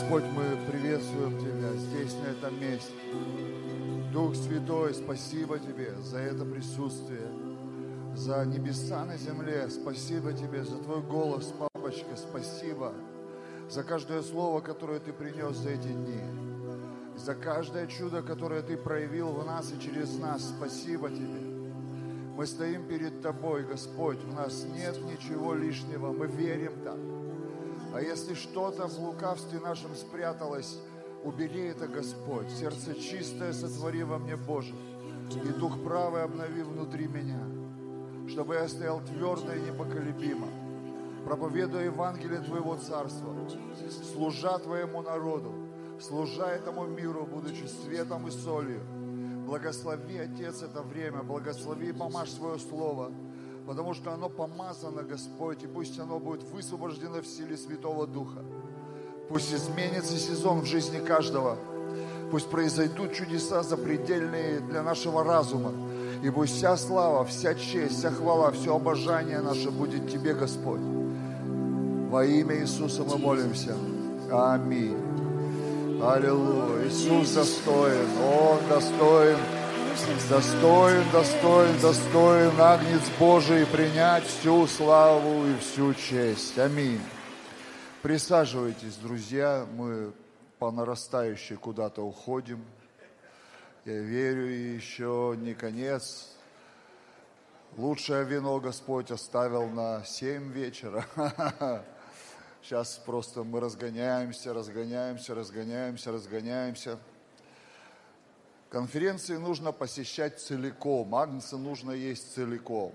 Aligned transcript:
Господь, 0.00 0.24
мы 0.34 0.56
приветствуем 0.66 1.38
Тебя 1.38 1.74
здесь, 1.74 2.14
на 2.14 2.30
этом 2.30 2.58
месте. 2.58 2.90
Дух 4.10 4.34
Святой, 4.34 4.94
спасибо 4.94 5.58
Тебе 5.58 5.94
за 6.02 6.20
это 6.20 6.46
присутствие, 6.46 7.28
за 8.14 8.46
небеса 8.46 9.04
на 9.04 9.18
земле. 9.18 9.68
Спасибо 9.68 10.32
Тебе 10.32 10.64
за 10.64 10.78
Твой 10.78 11.02
голос, 11.02 11.52
папочка. 11.58 12.16
Спасибо 12.16 12.94
за 13.68 13.82
каждое 13.82 14.22
слово, 14.22 14.62
которое 14.62 15.00
Ты 15.00 15.12
принес 15.12 15.56
за 15.58 15.68
эти 15.68 15.88
дни. 15.88 16.22
За 17.16 17.34
каждое 17.34 17.86
чудо, 17.86 18.22
которое 18.22 18.62
Ты 18.62 18.78
проявил 18.78 19.28
в 19.32 19.44
нас 19.44 19.70
и 19.70 19.80
через 19.82 20.18
нас. 20.18 20.48
Спасибо 20.48 21.10
Тебе. 21.10 21.40
Мы 22.38 22.46
стоим 22.46 22.88
перед 22.88 23.20
Тобой, 23.20 23.64
Господь. 23.64 24.18
У 24.24 24.32
нас 24.32 24.64
нет 24.64 24.96
ничего 25.04 25.52
лишнего. 25.54 26.10
Мы 26.10 26.26
верим 26.26 26.72
так. 26.84 27.09
А 27.92 28.00
если 28.00 28.34
что-то 28.34 28.86
в 28.86 28.98
лукавстве 29.00 29.58
нашем 29.58 29.94
спряталось, 29.96 30.78
убери 31.24 31.66
это, 31.66 31.88
Господь. 31.88 32.48
Сердце 32.50 32.94
чистое 32.94 33.52
сотвори 33.52 34.04
во 34.04 34.18
мне, 34.18 34.36
Боже. 34.36 34.74
И 35.44 35.48
дух 35.48 35.82
правый 35.82 36.22
обнови 36.22 36.62
внутри 36.62 37.06
меня, 37.06 37.40
чтобы 38.28 38.54
я 38.54 38.68
стоял 38.68 39.00
твердо 39.00 39.52
и 39.54 39.60
непоколебимо, 39.60 40.48
проповедуя 41.24 41.84
Евангелие 41.84 42.40
Твоего 42.40 42.76
Царства, 42.76 43.34
служа 44.12 44.58
Твоему 44.58 45.02
народу, 45.02 45.52
служа 46.00 46.46
этому 46.46 46.86
миру, 46.86 47.26
будучи 47.26 47.64
светом 47.64 48.26
и 48.26 48.30
солью. 48.30 48.82
Благослови, 49.46 50.18
Отец, 50.18 50.62
это 50.62 50.82
время, 50.82 51.22
благослови 51.22 51.88
и 51.88 51.92
помажь 51.92 52.30
свое 52.30 52.58
слово– 52.58 53.12
потому 53.70 53.94
что 53.94 54.12
оно 54.12 54.28
помазано, 54.28 55.04
Господь, 55.04 55.62
и 55.62 55.68
пусть 55.68 55.96
оно 56.00 56.18
будет 56.18 56.42
высвобождено 56.42 57.22
в 57.22 57.26
силе 57.28 57.56
Святого 57.56 58.04
Духа. 58.04 58.40
Пусть 59.28 59.54
изменится 59.54 60.18
сезон 60.18 60.62
в 60.62 60.64
жизни 60.64 60.98
каждого. 60.98 61.56
Пусть 62.32 62.50
произойдут 62.50 63.12
чудеса 63.12 63.62
запредельные 63.62 64.58
для 64.58 64.82
нашего 64.82 65.22
разума. 65.22 65.70
И 66.24 66.30
пусть 66.30 66.56
вся 66.56 66.76
слава, 66.76 67.24
вся 67.24 67.54
честь, 67.54 67.98
вся 67.98 68.10
хвала, 68.10 68.50
все 68.50 68.74
обожание 68.74 69.40
наше 69.40 69.70
будет 69.70 70.10
Тебе, 70.10 70.34
Господь. 70.34 70.80
Во 72.10 72.24
имя 72.24 72.58
Иисуса 72.62 73.04
мы 73.04 73.18
молимся. 73.18 73.76
Аминь. 74.32 74.98
Аллилуйя. 76.02 76.88
Иисус 76.88 77.30
достоин. 77.34 78.08
Он 78.18 78.58
достоин 78.68 79.38
Достоин, 80.28 81.04
достоин, 81.12 81.80
достоин 81.80 82.58
Агнец 82.58 83.02
Божий 83.18 83.66
принять 83.66 84.24
всю 84.24 84.66
славу 84.66 85.46
и 85.46 85.58
всю 85.58 85.92
честь. 85.92 86.58
Аминь. 86.58 87.00
Присаживайтесь, 88.00 88.96
друзья, 88.96 89.66
мы 89.76 90.12
по 90.58 90.70
нарастающей 90.70 91.56
куда-то 91.56 92.02
уходим. 92.02 92.64
Я 93.84 93.98
верю, 93.98 94.46
еще 94.46 95.34
не 95.36 95.52
конец. 95.52 96.28
Лучшее 97.76 98.24
вино 98.24 98.58
Господь 98.58 99.10
оставил 99.10 99.68
на 99.68 100.02
семь 100.04 100.50
вечера. 100.50 101.04
Сейчас 102.62 103.00
просто 103.04 103.42
мы 103.42 103.60
разгоняемся, 103.60 104.54
разгоняемся, 104.54 105.34
разгоняемся, 105.34 106.10
разгоняемся. 106.10 106.98
Конференции 108.70 109.36
нужно 109.36 109.72
посещать 109.72 110.38
целиком, 110.38 111.12
агнца 111.16 111.56
нужно 111.56 111.90
есть 111.90 112.34
целиком. 112.34 112.92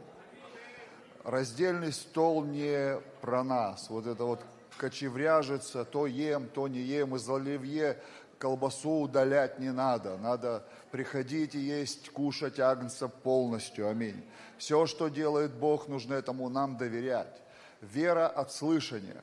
Раздельный 1.25 1.91
стол 1.91 2.45
не 2.45 2.97
про 3.19 3.43
нас. 3.43 3.89
Вот 3.89 4.07
это 4.07 4.23
вот 4.23 4.39
кочевряжется, 4.77 5.83
то 5.83 6.07
ем, 6.07 6.47
то 6.47 6.69
не 6.69 6.79
ем. 6.79 7.17
Из 7.17 7.29
оливье 7.29 8.01
колбасу 8.39 9.01
удалять 9.01 9.59
не 9.59 9.73
надо. 9.73 10.17
Надо 10.17 10.65
приходить 10.91 11.55
и 11.55 11.59
есть, 11.59 12.09
кушать 12.09 12.57
агнца 12.61 13.09
полностью. 13.09 13.89
Аминь. 13.89 14.23
Все, 14.57 14.85
что 14.85 15.09
делает 15.09 15.51
Бог, 15.55 15.89
нужно 15.89 16.13
этому 16.13 16.47
нам 16.47 16.77
доверять. 16.77 17.41
Вера 17.81 18.27
от 18.27 18.53
слышания, 18.53 19.21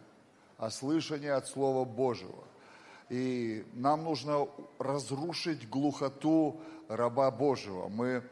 а 0.59 0.69
слышание 0.69 1.33
от 1.33 1.47
Слова 1.47 1.87
Божьего. 1.87 2.45
И 3.13 3.67
нам 3.75 4.05
нужно 4.05 4.49
разрушить 4.79 5.69
глухоту 5.69 6.59
раба 6.89 7.31
Божьего. 7.31 7.89
Мы 7.89 8.23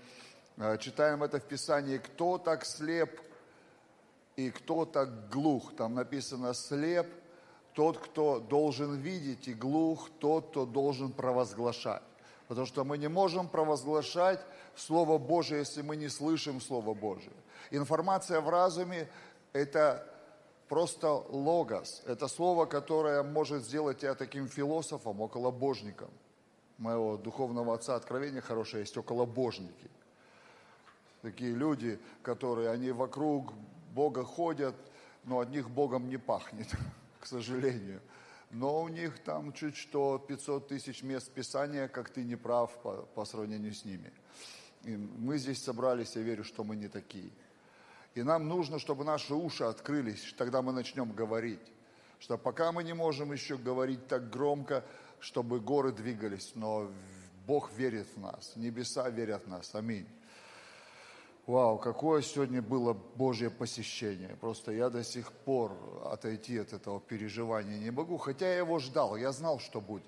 э, 0.57 0.79
читаем 0.79 1.23
это 1.23 1.39
в 1.39 1.45
Писании, 1.45 1.99
кто 1.99 2.39
так 2.39 2.65
слеп 2.65 3.21
и 4.37 4.51
кто 4.51 4.87
так 4.87 5.29
глух. 5.29 5.77
Там 5.77 5.97
написано 5.97 6.55
слеп, 6.55 7.07
тот, 7.75 7.99
кто 7.99 8.41
должен 8.41 8.95
видеть, 8.95 9.49
и 9.49 9.53
глух, 9.53 10.09
тот, 10.19 10.49
кто 10.49 10.65
должен 10.65 11.13
провозглашать. 11.13 12.03
Потому 12.49 12.67
что 12.67 12.83
мы 12.83 12.97
не 12.97 13.09
можем 13.09 13.49
провозглашать 13.49 14.41
Слово 14.77 15.19
Божие, 15.19 15.59
если 15.59 15.83
мы 15.83 15.97
не 15.97 16.09
слышим 16.09 16.59
Слово 16.59 16.95
Божие. 16.95 17.37
Информация 17.71 18.41
в 18.41 18.49
разуме– 18.49 19.11
это 19.53 20.07
просто 20.71 21.25
логос. 21.31 22.03
Это 22.07 22.29
слово, 22.29 22.65
которое 22.65 23.25
может 23.25 23.65
сделать 23.65 23.99
тебя 23.99 24.15
таким 24.15 24.47
философом, 24.49 25.21
околобожником. 25.21 26.11
Моего 26.79 27.17
духовного 27.17 27.75
отца 27.75 27.97
откровения 27.97 28.41
хорошее 28.41 28.83
есть 28.83 28.97
околобожники. 28.97 29.91
Такие 31.23 31.55
люди, 31.55 31.99
которые, 32.23 32.71
они 32.71 32.93
вокруг 32.93 33.53
Бога 33.93 34.23
ходят, 34.23 34.77
но 35.25 35.41
от 35.41 35.51
них 35.51 35.69
Богом 35.69 36.09
не 36.09 36.19
пахнет, 36.19 36.69
к 37.21 37.27
сожалению. 37.27 38.01
Но 38.53 38.83
у 38.83 38.89
них 38.89 39.19
там 39.25 39.53
чуть 39.53 39.77
что 39.77 40.19
500 40.19 40.69
тысяч 40.69 41.03
мест 41.03 41.33
Писания, 41.33 41.89
как 41.89 42.11
ты 42.11 42.23
не 42.23 42.37
прав 42.37 42.71
по, 42.83 43.03
по 43.15 43.25
сравнению 43.25 43.75
с 43.75 43.85
ними. 43.85 44.13
И 44.85 44.97
мы 44.97 45.37
здесь 45.39 45.65
собрались, 45.65 46.15
я 46.15 46.23
верю, 46.23 46.45
что 46.45 46.63
мы 46.63 46.77
не 46.77 46.89
такие. 46.89 47.33
И 48.15 48.23
нам 48.23 48.49
нужно, 48.49 48.79
чтобы 48.79 49.05
наши 49.05 49.35
уши 49.35 49.65
открылись, 49.65 50.35
тогда 50.37 50.63
мы 50.63 50.73
начнем 50.73 51.13
говорить. 51.13 51.61
Что 52.19 52.37
пока 52.37 52.73
мы 52.73 52.85
не 52.85 52.93
можем 52.93 53.33
еще 53.33 53.57
говорить 53.57 54.07
так 54.09 54.31
громко, 54.31 54.85
чтобы 55.21 55.61
горы 55.61 55.93
двигались, 55.93 56.53
но 56.55 56.91
Бог 57.47 57.73
верит 57.73 58.09
в 58.15 58.21
нас, 58.21 58.57
небеса 58.57 59.09
верят 59.09 59.45
в 59.45 59.49
нас. 59.49 59.75
Аминь. 59.75 60.09
Вау, 61.47 61.79
какое 61.79 62.23
сегодня 62.23 62.63
было 62.63 62.93
Божье 62.93 63.51
посещение. 63.51 64.37
Просто 64.37 64.73
я 64.73 64.91
до 64.91 65.03
сих 65.03 65.33
пор 65.33 65.73
отойти 66.05 66.59
от 66.59 66.73
этого 66.73 67.01
переживания 67.01 67.79
не 67.79 67.91
могу, 67.91 68.19
хотя 68.19 68.47
я 68.47 68.59
его 68.59 68.79
ждал, 68.79 69.17
я 69.17 69.33
знал, 69.33 69.59
что 69.59 69.81
будет. 69.81 70.05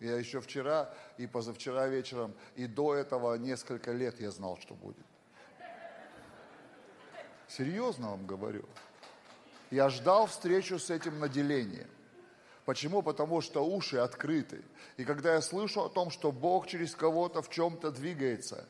Я 0.00 0.16
еще 0.16 0.40
вчера 0.40 0.94
и 1.18 1.26
позавчера 1.26 1.88
вечером, 1.88 2.34
и 2.56 2.66
до 2.66 2.94
этого 2.94 3.34
несколько 3.34 3.92
лет 3.92 4.20
я 4.20 4.30
знал, 4.30 4.56
что 4.58 4.74
будет. 4.74 5.04
Серьезно 7.48 8.10
вам 8.10 8.26
говорю. 8.26 8.64
Я 9.70 9.88
ждал 9.88 10.26
встречу 10.26 10.78
с 10.78 10.90
этим 10.90 11.18
наделением. 11.18 11.88
Почему? 12.64 13.02
Потому 13.02 13.40
что 13.40 13.66
уши 13.66 13.98
открыты. 13.98 14.62
И 14.96 15.04
когда 15.04 15.34
я 15.34 15.42
слышу 15.42 15.82
о 15.82 15.88
том, 15.88 16.10
что 16.10 16.32
Бог 16.32 16.66
через 16.66 16.94
кого-то 16.94 17.42
в 17.42 17.50
чем-то 17.50 17.90
двигается, 17.90 18.66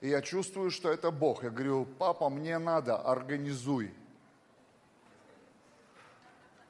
и 0.00 0.08
я 0.08 0.22
чувствую, 0.22 0.70
что 0.70 0.90
это 0.90 1.10
Бог, 1.10 1.44
я 1.44 1.50
говорю, 1.50 1.86
папа, 1.98 2.28
мне 2.30 2.58
надо, 2.58 2.96
организуй. 2.96 3.92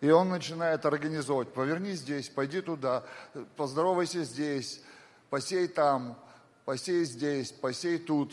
И 0.00 0.10
он 0.10 0.30
начинает 0.30 0.84
организовывать. 0.84 1.52
Поверни 1.52 1.92
здесь, 1.92 2.28
пойди 2.28 2.60
туда, 2.60 3.04
поздоровайся 3.56 4.24
здесь, 4.24 4.82
посей 5.28 5.68
там, 5.68 6.18
посей 6.64 7.04
здесь, 7.04 7.52
посей 7.52 7.98
тут, 7.98 8.32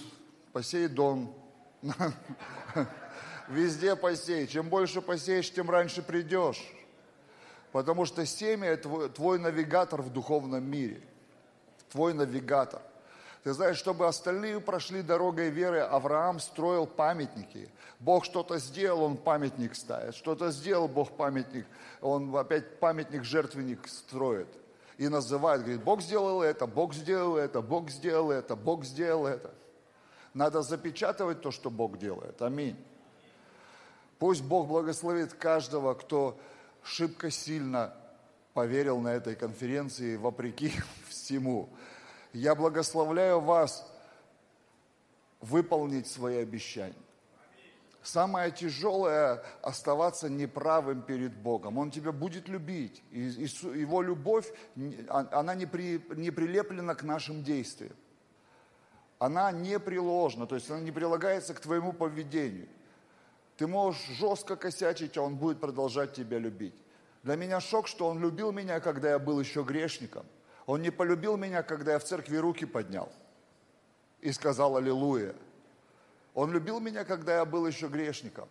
посей 0.54 0.88
дом. 0.88 1.36
Везде 3.48 3.96
посей. 3.96 4.48
Чем 4.48 4.70
больше 4.70 5.02
посеешь, 5.02 5.52
тем 5.52 5.70
раньше 5.70 6.02
придешь. 6.02 6.62
Потому 7.72 8.06
что 8.06 8.26
семя– 8.26 8.68
это 8.70 9.10
твой 9.10 9.40
навигатор 9.40 10.02
в 10.02 10.12
духовном 10.12 10.64
мире. 10.64 11.02
Твой 11.90 12.14
навигатор. 12.14 12.82
Ты 13.44 13.54
знаешь, 13.54 13.78
чтобы 13.78 14.08
остальные 14.08 14.60
прошли 14.60 15.02
дорогой 15.02 15.50
веры, 15.50 15.80
Авраам 15.80 16.40
строил 16.40 16.86
памятники. 16.86 17.70
Бог 18.00 18.26
что-то 18.26 18.58
сделал, 18.58 19.04
он 19.04 19.18
памятник 19.18 19.76
ставит. 19.76 20.16
Что-то 20.16 20.52
сделал 20.52 20.88
Бог 20.88 21.12
памятник, 21.16 21.66
он 22.02 22.36
опять 22.36 22.80
памятник 22.80 23.24
жертвенник 23.24 23.88
строит. 23.88 24.50
И 24.98 25.08
называет, 25.08 25.62
говорит, 25.62 25.84
Бог 25.84 26.02
сделал 26.02 26.42
это, 26.42 26.68
Бог 26.68 26.94
сделал 26.94 27.38
это, 27.38 27.62
Бог 27.62 27.90
сделал 27.90 28.32
это, 28.32 28.56
Бог 28.56 28.84
сделал 28.84 29.28
это. 29.28 29.54
Надо 30.38 30.62
запечатывать 30.62 31.42
то, 31.42 31.50
что 31.50 31.72
Бог 31.72 31.98
делает. 31.98 32.44
Аминь. 32.44 32.78
Пусть 34.20 34.44
Бог 34.44 34.68
благословит 34.68 35.34
каждого, 35.34 35.96
кто 35.96 36.40
шибко 36.84 37.32
сильно 37.32 37.96
поверил 38.54 39.00
на 39.00 39.08
этой 39.08 39.36
конференции, 39.36 40.16
вопреки 40.16 40.72
всему. 41.10 41.70
Я 42.34 42.54
благословляю 42.54 43.40
вас 43.40 43.92
выполнить 45.42 46.06
свои 46.06 46.38
обещания. 46.38 46.94
Самое 48.04 48.52
тяжелое– 48.52 49.44
оставаться 49.64 50.30
неправым 50.30 51.02
перед 51.02 51.36
Богом. 51.36 51.80
Он 51.80 51.90
тебя 51.90 52.12
будет 52.12 52.48
любить. 52.48 53.02
И, 53.10 53.22
его 53.22 54.04
любовь, 54.04 54.54
а, 55.10 55.28
она 55.32 55.56
не, 55.56 55.66
не 56.16 56.30
прилеплена 56.30 56.94
к 56.94 57.02
нашим 57.02 57.44
действиям. 57.44 57.96
Она 59.20 59.52
не 59.52 59.80
приложена, 59.80 60.46
то 60.46 60.56
есть 60.56 60.70
она 60.70 60.80
не 60.80 60.92
прилагается 60.92 61.54
к 61.54 61.60
твоему 61.60 61.92
поведению. 61.92 62.68
Ты 63.58 63.66
можешь 63.66 64.06
жестко 64.18 64.56
косячить, 64.56 65.18
а 65.18 65.24
он 65.24 65.36
будет 65.36 65.60
продолжать 65.60 66.14
тебя 66.14 66.38
любить. 66.38 66.76
Для 67.24 67.36
меня 67.36 67.60
шок, 67.60 67.88
что 67.88 68.08
он 68.08 68.22
любил 68.22 68.52
меня, 68.52 68.80
когда 68.80 69.10
я 69.10 69.20
был 69.20 69.40
еще 69.40 69.64
грешником. 69.64 70.26
Он 70.68 70.82
не 70.82 70.92
полюбил 70.92 71.38
меня, 71.38 71.64
когда 71.64 71.94
я 71.94 72.00
в 72.00 72.04
церкви 72.04 72.38
руки 72.38 72.66
поднял 72.66 73.12
и 74.22 74.32
сказал 74.32 74.78
«Аллилуйя». 74.78 75.34
Он 76.34 76.52
любил 76.52 76.80
меня, 76.80 77.04
когда 77.04 77.38
я 77.38 77.46
был 77.46 77.66
еще 77.66 77.88
грешником. 77.88 78.48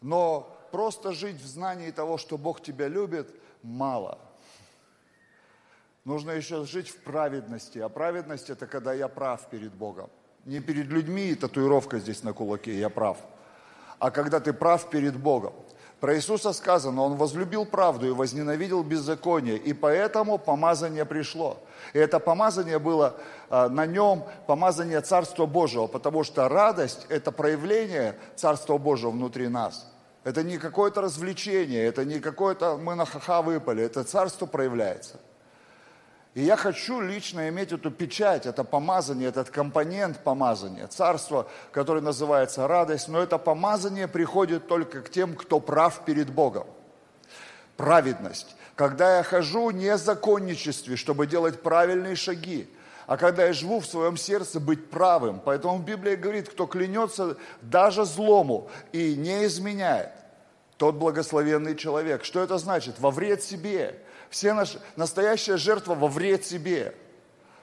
Но 0.00 0.56
просто 0.70 1.12
жить 1.12 1.40
в 1.40 1.46
знании 1.46 1.90
того, 1.90 2.16
что 2.18 2.38
Бог 2.38 2.62
тебя 2.62 2.86
любит, 2.86 3.34
мало. 3.62 4.20
Нужно 6.06 6.30
еще 6.30 6.64
жить 6.64 6.88
в 6.88 6.98
праведности. 6.98 7.80
А 7.80 7.88
праведность– 7.88 8.48
это 8.50 8.68
когда 8.68 8.92
я 8.92 9.08
прав 9.08 9.50
перед 9.50 9.72
Богом. 9.72 10.08
Не 10.44 10.60
перед 10.60 10.86
людьми, 10.86 11.34
татуировка 11.34 11.98
здесь 11.98 12.22
на 12.22 12.32
кулаке, 12.32 12.78
я 12.78 12.88
прав. 12.90 13.18
А 13.98 14.12
когда 14.12 14.38
ты 14.38 14.52
прав 14.52 14.88
перед 14.88 15.16
Богом. 15.16 15.52
Про 15.98 16.14
Иисуса 16.14 16.52
сказано, 16.52 17.02
Он 17.02 17.16
возлюбил 17.16 17.66
правду 17.66 18.06
и 18.06 18.12
возненавидел 18.12 18.84
беззаконие, 18.84 19.56
и 19.56 19.72
поэтому 19.72 20.38
помазание 20.38 21.04
пришло. 21.04 21.58
И 21.92 21.98
это 21.98 22.20
помазание 22.20 22.78
было 22.78 23.16
а, 23.50 23.68
на 23.68 23.84
нем, 23.84 24.26
помазание 24.46 25.00
Царства 25.00 25.46
Божьего, 25.46 25.88
потому 25.88 26.22
что 26.22 26.48
радость– 26.48 27.06
это 27.08 27.32
проявление 27.32 28.14
Царства 28.36 28.78
Божьего 28.78 29.10
внутри 29.10 29.48
нас. 29.48 29.92
Это 30.22 30.44
не 30.44 30.58
какое-то 30.58 31.00
развлечение, 31.00 31.84
это 31.84 32.04
не 32.04 32.20
какое-то 32.20 32.76
мы 32.76 32.94
на 32.94 33.06
ха-ха 33.06 33.42
выпали, 33.42 33.82
это 33.82 34.04
Царство 34.04 34.46
проявляется. 34.46 35.18
И 36.36 36.42
я 36.42 36.56
хочу 36.56 37.00
лично 37.00 37.48
иметь 37.48 37.72
эту 37.72 37.90
печать, 37.90 38.44
это 38.44 38.62
помазание, 38.62 39.30
этот 39.30 39.48
компонент 39.48 40.22
помазания, 40.22 40.86
царство, 40.86 41.48
которое 41.72 42.02
называется 42.02 42.68
радость, 42.68 43.08
но 43.08 43.22
это 43.22 43.38
помазание 43.38 44.06
приходит 44.06 44.68
только 44.68 45.00
к 45.00 45.08
тем, 45.08 45.34
кто 45.34 45.60
прав 45.60 46.04
перед 46.04 46.28
Богом. 46.28 46.66
Праведность. 47.78 48.54
Когда 48.74 49.16
я 49.16 49.22
хожу 49.22 49.70
не 49.70 49.96
в 49.96 49.98
законничестве, 49.98 50.96
чтобы 50.96 51.26
делать 51.26 51.62
правильные 51.62 52.16
шаги, 52.16 52.68
а 53.06 53.16
когда 53.16 53.46
я 53.46 53.54
живу 53.54 53.80
в 53.80 53.86
своем 53.86 54.18
сердце 54.18 54.60
быть 54.60 54.90
правым. 54.90 55.40
Поэтому 55.42 55.78
Библия 55.78 56.18
говорит, 56.18 56.50
кто 56.50 56.66
клянется 56.66 57.38
даже 57.62 58.04
злому 58.04 58.68
и 58.92 59.14
не 59.14 59.46
изменяет, 59.46 60.12
тот 60.76 60.96
благословенный 60.96 61.76
человек. 61.76 62.24
Что 62.24 62.42
это 62.42 62.58
значит? 62.58 62.98
Во 62.98 63.10
вред 63.10 63.42
себе. 63.42 64.02
Все 64.30 64.52
наши, 64.52 64.80
настоящая 64.96 65.56
жертва 65.56 65.94
во 65.94 66.08
вред 66.08 66.44
себе. 66.44 66.94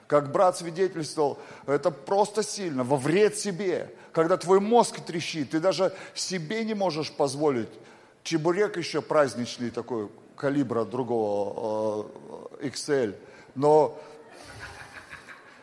Как 0.06 0.32
брат 0.32 0.58
свидетельствовал, 0.58 1.38
это 1.66 1.90
просто 1.90 2.42
сильно, 2.42 2.84
во 2.84 2.96
вред 2.96 3.38
себе. 3.38 3.92
Когда 4.12 4.36
твой 4.36 4.60
мозг 4.60 5.00
трещит, 5.00 5.50
ты 5.50 5.60
даже 5.60 5.92
себе 6.14 6.64
не 6.64 6.74
можешь 6.74 7.10
позволить. 7.10 7.70
Чебурек 8.22 8.76
еще 8.76 9.02
праздничный 9.02 9.70
такой, 9.70 10.08
калибра 10.36 10.84
другого, 10.84 12.06
э, 12.60 12.68
XL. 12.68 13.14
Но 13.54 13.98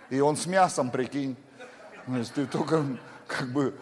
и 0.10 0.20
он 0.20 0.36
с 0.36 0.46
мясом, 0.46 0.92
прикинь. 0.92 1.36
То 2.06 2.18
есть 2.18 2.34
ты 2.34 2.46
только 2.46 2.86
как 3.28 3.52
бы 3.52 3.74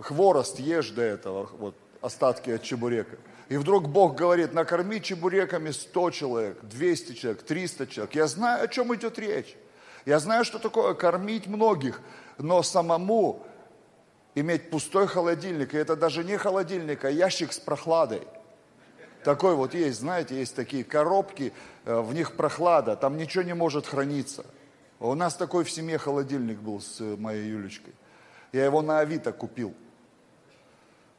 хворост 0.00 0.58
ешь 0.58 0.90
до 0.90 1.02
этого, 1.02 1.48
вот 1.58 1.74
остатки 2.00 2.50
от 2.50 2.62
чебурека. 2.62 3.16
И 3.48 3.56
вдруг 3.56 3.88
Бог 3.88 4.16
говорит, 4.16 4.52
накорми 4.52 5.00
чебуреками 5.00 5.70
100 5.70 6.10
человек, 6.10 6.58
200 6.62 7.12
человек, 7.12 7.42
300 7.42 7.86
человек. 7.86 8.14
Я 8.14 8.26
знаю, 8.26 8.64
о 8.64 8.68
чем 8.68 8.92
идет 8.94 9.18
речь. 9.18 9.56
Я 10.04 10.18
знаю, 10.18 10.44
что 10.44 10.58
такое 10.58 10.94
кормить 10.94 11.46
многих, 11.46 12.00
но 12.38 12.62
самому 12.62 13.46
иметь 14.34 14.70
пустой 14.70 15.06
холодильник, 15.06 15.74
и 15.74 15.78
это 15.78 15.96
даже 15.96 16.24
не 16.24 16.36
холодильник, 16.36 17.04
а 17.04 17.10
ящик 17.10 17.52
с 17.52 17.58
прохладой. 17.58 18.22
Такой 19.24 19.54
вот 19.54 19.74
есть, 19.74 20.00
знаете, 20.00 20.38
есть 20.38 20.54
такие 20.54 20.84
коробки, 20.84 21.52
э, 21.84 22.00
в 22.00 22.14
них 22.14 22.36
прохлада, 22.36 22.94
там 22.94 23.16
ничего 23.16 23.42
не 23.42 23.54
может 23.54 23.86
храниться. 23.86 24.44
У 25.00 25.14
нас 25.14 25.34
такой 25.34 25.64
в 25.64 25.70
семье 25.70 25.98
холодильник 25.98 26.58
был 26.58 26.80
с 26.80 27.00
моей 27.00 27.48
Юлечкой. 27.48 27.94
Я 28.52 28.64
его 28.64 28.82
на 28.82 29.00
Авито 29.00 29.32
купил– 29.32 29.74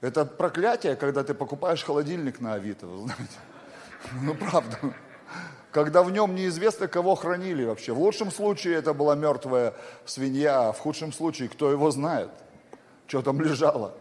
это 0.01 0.25
проклятие, 0.25 0.95
когда 0.95 1.23
ты 1.23 1.33
покупаешь 1.33 1.83
холодильник 1.83 2.39
на 2.39 2.53
Авито, 2.53 2.85
вы 2.85 2.97
знаете. 2.97 3.39
Ну, 4.21 4.35
правда. 4.35 4.77
Когда 5.71 6.03
в 6.03 6.11
нем 6.11 6.35
неизвестно, 6.35 6.87
кого 6.87 7.15
хранили 7.15 7.65
вообще. 7.65 7.93
В 7.93 7.99
лучшем 7.99 8.31
случае 8.31 8.75
это 8.75 8.93
была 8.93 9.15
мертвая 9.15 9.73
свинья, 10.05 10.69
а 10.69 10.71
в 10.71 10.79
худшем 10.79 11.11
случае, 11.11 11.49
кто 11.49 11.71
его 11.71 11.91
знает, 11.91 12.29
что 13.07 13.21
там 13.21 13.41
лежало. 13.41 13.93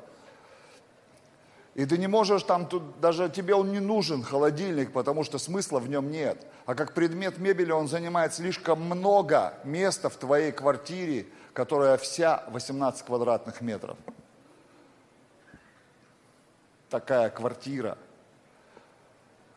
И 1.74 1.84
ты 1.84 1.98
не 1.98 2.06
можешь 2.06 2.42
там, 2.42 2.66
тут, 2.66 3.00
даже 3.00 3.28
тебе 3.28 3.54
он 3.54 3.72
не 3.72 3.80
нужен, 3.80 4.22
холодильник, 4.22 4.92
потому 4.92 5.24
что 5.24 5.38
смысла 5.38 5.78
в 5.78 5.88
нем 5.88 6.10
нет. 6.10 6.46
А 6.64 6.74
как 6.74 6.94
предмет 6.94 7.38
мебели 7.38 7.72
он 7.72 7.88
занимает 7.88 8.32
слишком 8.32 8.80
много 8.82 9.54
места 9.64 10.08
в 10.08 10.16
твоей 10.16 10.52
квартире, 10.52 11.26
которая 11.52 11.98
вся 11.98 12.44
18 12.48 13.04
квадратных 13.04 13.60
метров 13.60 13.98
такая 16.90 17.30
квартира 17.30 17.98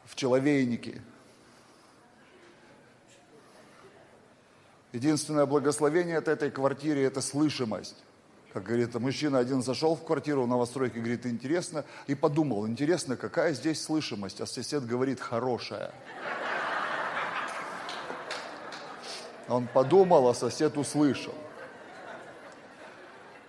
в 0.05 0.15
Человейнике. 0.15 1.01
Единственное 4.91 5.45
благословение 5.45 6.17
от 6.17 6.27
этой 6.27 6.49
квартиры– 6.49 7.01
это 7.03 7.21
слышимость. 7.21 7.95
Как 8.53 8.63
говорит, 8.63 8.95
мужчина 8.95 9.37
один 9.37 9.61
зашел 9.61 9.95
в 9.95 10.03
квартиру 10.03 10.43
в 10.43 10.47
новостройке, 10.47 10.99
говорит, 10.99 11.27
интересно, 11.27 11.85
и 12.07 12.15
подумал, 12.15 12.67
интересно, 12.67 13.15
какая 13.15 13.53
здесь 13.53 13.83
слышимость, 13.83 14.41
а 14.41 14.47
сосед 14.47 14.87
говорит, 14.87 15.19
хорошая. 15.19 15.93
Он 19.47 19.67
подумал, 19.67 20.27
а 20.27 20.33
сосед 20.33 20.77
услышал. 20.77 21.35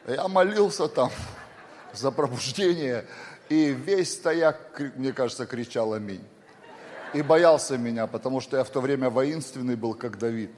Я 0.07 0.29
молился 0.29 0.89
там 0.89 1.11
за 1.95 2.11
пробуждение 2.11 3.07
и 3.51 3.73
весь 3.73 4.15
стояк, 4.15 4.81
мне 4.95 5.13
кажется, 5.13 5.45
кричал 5.45 5.93
«Аминь». 5.93 6.25
И 7.13 7.21
боялся 7.21 7.77
меня, 7.77 8.07
потому 8.07 8.41
что 8.41 8.57
я 8.57 8.63
в 8.63 8.71
то 8.71 8.81
время 8.81 9.11
воинственный 9.11 9.75
был, 9.75 9.95
как 9.95 10.17
Давид. 10.19 10.53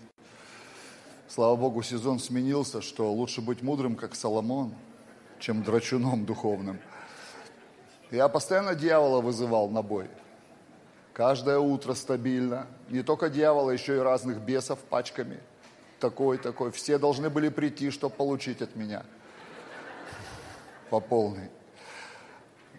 Слава 1.27 1.57
Богу, 1.57 1.83
сезон 1.83 2.19
сменился, 2.19 2.83
что 2.83 3.11
лучше 3.11 3.41
быть 3.41 3.63
мудрым, 3.63 3.97
как 3.97 4.15
Соломон, 4.15 4.75
чем 5.39 5.63
драчуном 5.63 6.27
духовным. 6.27 6.79
Я 8.11 8.29
постоянно 8.29 8.75
дьявола 8.75 9.23
вызывал 9.23 9.71
на 9.71 9.81
бой. 9.81 10.11
Каждое 11.15 11.59
утро 11.59 11.95
стабильно. 11.95 12.67
Не 12.91 13.03
только 13.03 13.31
дьявола, 13.31 13.71
еще 13.71 13.97
и 13.97 14.01
разных 14.01 14.39
бесов 14.43 14.79
пачками. 14.81 15.41
Такой, 15.99 16.37
такой. 16.37 16.71
Все 16.71 16.99
должны 16.99 17.31
были 17.31 17.49
прийти, 17.49 17.89
чтобы 17.89 18.15
получить 18.15 18.61
от 18.61 18.77
меня. 18.77 19.03
По 20.91 21.01
полной. 21.01 21.49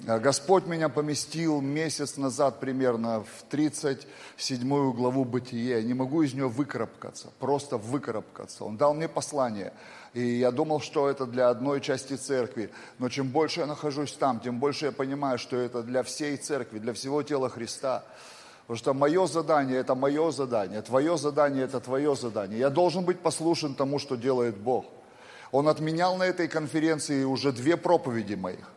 А 0.06 0.20
Господь 0.20 0.66
меня 0.66 0.90
поместил 0.90 1.62
месяц 1.62 2.18
назад 2.18 2.60
примерно 2.60 3.22
в 3.22 3.44
37 3.50 4.94
главу 4.94 5.24
Бытия. 5.24 5.82
Не 5.82 5.94
могу 5.94 6.24
из 6.24 6.34
нее 6.34 6.50
выкарабкаться, 6.50 7.30
просто 7.40 7.78
выкарабкаться. 7.78 8.66
Он 8.66 8.76
дал 8.76 8.94
мне 8.94 9.08
послание. 9.08 9.72
И 10.14 10.22
я 10.22 10.52
думал, 10.52 10.82
что 10.82 11.10
это 11.10 11.26
для 11.26 11.48
одной 11.48 11.80
части 11.80 12.16
церкви. 12.16 12.70
Но 13.00 13.08
чем 13.08 13.30
больше 13.30 13.62
я 13.62 13.66
нахожусь 13.66 14.12
там, 14.12 14.42
тем 14.42 14.60
больше 14.60 14.88
я 14.88 14.92
понимаю, 14.92 15.40
что 15.40 15.56
это 15.56 15.82
для 15.84 16.04
всей 16.04 16.36
церкви, 16.36 16.80
для 16.80 16.92
всего 16.92 17.24
тела 17.24 17.48
Христа. 17.50 18.04
Потому 18.64 18.78
что 18.78 18.94
мое 18.94 19.26
задание– 19.26 19.78
это 19.80 19.96
мое 19.96 20.32
задание, 20.32 20.82
твое 20.82 21.18
задание– 21.18 21.64
это 21.66 21.80
твое 21.80 22.14
задание. 22.18 22.60
Я 22.60 22.70
должен 22.70 23.06
быть 23.06 23.22
послушен 23.22 23.74
тому, 23.74 24.00
что 24.00 24.18
делает 24.18 24.58
Бог. 24.58 24.86
Он 25.52 25.70
отменял 25.70 26.18
на 26.18 26.24
этой 26.24 26.50
конференции 26.50 27.24
уже 27.24 27.54
две 27.54 27.78
проповеди 27.78 28.36
моих 28.36 28.70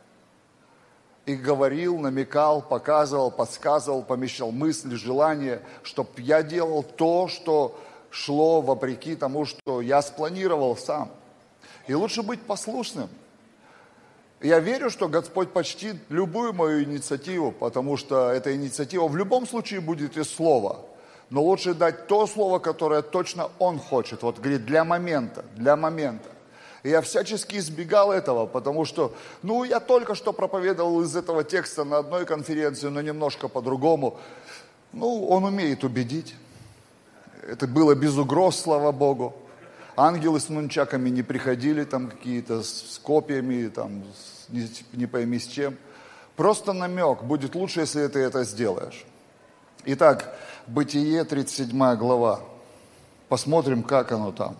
и 1.26 1.34
говорил, 1.34 1.98
намекал, 1.98 2.62
показывал, 2.62 3.32
подсказывал, 3.32 4.02
помещал 4.02 4.52
мысли, 4.52 4.94
желания, 4.94 5.60
чтобы 5.82 6.10
я 6.18 6.42
делал 6.42 6.84
то, 6.84 7.26
что 7.26 7.78
шло 8.10 8.60
вопреки 8.60 9.16
тому, 9.16 9.44
что 9.44 9.80
я 9.80 10.00
спланировал 10.02 10.76
сам. 10.76 11.10
И 11.88 11.94
лучше 11.94 12.22
быть 12.22 12.40
послушным. 12.40 13.08
Я 14.40 14.60
верю, 14.60 14.88
что 14.90 15.08
Господь 15.08 15.52
почтит 15.52 15.96
любую 16.10 16.52
мою 16.52 16.84
инициативу, 16.84 17.50
потому 17.50 17.96
что 17.96 18.30
эта 18.30 18.54
инициатива 18.54 19.08
в 19.08 19.16
любом 19.16 19.46
случае 19.46 19.80
будет 19.80 20.16
из 20.16 20.32
слова. 20.32 20.84
Но 21.30 21.42
лучше 21.42 21.74
дать 21.74 22.06
то 22.06 22.26
слово, 22.28 22.60
которое 22.60 23.02
точно 23.02 23.50
Он 23.58 23.80
хочет. 23.80 24.22
Вот 24.22 24.38
говорит, 24.38 24.64
для 24.64 24.84
момента, 24.84 25.44
для 25.56 25.74
момента. 25.74 26.35
И 26.86 26.88
я 26.88 27.00
всячески 27.00 27.56
избегал 27.56 28.12
этого, 28.12 28.46
потому 28.46 28.84
что, 28.84 29.12
ну, 29.42 29.64
я 29.64 29.80
только 29.80 30.14
что 30.14 30.32
проповедовал 30.32 31.02
из 31.02 31.16
этого 31.16 31.42
текста 31.42 31.82
на 31.82 31.98
одной 31.98 32.24
конференции, 32.24 32.86
но 32.86 33.00
немножко 33.00 33.48
по-другому. 33.48 34.20
Ну, 34.92 35.26
он 35.26 35.42
умеет 35.42 35.82
убедить. 35.82 36.36
Это 37.42 37.66
было 37.66 37.96
без 37.96 38.16
угроз, 38.16 38.60
слава 38.60 38.92
Богу. 38.92 39.34
Ангелы 39.96 40.38
с 40.38 40.48
нунчаками 40.48 41.08
не 41.10 41.24
приходили, 41.24 41.82
там 41.82 42.06
какие-то 42.08 42.62
с 42.62 43.00
копьями, 43.02 43.66
там, 43.66 44.04
не, 44.48 44.68
не 44.92 45.06
пойми 45.06 45.40
с 45.40 45.48
чем. 45.48 45.76
Просто 46.36 46.72
намек, 46.72 47.24
будет 47.24 47.56
лучше, 47.56 47.80
если 47.80 48.06
ты 48.06 48.20
это 48.20 48.44
сделаешь. 48.44 49.04
Итак, 49.86 50.38
Бытие, 50.68 51.24
37 51.24 51.96
глава. 51.96 52.42
Посмотрим, 53.28 53.82
как 53.82 54.12
оно 54.12 54.30
там. 54.30 54.56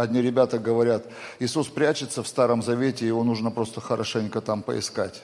Одни 0.00 0.22
ребята 0.22 0.58
говорят, 0.58 1.04
Иисус 1.40 1.68
прячется 1.68 2.22
в 2.22 2.28
Старом 2.28 2.62
Завете, 2.62 3.06
его 3.06 3.22
нужно 3.22 3.50
просто 3.50 3.82
хорошенько 3.82 4.40
там 4.40 4.62
поискать. 4.62 5.22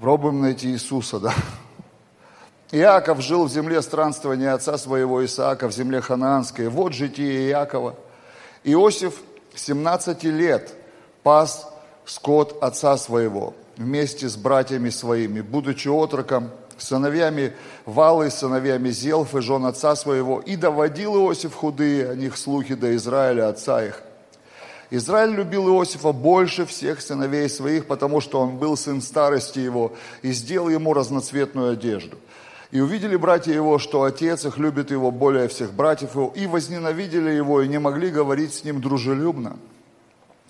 Пробуем 0.00 0.40
найти 0.40 0.72
Иисуса, 0.72 1.20
да? 1.20 1.32
Иаков 2.72 3.20
жил 3.20 3.44
в 3.44 3.48
земле 3.48 3.80
странствования 3.80 4.52
отца 4.52 4.76
своего 4.76 5.24
Исаака, 5.24 5.68
в 5.68 5.72
земле 5.72 6.00
ханаанской. 6.00 6.68
Вот 6.68 6.94
житие 6.94 7.48
Иакова. 7.50 7.94
Иосиф 8.64 9.22
17 9.54 10.24
лет 10.24 10.74
пас 11.22 11.72
скот 12.04 12.60
отца 12.60 12.96
своего 12.96 13.54
вместе 13.76 14.28
с 14.28 14.36
братьями 14.36 14.90
своими, 14.90 15.42
будучи 15.42 15.86
отроком, 15.86 16.50
сыновьями 16.78 17.52
Валы, 17.84 18.30
сыновьями 18.30 18.90
Зелфы, 18.90 19.40
жен 19.40 19.64
отца 19.66 19.96
своего, 19.96 20.40
и 20.40 20.56
доводил 20.56 21.16
Иосиф 21.16 21.54
худые 21.54 22.10
о 22.10 22.14
них 22.14 22.36
слухи 22.36 22.74
до 22.74 22.94
Израиля, 22.96 23.48
отца 23.48 23.84
их. 23.84 24.02
Израиль 24.90 25.34
любил 25.34 25.68
Иосифа 25.68 26.12
больше 26.12 26.64
всех 26.64 27.00
сыновей 27.00 27.48
своих, 27.48 27.86
потому 27.86 28.20
что 28.20 28.40
он 28.40 28.56
был 28.56 28.76
сын 28.76 29.02
старости 29.02 29.58
его, 29.58 29.92
и 30.22 30.32
сделал 30.32 30.68
ему 30.68 30.94
разноцветную 30.94 31.72
одежду. 31.72 32.18
И 32.70 32.80
увидели 32.80 33.16
братья 33.16 33.52
его, 33.52 33.78
что 33.78 34.04
отец 34.04 34.44
их 34.44 34.58
любит 34.58 34.90
его 34.90 35.10
более 35.10 35.48
всех 35.48 35.72
братьев 35.72 36.14
его, 36.14 36.32
и 36.34 36.46
возненавидели 36.46 37.30
его, 37.30 37.62
и 37.62 37.68
не 37.68 37.78
могли 37.78 38.10
говорить 38.10 38.54
с 38.54 38.64
ним 38.64 38.80
дружелюбно. 38.80 39.56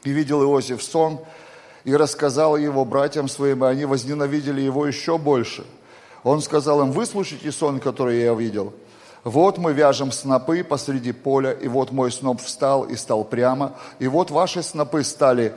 И 0.04 0.11
видел 0.11 0.42
Иосиф 0.42 0.83
сон, 0.83 1.21
и 1.85 1.95
рассказал 1.95 2.56
его 2.56 2.85
братьям 2.85 3.28
своим, 3.28 3.64
и 3.64 3.68
они 3.68 3.85
возненавидели 3.85 4.61
его 4.61 4.87
еще 4.87 5.18
больше. 5.18 5.64
Он 6.26 6.42
сказал 6.42 6.80
им, 6.80 6.90
выслушайте 6.90 7.52
сон, 7.52 7.78
который 7.78 8.21
я 8.21 8.35
видел. 8.35 8.73
Вот 9.23 9.59
мы 9.59 9.73
вяжем 9.73 10.11
снопы 10.11 10.64
посреди 10.64 11.12
поля, 11.12 11.52
и 11.52 11.68
вот 11.68 11.92
мой 11.92 12.11
сноп 12.11 12.42
встал 12.42 12.83
и 12.83 12.97
стал 12.97 13.23
прямо, 13.23 13.76
и 14.00 14.09
вот 14.09 14.33
ваши 14.33 14.64
снопы 14.64 15.04
стали 15.04 15.52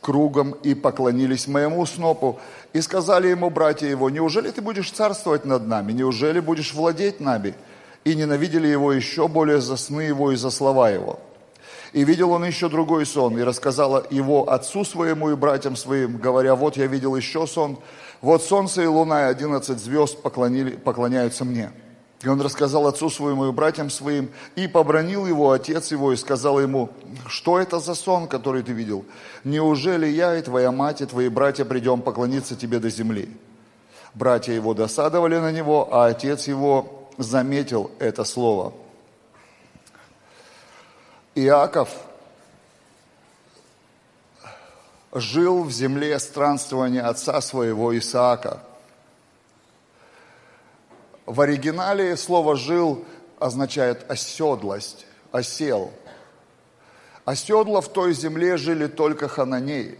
кругом 0.00 0.52
и 0.62 0.74
поклонились 0.74 1.48
моему 1.48 1.84
снопу. 1.86 2.38
И 2.72 2.80
сказали 2.82 3.26
ему 3.26 3.50
братья 3.50 3.88
его, 3.88 4.10
неужели 4.10 4.52
ты 4.52 4.62
будешь 4.62 4.92
царствовать 4.92 5.44
над 5.44 5.66
нами, 5.66 5.90
неужели 5.90 6.38
будешь 6.38 6.72
владеть 6.72 7.18
нами? 7.18 7.54
И 8.04 8.14
ненавидели 8.14 8.68
его 8.68 8.92
еще 8.92 9.26
более 9.26 9.60
за 9.60 9.76
сны 9.76 10.02
его 10.02 10.30
и 10.30 10.36
за 10.36 10.50
слова 10.50 10.88
его. 10.90 11.18
И 11.92 12.04
видел 12.04 12.30
он 12.30 12.44
еще 12.44 12.68
другой 12.68 13.06
сон, 13.06 13.36
и 13.38 13.42
рассказала 13.42 14.06
его 14.08 14.48
отцу 14.48 14.84
своему 14.84 15.30
и 15.30 15.34
братьям 15.34 15.74
своим, 15.74 16.16
говоря, 16.16 16.54
вот 16.54 16.76
я 16.76 16.86
видел 16.86 17.16
еще 17.16 17.46
сон, 17.48 17.78
вот 18.22 18.42
солнце 18.42 18.82
и 18.82 18.86
луна 18.86 19.26
и 19.26 19.30
одиннадцать 19.30 19.80
звезд 19.80 20.22
поклоняются 20.22 21.44
мне. 21.44 21.72
И 22.22 22.28
он 22.28 22.40
рассказал 22.40 22.86
отцу 22.86 23.10
своему 23.10 23.48
и 23.48 23.52
братьям 23.52 23.90
своим, 23.90 24.30
и 24.54 24.68
побронил 24.68 25.26
его 25.26 25.50
отец 25.50 25.90
его, 25.90 26.12
и 26.12 26.16
сказал 26.16 26.60
ему, 26.60 26.90
что 27.26 27.58
это 27.58 27.80
за 27.80 27.96
сон, 27.96 28.28
который 28.28 28.62
ты 28.62 28.70
видел? 28.72 29.04
Неужели 29.42 30.06
я 30.06 30.36
и 30.36 30.42
твоя 30.42 30.70
мать, 30.70 31.00
и 31.00 31.06
твои 31.06 31.28
братья 31.28 31.64
придем 31.64 32.00
поклониться 32.00 32.54
тебе 32.54 32.78
до 32.78 32.90
земли? 32.90 33.28
Братья 34.14 34.52
его 34.52 34.72
досадовали 34.72 35.38
на 35.38 35.50
него, 35.50 35.88
а 35.92 36.06
отец 36.06 36.46
его 36.46 37.08
заметил 37.18 37.90
это 37.98 38.22
слово. 38.22 38.72
Иаков 41.34 41.88
жил 45.12 45.62
в 45.64 45.70
земле 45.70 46.18
странствования 46.18 47.06
отца 47.06 47.40
своего 47.40 47.96
Исаака– 47.96 48.62
в 51.26 51.40
оригинале 51.40 52.16
слово 52.16 52.56
«жил» 52.56 53.04
означает 53.38 54.10
оседлость, 54.10 55.06
осел. 55.30 55.92
Оседла 57.24 57.80
в 57.80 57.88
той 57.88 58.12
земле 58.12 58.56
жили 58.56 58.88
только 58.88 59.28
хананеи. 59.28 59.98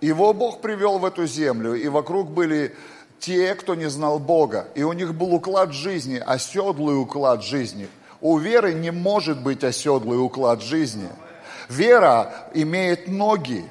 Его 0.00 0.32
Бог 0.32 0.62
привел 0.62 0.98
в 0.98 1.04
эту 1.04 1.26
землю, 1.26 1.74
и 1.74 1.86
вокруг 1.88 2.30
были 2.30 2.74
те, 3.18 3.54
кто 3.54 3.74
не 3.74 3.90
знал 3.90 4.18
Бога. 4.18 4.68
И 4.74 4.82
у 4.82 4.94
них 4.94 5.14
был 5.14 5.34
уклад 5.34 5.74
жизни, 5.74 6.16
оседлый 6.16 6.98
уклад 6.98 7.44
жизни. 7.44 7.88
У 8.22 8.38
веры 8.38 8.72
не 8.72 8.90
может 8.90 9.42
быть 9.42 9.62
оседлый 9.62 10.18
уклад 10.18 10.62
жизни. 10.62 11.08
Вера 11.68 12.32
имеет 12.54 13.08
ноги, 13.08 13.68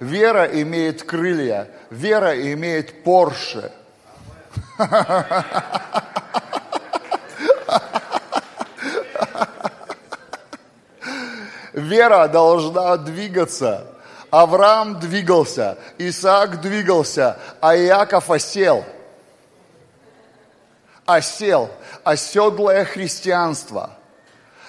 вера 0.00 0.44
имеет 0.44 1.02
крылья, 1.02 1.68
вера 1.90 2.40
имеет 2.52 3.02
Порше– 3.04 3.72
Вера 11.72 12.28
должна 12.28 12.96
двигаться. 12.96 13.86
Авраам 14.30 14.98
двигался, 14.98 15.78
Исаак 15.98 16.60
двигался, 16.60 17.38
а 17.60 17.76
Иаков 17.76 18.30
осел. 18.30 18.84
Осел, 21.04 21.70
оседлое 22.02 22.84
христианство. 22.84 23.90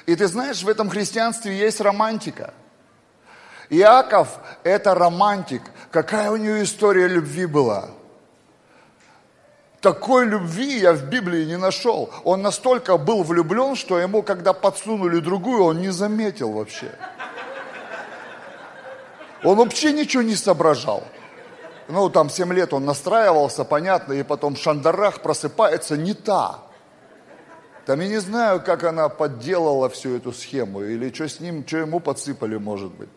И 0.06 0.16
ты 0.16 0.28
знаешь, 0.28 0.64
в 0.64 0.68
этом 0.68 0.90
христианстве 0.90 1.58
есть 1.58 1.80
романтика. 1.80 2.54
Иаков– 3.70 4.40
это 4.64 4.94
романтик. 4.96 5.62
Какая 5.92 6.32
у 6.32 6.38
него 6.38 6.64
история 6.64 7.08
любви 7.08 7.46
была– 7.46 7.90
такой 9.84 10.26
любви 10.26 10.80
я 10.80 10.94
в 10.94 11.10
Библии 11.10 11.44
не 11.44 11.58
нашел. 11.58 12.10
Он 12.24 12.42
настолько 12.42 12.98
был 12.98 13.22
влюблен, 13.24 13.76
что 13.76 14.00
ему, 14.00 14.24
когда 14.24 14.54
подсунули 14.54 15.20
другую, 15.20 15.62
он 15.62 15.82
не 15.82 15.90
заметил 15.90 16.54
вообще. 16.54 16.90
Он 19.44 19.58
вообще 19.58 19.92
ничего 19.92 20.24
не 20.24 20.36
соображал. 20.36 21.04
Ну, 21.90 22.10
там 22.10 22.30
7 22.30 22.54
лет 22.54 22.74
он 22.74 22.86
настраивался, 22.86 23.66
понятно, 23.66 24.14
и 24.14 24.24
потом 24.24 24.56
шандарах 24.56 25.20
просыпается 25.20 25.98
не 25.98 26.14
та. 26.14 26.62
Там 27.86 28.00
я 28.00 28.08
не 28.08 28.20
знаю, 28.20 28.62
как 28.62 28.86
она 28.86 29.10
подделала 29.10 29.90
всю 29.90 30.16
эту 30.16 30.32
схему, 30.32 30.82
или 30.82 31.14
что 31.14 31.28
с 31.28 31.42
ним, 31.42 31.68
что 31.68 31.80
ему 31.80 32.00
подсыпали, 32.00 32.56
может 32.56 32.94
быть. 32.94 33.10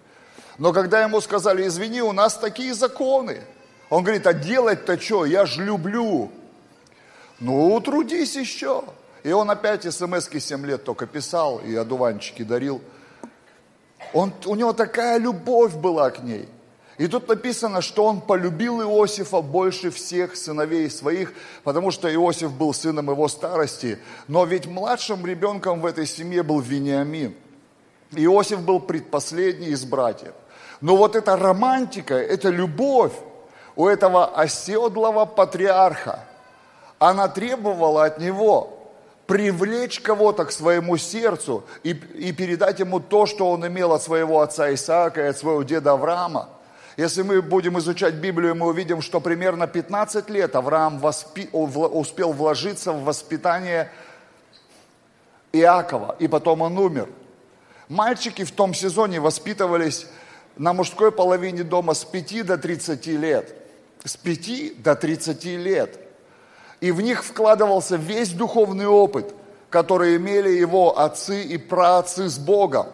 Но 0.58 0.72
когда 0.72 1.02
ему 1.02 1.20
сказали, 1.20 1.66
извини, 1.66 2.00
у 2.02 2.12
нас 2.12 2.38
такие 2.38 2.74
законы, 2.74 3.42
он 3.90 4.02
говорит, 4.02 4.26
а 4.26 4.32
делать-то 4.32 4.98
что, 5.00 5.24
я 5.26 5.46
ж 5.46 5.58
люблю. 5.58 6.30
Ну, 7.38 7.78
трудись 7.80 8.36
еще. 8.36 8.84
И 9.22 9.32
он 9.32 9.50
опять 9.50 9.82
смс-ки 9.92 10.38
7 10.38 10.64
лет 10.66 10.84
только 10.84 11.06
писал 11.06 11.58
и 11.58 11.74
одуванчики 11.74 12.42
дарил. 12.42 12.80
Он, 14.12 14.32
у 14.46 14.54
него 14.54 14.72
такая 14.72 15.18
любовь 15.18 15.74
была 15.74 16.10
к 16.10 16.22
ней. 16.22 16.48
И 16.96 17.08
тут 17.08 17.28
написано, 17.28 17.82
что 17.82 18.06
он 18.06 18.22
полюбил 18.22 18.80
Иосифа 18.80 19.42
больше 19.42 19.90
всех 19.90 20.34
сыновей 20.34 20.88
своих, 20.88 21.34
потому 21.62 21.90
что 21.90 22.12
Иосиф 22.12 22.52
был 22.52 22.72
сыном 22.72 23.10
его 23.10 23.28
старости. 23.28 23.98
Но 24.28 24.44
ведь 24.46 24.66
младшим 24.66 25.26
ребенком 25.26 25.82
в 25.82 25.86
этой 25.86 26.06
семье 26.06 26.42
был 26.42 26.60
Вениамин. 26.60 27.34
Иосиф 28.12 28.60
был 28.60 28.80
предпоследний 28.80 29.70
из 29.70 29.84
братьев. 29.84 30.32
Но 30.80 30.96
вот 30.96 31.16
эта 31.16 31.36
романтика, 31.36 32.14
эта 32.14 32.48
любовь 32.48 33.12
у 33.76 33.86
этого 33.86 34.26
оседлого 34.26 35.24
патриарха– 35.24 36.20
она 36.98 37.28
требовала 37.28 38.04
от 38.04 38.18
него 38.18 38.72
привлечь 39.26 40.00
кого-то 40.00 40.44
к 40.44 40.52
своему 40.52 40.96
сердцу 40.96 41.64
и, 41.82 41.90
и 41.90 42.32
передать 42.32 42.78
ему 42.78 43.00
то, 43.00 43.26
что 43.26 43.50
он 43.50 43.66
имел 43.66 43.92
от 43.92 44.02
своего 44.02 44.40
отца 44.40 44.72
Исаака 44.72 45.24
и 45.24 45.28
от 45.28 45.36
своего 45.36 45.62
деда 45.62 45.92
Авраама. 45.92 46.48
Если 46.96 47.22
мы 47.22 47.42
будем 47.42 47.78
изучать 47.78 48.14
Библию, 48.14 48.54
мы 48.54 48.68
увидим, 48.68 49.02
что 49.02 49.20
примерно 49.20 49.66
15 49.66 50.30
лет 50.30 50.56
Авраам 50.56 50.98
воспи... 50.98 51.50
успел 51.52 52.32
вложиться 52.32 52.92
в 52.92 53.04
воспитание 53.04 53.90
Иакова, 55.52 56.16
и 56.18 56.28
потом 56.28 56.62
он 56.62 56.78
умер. 56.78 57.08
Мальчики 57.88 58.44
в 58.44 58.52
том 58.52 58.72
сезоне 58.72 59.20
воспитывались 59.20 60.06
на 60.56 60.72
мужской 60.72 61.12
половине 61.12 61.62
дома 61.62 61.94
с 61.94 62.04
5 62.04 62.46
до 62.46 62.58
30 62.58 63.06
лет. 63.06 63.54
С 64.04 64.16
5 64.16 64.82
до 64.82 64.94
30 64.94 65.44
лет– 65.44 66.00
и 66.80 66.92
в 66.92 67.00
них 67.00 67.24
вкладывался 67.24 67.96
весь 67.96 68.30
духовный 68.30 68.86
опыт, 68.86 69.34
который 69.70 70.16
имели 70.16 70.50
его 70.50 70.98
отцы 70.98 71.42
и 71.42 71.56
праотцы 71.58 72.28
с 72.28 72.38
Богом. 72.38 72.86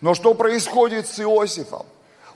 Но 0.00 0.14
что 0.14 0.34
происходит 0.34 1.06
с 1.06 1.20
Иосифом? 1.20 1.86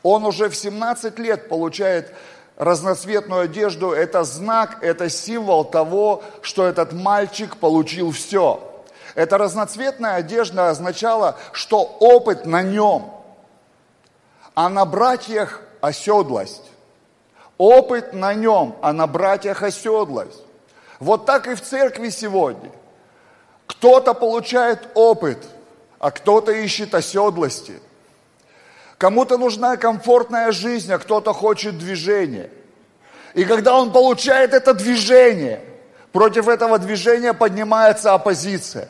Он 0.02 0.24
уже 0.24 0.48
в 0.48 0.56
17 0.56 1.18
лет 1.18 1.48
получает 1.48 2.12
разноцветную 2.56 3.42
одежду. 3.42 3.90
Это 3.90 4.24
знак, 4.24 4.78
это 4.82 5.10
символ 5.10 5.64
того, 5.64 6.22
что 6.42 6.64
этот 6.64 6.92
мальчик 6.92 7.56
получил 7.56 8.12
все. 8.12 8.62
Эта 9.14 9.36
разноцветная 9.36 10.14
одежда 10.14 10.70
означала, 10.70 11.36
что 11.52 11.82
опыт 11.82 12.46
на 12.46 12.62
нем, 12.62 13.10
а 14.56 14.70
на 14.70 14.86
братьях 14.86 15.60
оседлость. 15.82 16.64
Опыт 17.58 18.14
на 18.14 18.34
нем, 18.34 18.74
а 18.82 18.92
на 18.92 19.06
братьях 19.06 19.62
оседлость. 19.62 20.42
Вот 20.98 21.26
так 21.26 21.46
и 21.46 21.54
в 21.54 21.60
церкви 21.60 22.08
сегодня. 22.08 22.72
Кто-то 23.66 24.14
получает 24.14 24.88
опыт, 24.94 25.38
а 25.98 26.10
кто-то 26.10 26.52
ищет 26.52 26.94
оседлости. 26.94 27.80
Кому-то 28.96 29.36
нужна 29.36 29.76
комфортная 29.76 30.52
жизнь, 30.52 30.90
а 30.90 30.98
кто-то 30.98 31.34
хочет 31.34 31.76
движения. 31.76 32.50
И 33.34 33.44
когда 33.44 33.78
он 33.78 33.92
получает 33.92 34.54
это 34.54 34.72
движение, 34.72 35.60
против 36.12 36.48
этого 36.48 36.78
движения 36.78 37.34
поднимается 37.34 38.14
оппозиция. 38.14 38.88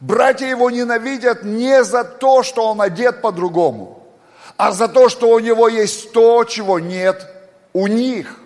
Братья 0.00 0.46
его 0.46 0.70
ненавидят 0.70 1.44
не 1.44 1.84
за 1.84 2.02
то, 2.02 2.42
что 2.42 2.70
он 2.70 2.80
одет 2.80 3.20
по-другому, 3.20 4.03
а 4.56 4.72
за 4.72 4.88
то, 4.88 5.08
что 5.08 5.28
у 5.30 5.38
него 5.38 5.68
есть 5.68 6.12
то, 6.12 6.44
чего 6.44 6.78
нет 6.78 7.26
у 7.72 7.86
них. 7.86 8.40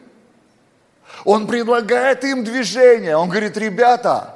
Он 1.24 1.46
предлагает 1.46 2.24
им 2.24 2.44
движение. 2.44 3.16
Он 3.16 3.28
говорит, 3.28 3.56
ребята, 3.56 4.34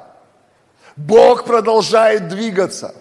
Бог 0.95 1.45
продолжает 1.45 2.27
двигаться. 2.27 2.93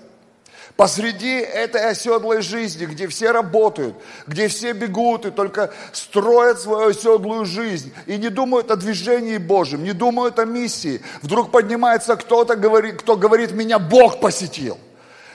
Посреди 0.76 1.36
этой 1.36 1.90
оседлой 1.90 2.40
жизни, 2.40 2.86
где 2.86 3.06
все 3.06 3.30
работают, 3.30 3.94
где 4.26 4.48
все 4.48 4.72
бегут 4.72 5.26
и 5.26 5.30
только 5.30 5.70
строят 5.92 6.60
свою 6.60 6.88
оседлую 6.88 7.44
жизнь 7.44 7.92
и 8.06 8.16
не 8.16 8.30
думают 8.30 8.70
о 8.70 8.76
движении 8.76 9.36
Божьем, 9.36 9.84
не 9.84 9.92
думают 9.92 10.38
о 10.38 10.46
миссии, 10.46 11.02
вдруг 11.20 11.50
поднимается 11.50 12.16
кто-то, 12.16 12.56
кто 12.56 13.16
говорит, 13.16 13.52
меня 13.52 13.78
Бог 13.78 14.18
посетил. 14.20 14.78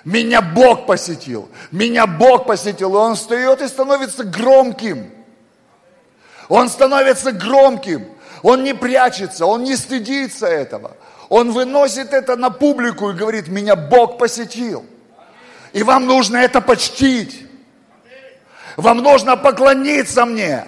Меня 0.08 0.42
Бог 0.42 0.86
посетил, 0.86 1.50
меня 1.70 2.08
Бог 2.08 2.46
посетил, 2.46 2.94
и 2.94 2.98
он 2.98 3.16
встает 3.16 3.62
и 3.62 3.68
становится 3.68 4.24
громким. 4.24 5.12
Он 6.48 6.70
становится 6.70 7.34
громким, 7.34 8.08
он 8.42 8.64
не 8.64 8.74
прячется, 8.74 9.46
он 9.46 9.66
не 9.66 9.76
стыдится 9.76 10.48
этого. 10.48 10.96
Он 11.28 11.52
выносит 11.52 12.14
это 12.14 12.38
на 12.38 12.50
публику 12.50 13.10
и 13.10 13.16
говорит, 13.16 13.50
меня 13.50 13.76
Бог 13.76 14.18
посетил. 14.18 14.86
И 15.74 15.84
вам 15.84 16.06
нужно 16.06 16.38
это 16.38 16.62
почтить. 16.62 17.46
Вам 18.78 19.00
нужно 19.00 19.36
поклониться 19.36 20.26
мне. 20.26 20.64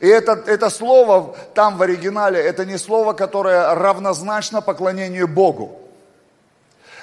И 0.00 0.08
это, 0.08 0.42
это 0.46 0.70
слово 0.70 1.36
там 1.52 1.76
в 1.76 1.82
оригинале, 1.82 2.40
это 2.40 2.64
не 2.64 2.78
слово, 2.78 3.12
которое 3.12 3.74
равнозначно 3.74 4.62
поклонению 4.62 5.28
Богу. 5.28 5.81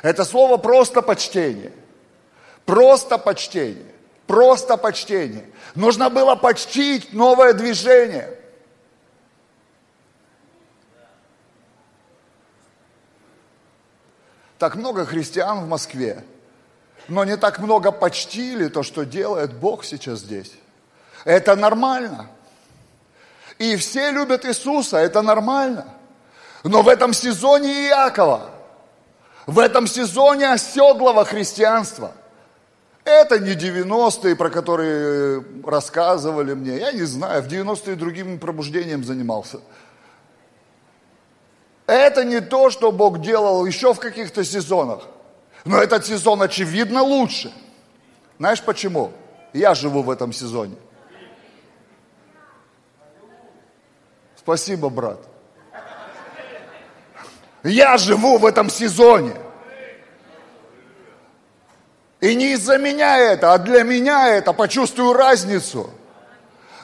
Это 0.01 0.23
слово 0.25 0.57
просто 0.57 1.01
почтение. 1.01 1.71
Просто 2.65 3.17
почтение. 3.17 3.93
Просто 4.27 4.77
почтение. 4.77 5.49
Нужно 5.75 6.09
было 6.09 6.35
почтить 6.35 7.13
новое 7.13 7.53
движение. 7.53 8.39
Так 14.59 14.75
много 14.75 15.05
христиан 15.05 15.61
в 15.61 15.67
Москве, 15.69 16.21
но 17.07 17.23
не 17.23 17.37
так 17.37 17.59
много 17.59 17.93
почтили 17.93 18.67
то, 18.67 18.83
что 18.83 19.05
делает 19.05 19.53
Бог 19.53 19.85
сейчас 19.85 20.19
здесь. 20.19 20.51
Это 21.23 21.55
нормально. 21.55 22.29
И 23.57 23.77
все 23.77 24.11
любят 24.11 24.45
Иисуса, 24.45 24.97
это 24.97 25.21
нормально. 25.21 25.85
Но 26.63 26.81
в 26.81 26.89
этом 26.89 27.13
сезоне 27.13 27.87
Иакова, 27.87 28.49
в 29.49 29.57
этом 29.57 29.87
сезоне 29.87 30.51
оседлого 30.51 31.25
христианства, 31.25 32.11
это 33.03 33.39
не 33.39 33.53
90-е, 33.53 34.35
про 34.35 34.51
которые 34.51 35.43
рассказывали 35.65 36.53
мне. 36.53 36.77
Я 36.77 36.91
не 36.91 37.01
знаю, 37.01 37.41
в 37.41 37.47
90-е 37.47 37.95
другим 37.95 38.37
пробуждением 38.37 39.03
занимался. 39.03 39.59
Это 41.87 42.23
не 42.23 42.41
то, 42.41 42.69
что 42.69 42.91
Бог 42.91 43.21
делал 43.21 43.65
еще 43.65 43.95
в 43.95 43.99
каких-то 43.99 44.43
сезонах. 44.43 45.07
Но 45.65 45.81
этот 45.81 46.05
сезон, 46.05 46.43
очевидно, 46.43 47.01
лучше. 47.01 47.51
Знаешь 48.37 48.61
почему? 48.61 49.11
Я 49.53 49.73
живу 49.73 50.03
в 50.03 50.11
этом 50.11 50.31
сезоне. 50.31 50.75
Спасибо, 54.37 54.89
брат. 54.89 55.19
Я 57.63 57.97
живу 57.97 58.37
в 58.37 58.45
этом 58.45 58.69
сезоне. 58.69 59.33
И 62.21 62.35
не 62.35 62.53
из-за 62.53 62.77
меня 62.77 63.17
это, 63.17 63.53
а 63.53 63.57
для 63.57 63.83
меня 63.83 64.29
это, 64.29 64.51
почувствую 64.53 65.13
разницу. 65.13 65.89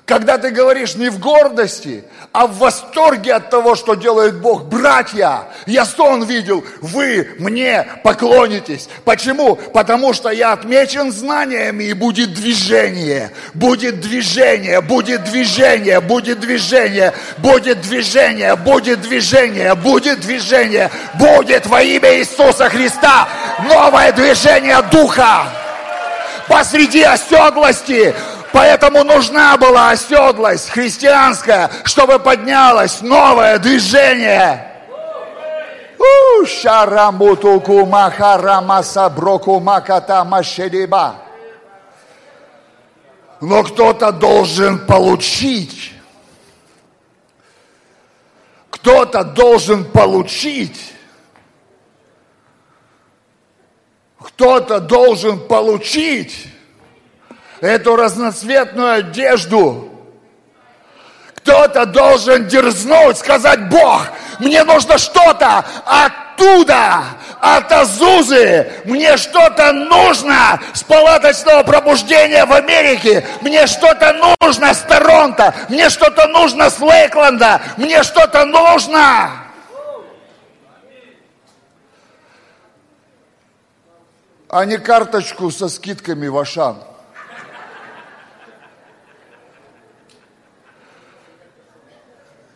Когда 0.05 0.37
ты 0.37 0.51
говоришь 0.51 0.93
не 0.95 1.09
в 1.09 1.17
гордости, 1.19 2.03
а 2.31 2.45
в 2.45 2.59
восторге 2.59 3.33
от 3.33 3.49
того, 3.49 3.73
что 3.73 3.95
делает 3.95 4.39
Бог. 4.39 4.65
Братья, 4.65 5.45
я 5.65 5.83
сон 5.83 6.23
видел, 6.23 6.63
вы 6.79 7.35
мне 7.39 7.87
поклонитесь. 8.03 8.87
Почему? 9.03 9.55
Потому 9.55 10.13
что 10.13 10.29
я 10.29 10.53
отмечен 10.53 11.11
знаниями 11.11 11.85
и 11.85 11.93
будет 11.93 12.35
движение. 12.35 13.31
Будет 13.55 13.99
движение, 13.99 14.79
будет 14.81 15.23
движение, 15.23 15.99
будет 16.01 16.39
движение, 16.39 17.11
будет 17.39 17.81
движение, 17.81 18.55
будет 18.55 19.01
движение, 19.01 19.73
будет 19.73 20.19
движение, 20.19 20.91
будет 21.15 21.65
во 21.65 21.81
имя 21.81 22.19
Иисуса 22.19 22.69
Христа 22.69 23.27
новое 23.67 24.11
движение 24.11 24.83
Духа 24.91 25.47
посреди 26.47 27.01
оседлости, 27.01 28.13
Поэтому 28.55 29.03
нужна 29.03 29.57
была 29.57 29.89
оседлость 29.89 30.69
христианская, 30.69 31.69
чтобы 31.83 32.19
поднялось 32.19 33.01
новое 33.01 33.59
движение. 33.59 34.71
Шарамутуку 36.45 37.85
махарамаса 37.85 39.09
броку 39.09 39.59
маката 39.59 40.23
машериба. 40.23 41.17
Но 43.41 43.61
кто-то 43.63 44.13
должен 44.13 44.79
получить. 44.85 45.91
Кто-то 48.69 49.25
должен 49.25 49.83
получить. 49.83 50.93
Кто-то 54.17 54.79
должен 54.79 55.45
получить 55.45 56.54
эту 57.61 57.95
разноцветную 57.95 58.93
одежду. 58.93 59.91
Кто-то 61.37 61.85
должен 61.85 62.47
дерзнуть, 62.47 63.17
сказать, 63.17 63.69
Бог, 63.69 64.07
мне 64.39 64.63
нужно 64.63 64.97
что-то 64.97 65.63
оттуда, 65.85 67.03
от 67.39 67.71
Азузы. 67.71 68.71
Мне 68.85 69.17
что-то 69.17 69.71
нужно 69.71 70.59
с 70.73 70.83
палаточного 70.83 71.63
пробуждения 71.63 72.45
в 72.45 72.53
Америке. 72.53 73.25
Мне 73.41 73.67
что-то 73.67 74.37
нужно 74.41 74.73
с 74.73 74.79
Торонто. 74.79 75.53
Мне 75.69 75.89
что-то 75.89 76.27
нужно 76.27 76.69
с 76.69 76.79
Лейкленда. 76.79 77.61
Мне 77.77 78.01
что-то 78.01 78.45
нужно. 78.45 79.31
А 84.49 84.65
не 84.65 84.77
карточку 84.77 85.51
со 85.51 85.69
скидками 85.69 86.27
в 86.27 86.37
Ашан. 86.37 86.77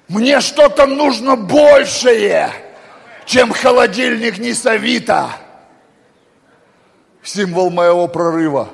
Мне 0.10 0.42
что-то 0.42 0.88
нужно 0.88 1.36
большее, 1.36 2.52
чем 3.26 3.54
холодильник 3.54 4.40
Несавита. 4.40 5.30
Символ 7.24 7.70
моего 7.70 8.08
прорыва. 8.08 8.70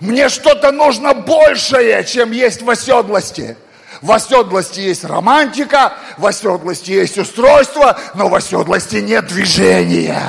Мне 0.00 0.28
что-то 0.28 0.72
нужно 0.72 1.14
большее, 1.14 2.04
чем 2.04 2.32
есть 2.32 2.62
в 2.62 2.68
оседлости. 2.68 3.56
В 4.02 4.10
оседлости 4.10 4.80
есть 4.80 5.04
романтика, 5.04 5.92
в 6.18 6.26
оседлости 6.26 6.90
есть 6.90 7.16
устройство, 7.16 7.98
но 8.14 8.28
в 8.28 8.34
оседлости 8.34 8.96
нет 8.96 9.28
движения 9.28 10.20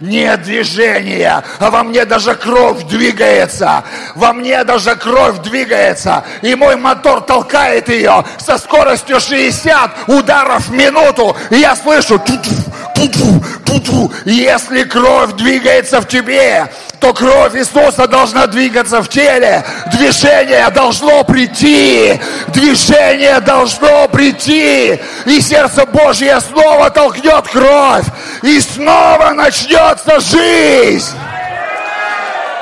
нет 0.00 0.42
движения, 0.42 1.42
а 1.58 1.70
во 1.70 1.82
мне 1.82 2.04
даже 2.04 2.34
кровь 2.34 2.84
двигается, 2.84 3.84
во 4.14 4.32
мне 4.32 4.64
даже 4.64 4.96
кровь 4.96 5.38
двигается, 5.38 6.24
и 6.42 6.54
мой 6.54 6.76
мотор 6.76 7.20
толкает 7.20 7.88
ее 7.88 8.24
со 8.38 8.58
скоростью 8.58 9.20
60 9.20 10.08
ударов 10.08 10.68
в 10.68 10.72
минуту, 10.72 11.36
и 11.50 11.56
я 11.56 11.76
слышу, 11.76 12.18
ту 12.18 12.34
-ту, 12.34 12.54
ту 12.94 13.06
-ту, 13.06 13.44
ту 13.64 13.78
-ту. 13.78 14.12
если 14.24 14.84
кровь 14.84 15.32
двигается 15.32 16.00
в 16.00 16.08
тебе, 16.08 16.70
то 17.00 17.12
кровь 17.12 17.54
Иисуса 17.54 18.06
должна 18.06 18.46
двигаться 18.46 19.02
в 19.02 19.08
теле. 19.08 19.64
Движение 19.92 20.68
должно 20.70 21.24
прийти. 21.24 22.20
Движение 22.48 23.40
должно 23.40 24.08
прийти. 24.08 25.00
И 25.26 25.40
сердце 25.40 25.86
Божье 25.86 26.40
снова 26.40 26.90
толкнет 26.90 27.46
кровь. 27.48 28.06
И 28.42 28.60
снова 28.60 29.32
начнется 29.32 30.20
жизнь 30.20 31.16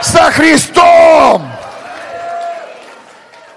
со 0.03 0.31
Христом. 0.31 1.51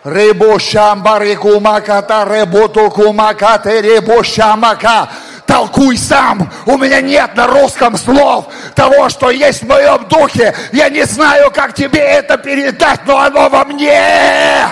Ребо 0.03 0.57
шамбари 0.57 1.33
ребото 1.33 2.89
кумакате, 2.89 3.81
ребо 3.81 4.23
шамака. 4.23 5.09
Толкуй 5.47 5.97
сам. 5.97 6.51
У 6.65 6.77
меня 6.77 7.01
нет 7.01 7.35
на 7.35 7.47
русском 7.47 7.97
слов 7.97 8.47
того, 8.75 9.09
что 9.09 9.31
есть 9.31 9.63
в 9.63 9.67
моем 9.67 10.05
духе. 10.07 10.53
Я 10.73 10.89
не 10.89 11.03
знаю, 11.05 11.49
как 11.51 11.73
тебе 11.73 12.01
это 12.01 12.37
передать, 12.37 12.99
но 13.05 13.17
оно 13.19 13.49
во 13.49 13.63
мне. 13.63 14.67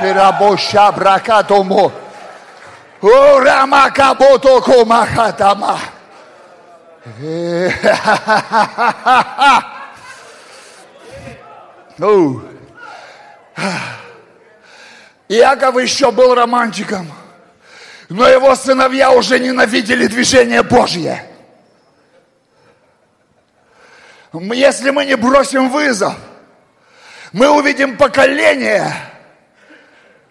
Рабоша 0.00 0.92
бракатому. 0.92 1.90
Урамакабото 3.00 4.60
кумахатама. 4.60 5.78
Oh. 11.98 12.42
Иаков 15.28 15.76
еще 15.78 16.12
был 16.12 16.34
романтиком, 16.34 17.10
но 18.08 18.28
его 18.28 18.54
сыновья 18.54 19.10
уже 19.10 19.38
ненавидели 19.38 20.06
движение 20.06 20.62
Божье. 20.62 21.24
Если 24.32 24.90
мы 24.90 25.06
не 25.06 25.16
бросим 25.16 25.70
вызов, 25.70 26.14
мы 27.32 27.48
увидим 27.48 27.96
поколение 27.96 28.92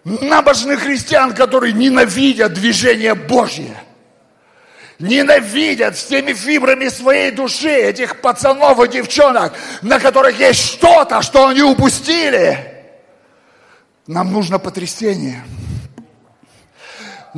набожных 0.04 0.80
христиан, 0.80 1.34
которые 1.34 1.72
ненавидят 1.72 2.54
движение 2.54 3.14
Божье. 3.14 3.76
Ненавидят 4.98 5.96
всеми 5.96 6.32
фибрами 6.32 6.88
своей 6.88 7.30
души 7.30 7.68
этих 7.68 8.22
пацанов 8.22 8.82
и 8.82 8.88
девчонок, 8.88 9.52
на 9.82 10.00
которых 10.00 10.38
есть 10.40 10.60
что-то, 10.60 11.20
что 11.20 11.48
они 11.48 11.60
упустили. 11.60 12.72
Нам 14.06 14.32
нужно 14.32 14.58
потрясение. 14.58 15.44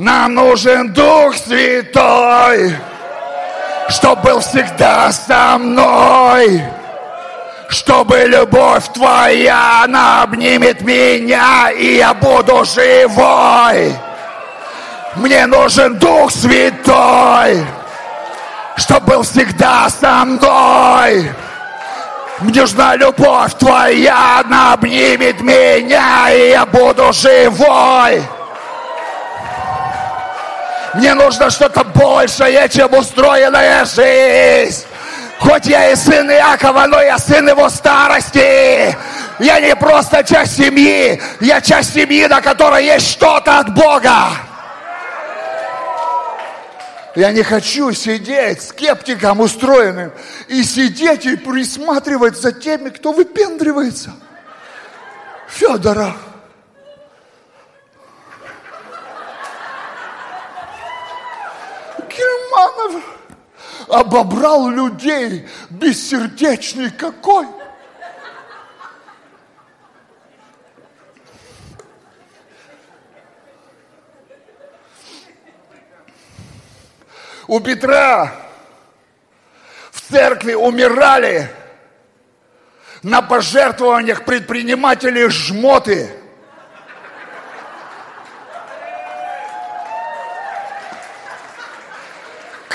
Нам 0.01 0.33
нужен 0.33 0.93
Дух 0.93 1.35
Святой, 1.35 2.73
чтобы 3.89 4.21
был 4.21 4.39
всегда 4.39 5.11
со 5.11 5.57
мной. 5.57 6.63
Чтобы 7.67 8.19
любовь 8.19 8.85
твоя, 8.93 9.83
она 9.83 10.23
обнимет 10.23 10.79
меня, 10.83 11.69
и 11.71 11.97
я 11.97 12.13
буду 12.13 12.63
живой. 12.63 13.93
Мне 15.17 15.45
нужен 15.47 15.97
Дух 15.97 16.31
Святой, 16.31 17.61
чтобы 18.77 19.05
был 19.05 19.23
всегда 19.23 19.89
со 19.89 20.23
мной. 20.23 21.29
Мне 22.39 22.61
нужна 22.61 22.95
любовь 22.95 23.53
твоя, 23.55 24.43
она 24.45 24.71
обнимет 24.71 25.41
меня, 25.41 26.31
и 26.31 26.51
я 26.51 26.65
буду 26.65 27.11
живой. 27.11 28.23
Мне 30.95 31.13
нужно 31.13 31.49
что-то 31.49 31.83
большее, 31.83 32.67
чем 32.69 32.93
устроенная 32.93 33.85
жизнь. 33.85 34.85
Хоть 35.39 35.67
я 35.67 35.91
и 35.91 35.95
сын 35.95 36.29
Иакова, 36.29 36.85
но 36.87 37.01
я 37.01 37.17
сын 37.17 37.47
его 37.47 37.69
старости. 37.69 38.95
Я 39.39 39.59
не 39.61 39.75
просто 39.75 40.23
часть 40.23 40.57
семьи, 40.57 41.21
я 41.39 41.61
часть 41.61 41.93
семьи, 41.93 42.25
на 42.25 42.41
которой 42.41 42.83
есть 42.83 43.09
что-то 43.09 43.59
от 43.59 43.73
Бога. 43.73 44.31
Я 47.15 47.31
не 47.31 47.43
хочу 47.43 47.91
сидеть 47.93 48.61
скептиком 48.61 49.39
устроенным 49.39 50.11
и 50.47 50.63
сидеть 50.63 51.25
и 51.25 51.37
присматривать 51.37 52.37
за 52.37 52.51
теми, 52.51 52.89
кто 52.89 53.13
выпендривается. 53.13 54.11
Федоров. 55.47 56.15
Германов 62.19 63.03
обобрал 63.87 64.69
людей, 64.69 65.47
бессердечный 65.69 66.91
какой. 66.91 67.47
У 77.47 77.59
Петра 77.61 78.31
в 79.91 80.01
церкви 80.01 80.53
умирали 80.53 81.49
на 83.01 83.23
пожертвованиях 83.23 84.23
предприниматели 84.23 85.27
жмоты. 85.29 86.18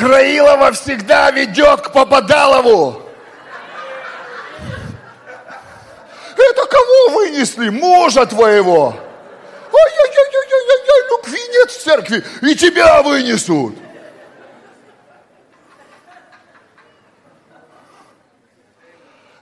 Краилова 0.04 0.70
всегда 0.72 1.30
ведет 1.30 1.80
к 1.80 1.90
Попадалову. 1.90 3.00
Это 6.36 6.66
кого 6.66 7.08
вынесли? 7.14 7.70
Мужа 7.70 8.26
твоего. 8.26 8.94
Ай-яй-яй-яй-яй, 9.72 11.08
любви 11.08 11.40
нет 11.52 11.70
в 11.70 11.82
церкви, 11.82 12.22
и 12.42 12.54
тебя 12.54 13.02
вынесут. 13.02 13.76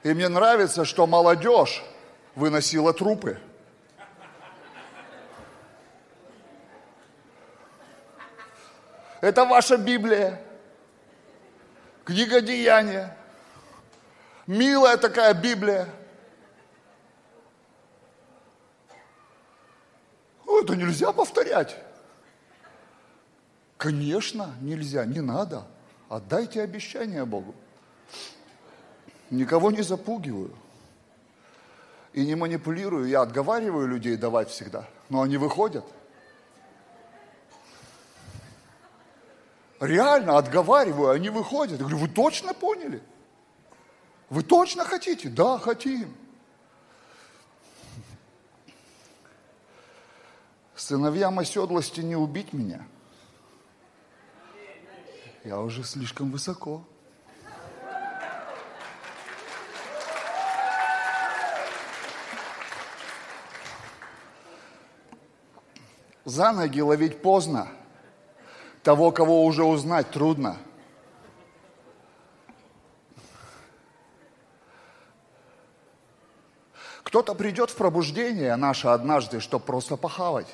И 0.05 0.15
мне 0.15 0.29
нравится, 0.29 0.85
что 0.85 1.09
молодежь 1.09 1.83
выносила 2.37 2.93
трупы. 2.93 3.37
Это 9.21 9.45
ваша 9.45 9.77
Библия. 9.77 10.41
Книга 12.05 12.41
Деяния. 12.41 13.17
Милая 14.47 14.97
такая 14.97 15.35
Библия. 15.35 15.89
Это 20.47 20.77
нельзя 20.77 21.13
повторять. 21.13 21.77
Конечно, 23.77 24.55
нельзя, 24.61 25.05
не 25.05 25.21
надо. 25.21 25.65
Отдайте 26.09 26.63
обещание 26.63 27.25
Богу 27.25 27.55
никого 29.33 29.71
не 29.71 29.83
запугиваю 29.83 30.51
и 32.13 32.25
не 32.25 32.37
манипулирую. 32.37 33.09
Я 33.09 33.23
отговариваю 33.23 33.89
людей 33.89 34.17
давать 34.17 34.51
всегда, 34.51 34.87
но 35.09 35.23
они 35.23 35.39
выходят. 35.39 35.85
Реально 39.83 40.39
отговариваю, 40.39 41.11
они 41.11 41.29
выходят. 41.29 41.73
Я 41.73 41.79
говорю, 41.79 41.97
вы 41.97 42.07
точно 42.07 42.55
поняли? 42.55 43.03
Вы 44.31 44.45
точно 44.45 44.85
хотите? 44.85 45.29
Да, 45.29 45.59
хотим. 45.59 46.17
Сыновьям 50.77 51.37
оседлости 51.41 52.01
не 52.01 52.15
убить 52.15 52.53
меня. 52.53 52.87
Я 55.43 55.59
уже 55.59 55.83
слишком 55.83 56.31
высоко. 56.31 56.85
За 66.25 66.53
ноги 66.53 66.81
ловить 66.81 67.21
поздно. 67.21 67.69
Того, 68.83 69.13
кого 69.13 69.45
уже 69.45 69.65
узнать, 69.65 70.11
трудно. 70.11 70.57
Кто-то 77.03 77.35
придет 77.35 77.71
в 77.71 77.77
пробуждение 77.77 78.57
наше 78.57 78.89
однажды, 78.89 79.41
чтобы 79.41 79.65
просто 79.65 79.97
похавать. 79.97 80.53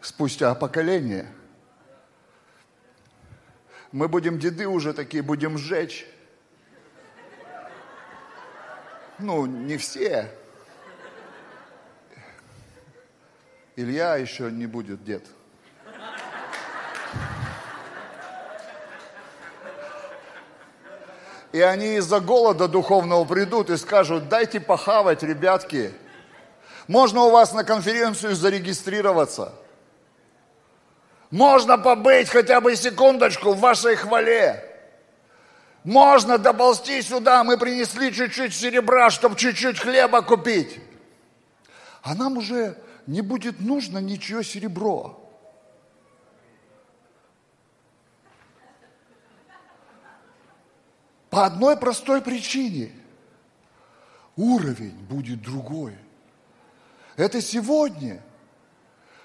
Спустя 0.00 0.54
поколение– 0.54 1.32
мы 3.92 4.08
будем 4.08 4.38
деды 4.38 4.66
уже 4.66 4.92
такие, 4.92 5.22
будем 5.22 5.56
сжечь. 5.56 6.06
Ну, 9.18 9.46
не 9.46 9.76
все. 9.76 10.30
Илья 13.74 14.16
еще 14.16 14.50
не 14.50 14.66
будет 14.66 15.04
дед. 15.04 15.24
И 21.52 21.60
они 21.60 21.96
из-за 21.96 22.20
голода 22.20 22.68
духовного 22.68 23.24
придут 23.24 23.70
и 23.70 23.76
скажут, 23.76 24.28
дайте 24.28 24.60
похавать, 24.60 25.22
ребятки. 25.22 25.92
Можно 26.86 27.22
у 27.22 27.30
вас 27.30 27.52
на 27.52 27.64
конференцию 27.64 28.34
зарегистрироваться. 28.34 29.54
Можно 31.30 31.78
побыть 31.78 32.28
хотя 32.28 32.60
бы 32.60 32.76
секундочку 32.76 33.52
в 33.52 33.60
вашей 33.60 33.96
хвале. 33.96 34.67
Можно 35.88 36.36
доползти 36.36 37.00
сюда, 37.00 37.42
мы 37.44 37.56
принесли 37.56 38.12
чуть-чуть 38.12 38.54
серебра, 38.54 39.08
чтобы 39.08 39.36
чуть-чуть 39.36 39.78
хлеба 39.78 40.20
купить. 40.20 40.78
А 42.02 42.14
нам 42.14 42.36
уже 42.36 42.76
не 43.06 43.22
будет 43.22 43.60
нужно 43.60 43.96
ничего 43.96 44.42
серебро. 44.42 45.18
По 51.30 51.46
одной 51.46 51.78
простой 51.78 52.20
причине. 52.20 52.92
Уровень 54.36 54.98
будет 55.08 55.40
другой. 55.40 55.96
Это 57.16 57.40
сегодня 57.40 58.22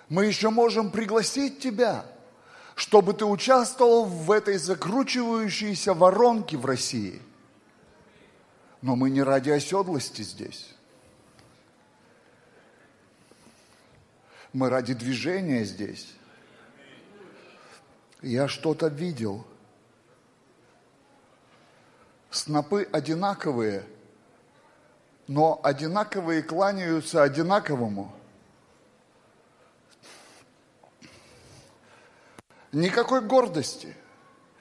мы 0.08 0.28
еще 0.28 0.50
можем 0.50 0.92
пригласить 0.92 1.60
тебя, 1.60 2.06
чтобы 2.76 3.14
ты 3.14 3.26
участвовал 3.26 4.06
в 4.06 4.32
этой 4.32 4.58
закручивающейся 4.58 5.94
воронке 5.94 6.58
в 6.58 6.66
России. 6.66 7.22
Но 8.82 8.96
мы 8.96 9.10
не 9.10 9.22
ради 9.24 9.50
оседлости 9.50 10.22
здесь. 10.22 10.76
Мы 14.52 14.70
ради 14.70 14.94
движения 14.94 15.64
здесь. 15.64 16.14
Я 18.22 18.48
что-то 18.48 18.88
видел– 18.88 19.46
снопы 22.34 22.88
одинаковые, 22.92 23.86
но 25.28 25.60
одинаковые 25.64 26.42
кланяются 26.42 27.24
одинаковому. 27.24 28.12
Никакой 32.74 33.22
гордости, 33.22 33.96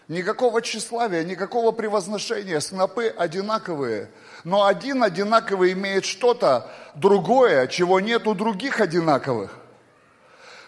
никакого 0.07 0.61
тщеславия, 0.61 1.25
никакого 1.25 1.73
превозношения. 1.73 2.61
Снопы 2.61 3.07
одинаковые, 3.07 4.11
но 4.45 4.67
один 4.67 5.03
одинаковый 5.03 5.73
имеет 5.73 6.05
что-то 6.05 6.71
другое, 6.95 7.67
чего 7.69 8.01
нет 8.01 8.27
у 8.27 8.35
других 8.35 8.83
одинаковых. 8.83 9.59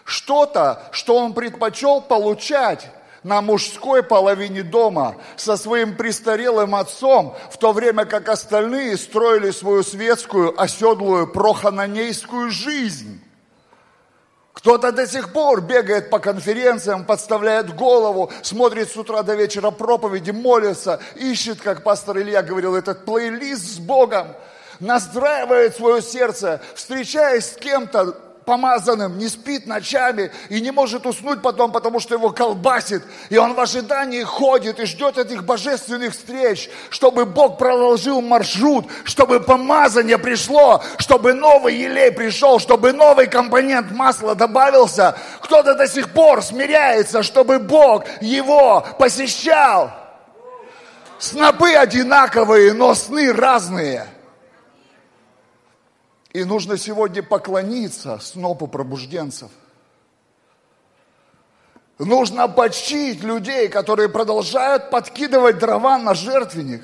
Что-то, 0.03 0.89
что 0.91 1.17
он 1.17 1.35
предпочел 1.35 2.01
получать 2.01 2.89
на 3.21 3.41
мужской 3.41 4.01
половине 4.01 4.63
дома 4.63 5.15
со 5.35 5.55
своим 5.55 5.95
престарелым 5.95 6.73
отцом, 6.73 7.35
в 7.51 7.57
то 7.57 7.73
время 7.73 8.05
как 8.05 8.27
остальные 8.27 8.97
строили 8.97 9.51
свою 9.51 9.83
светскую, 9.83 10.59
оседлую, 10.59 11.27
прохананейскую 11.27 12.49
жизнь. 12.49 13.24
Кто-то 14.65 14.91
до 14.91 15.05
сих 15.05 15.31
пор 15.31 15.61
бегает 15.61 16.09
по 16.09 16.17
конференциям, 16.17 17.05
подставляет 17.05 17.75
голову, 17.75 18.31
смотрит 18.41 18.89
с 18.89 18.97
утра 18.97 19.21
до 19.21 19.35
вечера 19.35 19.69
проповеди, 19.69 20.31
молится, 20.31 20.99
ищет, 21.13 21.61
как 21.61 21.83
пастор 21.83 22.17
Илья 22.17 22.41
говорил, 22.41 22.75
этот 22.75 23.05
плейлист 23.05 23.75
с 23.75 23.77
Богом, 23.77 24.29
настраивает 24.79 25.75
свое 25.75 26.01
сердце, 26.01 26.61
встречаясь 26.73 27.51
с 27.51 27.55
кем-то, 27.57 28.17
помазанным, 28.45 29.17
не 29.17 29.27
спит 29.27 29.67
ночами 29.67 30.31
и 30.49 30.61
не 30.61 30.71
может 30.71 31.05
уснуть 31.05 31.41
потом, 31.41 31.71
потому 31.71 31.99
что 31.99 32.15
его 32.15 32.29
колбасит. 32.31 33.03
И 33.29 33.37
он 33.37 33.53
в 33.53 33.59
ожидании 33.59 34.23
ходит 34.23 34.79
и 34.79 34.85
ждет 34.85 35.17
этих 35.17 35.43
божественных 35.43 36.13
встреч, 36.13 36.69
чтобы 36.89 37.25
Бог 37.25 37.57
проложил 37.57 38.21
маршрут, 38.21 38.85
чтобы 39.03 39.39
помазание 39.39 40.17
пришло, 40.17 40.83
чтобы 40.97 41.33
новый 41.33 41.75
елей 41.75 42.11
пришел, 42.11 42.59
чтобы 42.59 42.93
новый 42.93 43.27
компонент 43.27 43.91
масла 43.91 44.35
добавился. 44.35 45.17
Кто-то 45.41 45.75
до 45.75 45.87
сих 45.87 46.11
пор 46.11 46.41
смиряется, 46.41 47.23
чтобы 47.23 47.59
Бог 47.59 48.05
его 48.21 48.85
посещал. 48.99 49.91
Снопы 51.17 51.73
одинаковые, 51.73 52.73
но 52.73 52.93
сны 52.93 53.33
разные– 53.33 54.07
и 56.35 56.43
нужно 56.43 56.77
сегодня 56.77 57.23
поклониться 57.23 58.19
снопу 58.19 58.67
пробужденцев. 58.67 59.49
Нужно 61.97 62.49
почтить 62.49 63.23
людей, 63.23 63.69
которые 63.69 64.09
продолжают 64.09 64.89
подкидывать 64.89 65.59
дрова 65.59 65.97
на 65.97 66.13
жертвенник. 66.13 66.83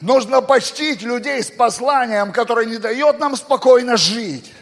Нужно 0.00 0.42
почтить 0.42 1.02
людей 1.02 1.42
с 1.42 1.50
посланием, 1.50 2.30
которое 2.30 2.66
не 2.66 2.78
дает 2.78 3.18
нам 3.18 3.34
спокойно 3.34 3.96
жить. 3.96 4.52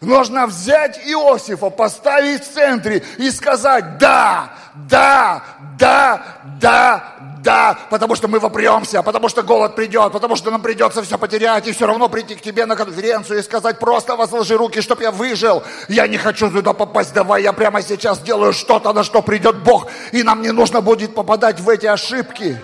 Нужно 0.00 0.46
взять 0.46 0.96
Иосифа, 1.06 1.68
поставить 1.68 2.42
в 2.42 2.54
центре 2.54 3.04
и 3.18 3.30
сказать 3.30 3.98
«да, 3.98 4.54
да, 4.88 5.44
да, 5.78 6.38
да, 6.58 7.29
да, 7.42 7.78
потому 7.88 8.14
что 8.14 8.28
мы 8.28 8.38
вопремся, 8.38 9.02
потому 9.02 9.28
что 9.28 9.42
голод 9.42 9.74
придет, 9.74 10.12
потому 10.12 10.36
что 10.36 10.50
нам 10.50 10.60
придется 10.60 11.02
все 11.02 11.16
потерять 11.16 11.66
и 11.66 11.72
все 11.72 11.86
равно 11.86 12.08
прийти 12.08 12.34
к 12.34 12.42
тебе 12.42 12.66
на 12.66 12.76
конференцию 12.76 13.38
и 13.38 13.42
сказать 13.42 13.78
просто 13.78 14.14
возложи 14.16 14.56
руки, 14.56 14.80
чтобы 14.80 15.02
я 15.02 15.10
выжил. 15.10 15.62
Я 15.88 16.06
не 16.06 16.18
хочу 16.18 16.50
туда 16.50 16.72
попасть, 16.72 17.14
давай 17.14 17.42
я 17.42 17.52
прямо 17.52 17.80
сейчас 17.82 18.20
делаю 18.20 18.52
что-то, 18.52 18.92
на 18.92 19.04
что 19.04 19.22
придет 19.22 19.62
Бог, 19.62 19.88
и 20.12 20.22
нам 20.22 20.42
не 20.42 20.52
нужно 20.52 20.82
будет 20.82 21.14
попадать 21.14 21.60
в 21.60 21.68
эти 21.68 21.86
ошибки. 21.86 22.60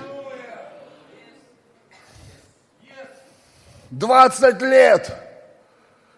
20 3.91 4.63
лет 4.63 5.17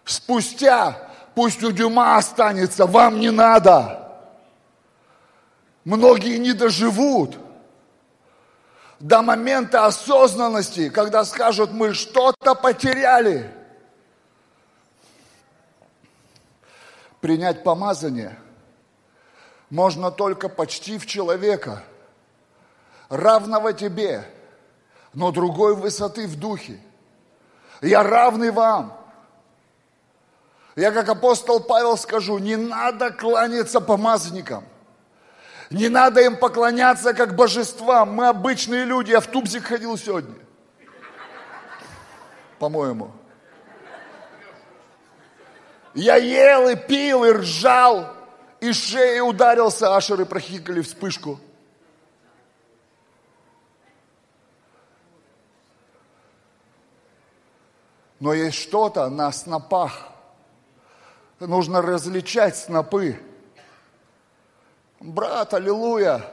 спустя, 0.03 0.97
пусть 1.33 1.63
у 1.63 1.71
Дюма 1.71 2.17
останется, 2.17 2.85
вам 2.85 3.19
не 3.19 3.29
надо. 3.29 4.05
Многие 5.85 6.37
не 6.37 6.51
доживут 6.51 7.37
до 8.99 9.21
момента 9.21 9.85
осознанности, 9.85 10.89
когда 10.89 11.23
скажут, 11.23 11.71
мы 11.71 11.93
что-то 11.93 12.55
потеряли. 12.55 13.53
Принять 17.21 17.63
помазание 17.63 18.37
можно 19.69 20.09
только 20.09 20.49
почти 20.49 20.97
в 20.97 21.05
человека, 21.05 21.83
равного 23.09 23.73
тебе, 23.73 24.23
но 25.13 25.31
другой 25.31 25.75
высоты 25.75 26.27
в 26.27 26.37
духе. 26.37 26.79
Я 27.81 28.03
равный 28.03 28.51
вам. 28.51 28.97
Я 30.75 30.91
как 30.91 31.09
апостол 31.09 31.59
Павел 31.59 31.97
скажу, 31.97 32.37
не 32.37 32.55
надо 32.55 33.11
кланяться 33.11 33.79
помазанникам– 33.81 34.63
не 35.69 35.87
надо 35.87 36.21
им 36.21 36.37
поклоняться 36.37 37.13
как 37.13 37.35
божествам. 37.35 38.13
Мы 38.13 38.27
обычные 38.27 38.85
люди. 38.85 39.11
Я 39.11 39.19
в 39.19 39.27
Тубзик 39.27 39.65
ходил 39.65 39.97
сегодня. 39.97 40.35
По-моему. 42.57 43.11
Я 45.93 46.15
ел 46.15 46.69
и 46.69 46.75
пил, 46.75 47.25
и 47.25 47.31
ржал, 47.31 48.13
и 48.59 48.71
шеей 48.73 49.21
ударился, 49.21 49.95
ашеры 49.95 50.25
прохикали 50.25 50.81
вспышку. 50.81 51.39
Но 58.19 58.33
есть 58.33 58.57
что-то 58.57 59.09
на 59.09 59.31
снопах. 59.31 60.09
Нужно 61.39 61.81
различать 61.81 62.57
снопы. 62.57 63.17
Брат, 64.99 65.53
аллилуйя. 65.53 66.25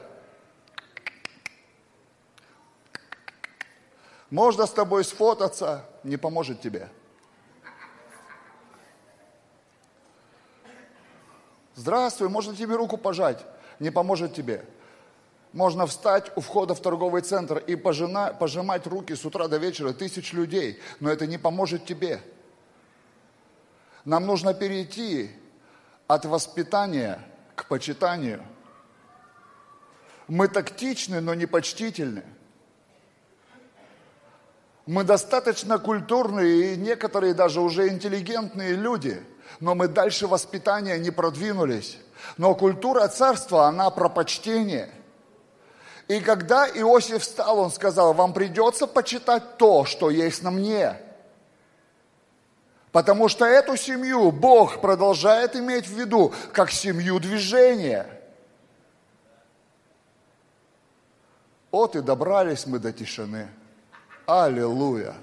Можно 4.29 4.65
с 4.65 4.71
тобой 4.71 5.05
сфотаться, 5.05 5.85
не 6.03 6.17
поможет 6.17 6.59
тебе. 6.59 6.89
Здравствуй, 11.75 12.27
можно 12.27 12.53
тебе 12.53 12.75
руку 12.75 12.97
пожать, 12.97 13.45
не 13.79 13.89
поможет 13.89 14.33
тебе. 14.33 14.65
Можно 15.53 15.87
встать 15.87 16.29
у 16.35 16.41
входа 16.41 16.75
в 16.75 16.81
торговый 16.81 17.21
центр 17.21 17.59
и 17.59 17.77
пожина, 17.77 18.35
пожимать 18.37 18.85
руки 18.85 19.15
с 19.15 19.23
утра 19.23 19.47
до 19.47 19.57
вечера 19.57 19.93
тысяч 19.93 20.33
людей, 20.33 20.81
но 20.99 21.09
это 21.09 21.25
не 21.25 21.37
поможет 21.37 21.85
тебе. 21.85 22.21
Нам 24.03 24.25
нужно 24.25 24.53
перейти 24.53 25.31
от 26.07 26.25
воспитания 26.25 27.25
к 27.55 27.65
почитанию– 27.69 28.45
мы 30.27 30.47
тактичны, 30.47 31.21
но 31.21 31.33
не 31.33 31.45
почтительны. 31.45 32.23
Мы 34.85 35.03
достаточно 35.03 35.79
культурные 35.79 36.73
и 36.73 36.77
некоторые 36.77 37.33
даже 37.33 37.59
уже 37.59 37.89
интеллигентные 37.89 38.73
люди, 38.73 39.21
но 39.59 39.75
мы 39.75 39.87
дальше 39.87 40.27
воспитания 40.27 40.97
не 40.97 41.11
продвинулись. 41.11 41.97
Но 42.37 42.55
культура 42.55 43.07
царства, 43.07 43.65
она 43.67 43.89
про 43.89 44.09
почтение. 44.09 44.89
И 46.07 46.21
когда 46.21 46.67
Иосиф 46.67 47.21
встал, 47.21 47.59
он 47.59 47.71
сказал, 47.71 48.13
вам 48.13 48.33
придется 48.33 48.87
почитать 48.87 49.57
то, 49.57 49.83
что 49.83 50.09
есть 50.09 50.41
на 50.41 50.51
мне. 50.51 50.95
Потому 52.93 53.27
что 53.27 53.45
эту 53.45 53.75
семью 53.75 54.31
Бог 54.31 54.79
продолжает 54.79 55.55
иметь 55.57 55.85
в 55.85 55.99
виду 55.99 56.33
как 56.53 56.71
семью 56.71 57.19
движения. 57.19 58.16
Вот 61.77 61.95
и 61.95 62.01
добрались 62.01 62.65
мы 62.65 62.79
до 62.79 62.91
тишины. 62.91 63.49
Аллилуйя. 64.25 65.13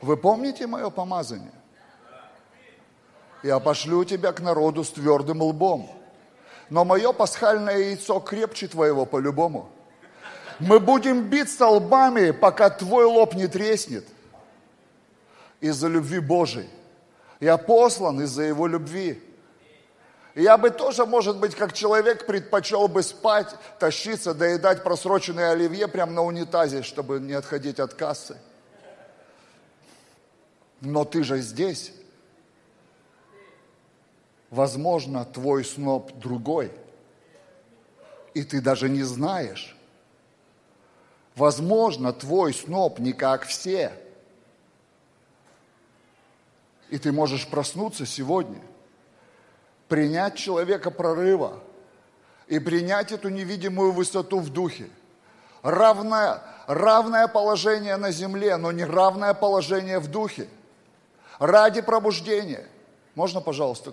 Вы 0.00 0.16
помните 0.16 0.66
мое 0.66 0.88
помазание? 0.88 1.52
Я 3.42 3.58
пошлю 3.58 4.02
тебя 4.06 4.32
к 4.32 4.40
народу 4.40 4.84
с 4.84 4.90
твердым 4.90 5.42
лбом. 5.42 5.90
Но 6.70 6.86
мое 6.86 7.12
пасхальное 7.12 7.76
яйцо 7.76 8.20
крепче 8.20 8.68
твоего 8.68 9.04
по-любому. 9.04 9.68
Мы 10.60 10.80
будем 10.80 11.28
биться 11.28 11.66
лбами, 11.68 12.30
пока 12.30 12.70
твой 12.70 13.04
лоб 13.04 13.34
не 13.34 13.46
треснет. 13.46 14.06
Из-за 15.60 15.88
любви 15.88 16.20
Божией. 16.20 16.70
Я 17.38 17.58
послан 17.58 18.22
из-за 18.22 18.44
его 18.44 18.66
любви. 18.66 19.22
Я 20.40 20.56
бы 20.56 20.70
тоже, 20.70 21.04
может 21.04 21.36
быть, 21.36 21.54
как 21.54 21.74
человек 21.74 22.24
предпочел 22.24 22.88
бы 22.88 23.02
спать, 23.02 23.54
тащиться, 23.78 24.32
доедать 24.32 24.82
просроченное 24.82 25.52
оливье 25.52 25.86
прямо 25.86 26.12
на 26.12 26.22
унитазе, 26.22 26.82
чтобы 26.82 27.20
не 27.20 27.34
отходить 27.34 27.78
от 27.78 27.92
кассы. 27.92 28.38
Но 30.80 31.04
ты 31.04 31.24
же 31.24 31.42
здесь. 31.42 31.92
Возможно, 34.48 35.26
твой 35.26 35.62
сноп 35.62 36.10
другой. 36.14 36.72
И 38.32 38.42
ты 38.42 38.62
даже 38.62 38.88
не 38.88 39.02
знаешь. 39.02 39.76
Возможно, 41.36 42.14
твой 42.14 42.54
сноп 42.54 42.98
не 42.98 43.12
как 43.12 43.44
все. 43.44 43.92
И 46.88 46.96
ты 46.96 47.12
можешь 47.12 47.46
проснуться 47.46 48.06
сегодня, 48.06 48.62
принять 49.90 50.36
человека 50.36 50.92
прорыва 50.92 51.60
и 52.46 52.60
принять 52.60 53.10
эту 53.10 53.28
невидимую 53.28 53.90
высоту 53.90 54.38
в 54.38 54.48
духе. 54.48 54.88
Равное, 55.62 56.42
равное 56.68 57.26
положение 57.26 57.96
на 57.96 58.12
земле, 58.12 58.56
но 58.56 58.70
не 58.70 58.84
равное 58.84 59.34
положение 59.34 59.98
в 59.98 60.06
духе. 60.06 60.48
Ради 61.40 61.80
пробуждения. 61.80 62.66
Можно, 63.16 63.40
пожалуйста, 63.40 63.92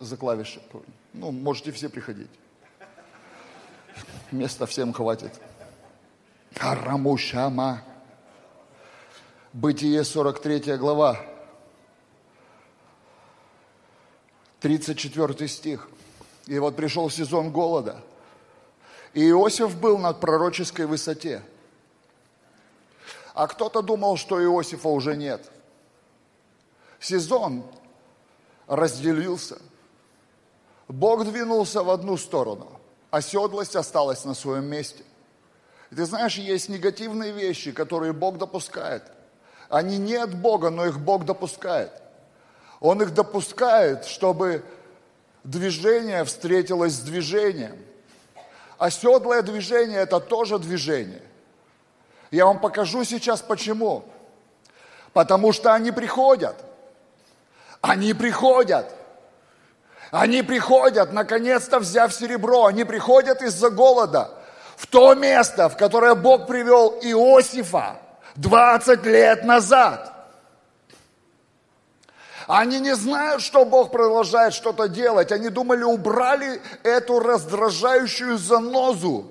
за 0.00 0.16
клавиши? 0.16 0.60
Ну, 1.12 1.30
можете 1.30 1.70
все 1.70 1.88
приходить. 1.88 2.30
Места 4.32 4.66
всем 4.66 4.92
хватит. 4.92 5.32
Арамушама. 6.58 7.82
Бытие 9.52 10.02
43 10.02 10.76
глава. 10.76 11.33
34 14.64 15.46
стих. 15.46 15.90
И 16.46 16.58
вот 16.58 16.74
пришел 16.74 17.10
сезон 17.10 17.52
голода. 17.52 18.00
И 19.12 19.28
Иосиф 19.28 19.78
был 19.78 19.98
на 19.98 20.14
пророческой 20.14 20.86
высоте. 20.86 21.42
А 23.34 23.46
кто-то 23.46 23.82
думал, 23.82 24.16
что 24.16 24.42
Иосифа 24.42 24.88
уже 24.88 25.16
нет. 25.16 25.50
Сезон 26.98 27.62
разделился. 28.66 29.58
Бог 30.88 31.26
двинулся 31.26 31.82
в 31.82 31.90
одну 31.90 32.16
сторону, 32.16 32.80
оседлость 33.10 33.76
осталась 33.76 34.24
на 34.24 34.32
своем 34.32 34.64
месте. 34.64 35.04
И 35.90 35.94
ты 35.94 36.06
знаешь, 36.06 36.36
есть 36.36 36.70
негативные 36.70 37.32
вещи, 37.32 37.70
которые 37.70 38.14
Бог 38.14 38.38
допускает. 38.38 39.02
Они 39.68 39.98
не 39.98 40.14
от 40.14 40.34
Бога, 40.34 40.70
но 40.70 40.86
их 40.86 40.98
Бог 41.00 41.26
допускает. 41.26 41.92
Он 42.84 43.00
их 43.00 43.14
допускает, 43.14 44.04
чтобы 44.04 44.62
движение 45.42 46.22
встретилось 46.24 46.92
с 46.92 47.00
движением. 47.00 47.78
Оседлое 48.76 49.40
движение– 49.40 50.00
это 50.00 50.20
тоже 50.20 50.58
движение. 50.58 51.22
Я 52.30 52.44
вам 52.44 52.60
покажу 52.60 53.02
сейчас 53.04 53.40
почему. 53.40 54.04
Потому 55.14 55.54
что 55.54 55.72
они 55.72 55.92
приходят. 55.92 56.62
Они 57.80 58.12
приходят. 58.12 58.94
Они 60.10 60.42
приходят, 60.42 61.10
наконец-то 61.10 61.78
взяв 61.78 62.12
серебро. 62.12 62.66
Они 62.66 62.84
приходят 62.84 63.40
из-за 63.40 63.70
голода 63.70 64.30
в 64.76 64.86
то 64.88 65.14
место, 65.14 65.70
в 65.70 65.78
которое 65.78 66.14
Бог 66.14 66.46
привел 66.46 66.98
Иосифа 67.00 67.96
20 68.36 69.06
лет 69.06 69.44
назад. 69.44 70.13
Они 72.46 72.78
не 72.80 72.94
знают, 72.94 73.42
что 73.42 73.64
Бог 73.64 73.90
продолжает 73.90 74.52
что-то 74.54 74.88
делать. 74.88 75.32
Они 75.32 75.48
думали, 75.48 75.82
убрали 75.82 76.60
эту 76.82 77.20
раздражающую 77.20 78.36
занозу. 78.38 79.30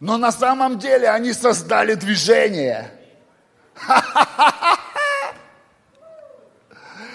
Но 0.00 0.18
на 0.18 0.32
самом 0.32 0.78
деле 0.78 1.08
они 1.08 1.32
создали 1.32 1.94
движение. 1.94 2.92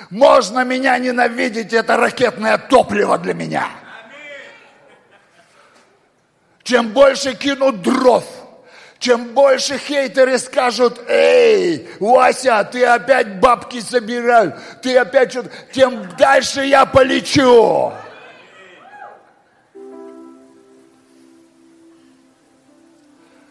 Можно 0.10 0.64
меня 0.64 0.98
ненавидеть, 0.98 1.74
это 1.74 1.98
ракетное 1.98 2.58
топливо 2.58 3.18
для 3.18 3.34
меня. 3.34 3.68
Чем 6.64 6.90
больше 6.90 7.34
кинут 7.36 7.82
дров, 7.82 8.26
чем 9.00 9.34
больше 9.34 9.78
хейтеры 9.78 10.40
скажут, 10.40 11.00
эй, 11.08 11.88
Вася, 12.00 12.68
ты 12.72 12.84
опять 12.86 13.40
бабки 13.40 13.80
собираешь, 13.80 14.54
ты 14.82 14.98
опять 14.98 15.32
что-то, 15.32 15.52
тем 15.72 16.08
дальше 16.18 16.66
я 16.66 16.86
полечу. 16.86 17.94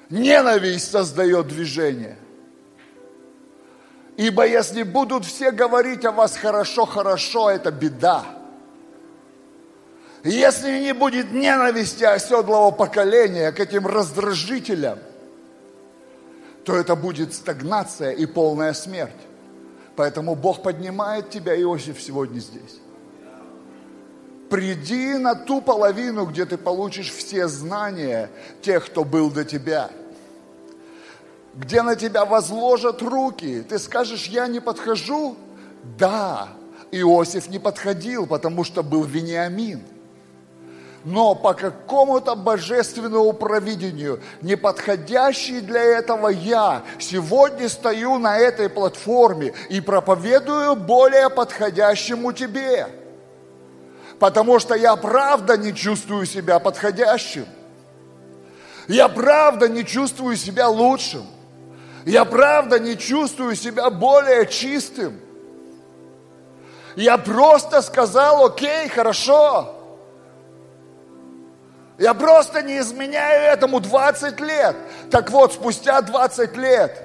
Ненависть 0.08 0.90
создает 0.90 1.48
движение. 1.48 2.16
Ибо 4.16 4.46
если 4.46 4.82
будут 4.82 5.26
все 5.26 5.50
говорить 5.50 6.04
о 6.04 6.12
вас 6.12 6.36
хорошо-хорошо, 6.36 7.50
это 7.50 7.70
беда. 7.70 8.24
Если 10.24 10.80
не 10.80 10.94
будет 10.94 11.32
ненависти 11.32 12.04
оседлого 12.04 12.70
поколения 12.70 13.52
к 13.52 13.60
этим 13.60 13.86
раздражителям, 13.86 14.98
то 16.66 16.74
это 16.74 16.96
будет 16.96 17.32
стагнация 17.32 18.10
и 18.10 18.26
полная 18.26 18.72
смерть. 18.72 19.12
Поэтому 19.94 20.34
Бог 20.34 20.64
поднимает 20.64 21.30
тебя, 21.30 21.58
Иосиф, 21.62 22.02
сегодня 22.02 22.40
здесь. 22.40 22.80
Приди 24.50 25.14
на 25.14 25.36
ту 25.36 25.60
половину, 25.60 26.26
где 26.26 26.44
ты 26.44 26.58
получишь 26.58 27.12
все 27.12 27.46
знания 27.46 28.30
тех, 28.62 28.84
кто 28.86 29.04
был 29.04 29.30
до 29.30 29.44
тебя. 29.44 29.90
Где 31.54 31.82
на 31.82 31.94
тебя 31.94 32.24
возложат 32.24 33.00
руки. 33.00 33.62
Ты 33.62 33.78
скажешь, 33.78 34.26
я 34.26 34.48
не 34.48 34.58
подхожу? 34.58 35.36
Да, 35.96 36.48
Иосиф 36.90 37.48
не 37.48 37.60
подходил, 37.60 38.26
потому 38.26 38.64
что 38.64 38.82
был 38.82 39.04
Вениамин– 39.04 39.82
но 41.06 41.36
по 41.36 41.54
какому-то 41.54 42.34
божественному 42.34 43.32
провидению, 43.32 44.20
неподходящий 44.42 45.60
для 45.60 45.80
этого 45.80 46.28
я, 46.28 46.82
сегодня 46.98 47.68
стою 47.68 48.18
на 48.18 48.36
этой 48.36 48.68
платформе 48.68 49.54
и 49.68 49.80
проповедую 49.80 50.74
более 50.74 51.30
подходящему 51.30 52.32
тебе. 52.32 52.88
Потому 54.18 54.58
что 54.58 54.74
я 54.74 54.96
правда 54.96 55.56
не 55.56 55.72
чувствую 55.72 56.26
себя 56.26 56.58
подходящим. 56.58 57.46
Я 58.88 59.08
правда 59.08 59.68
не 59.68 59.84
чувствую 59.84 60.36
себя 60.36 60.68
лучшим. 60.68 61.24
Я 62.04 62.24
правда 62.24 62.80
не 62.80 62.98
чувствую 62.98 63.54
себя 63.54 63.90
более 63.90 64.44
чистым. 64.46 65.20
Я 66.96 67.16
просто 67.16 67.80
сказал, 67.80 68.46
окей, 68.46 68.88
хорошо, 68.88 69.75
я 71.98 72.12
просто 72.14 72.62
не 72.62 72.78
изменяю 72.78 73.52
этому 73.52 73.80
20 73.80 74.40
лет. 74.40 74.76
Так 75.10 75.30
вот, 75.30 75.54
спустя 75.54 76.00
20 76.00 76.56
лет 76.56 77.02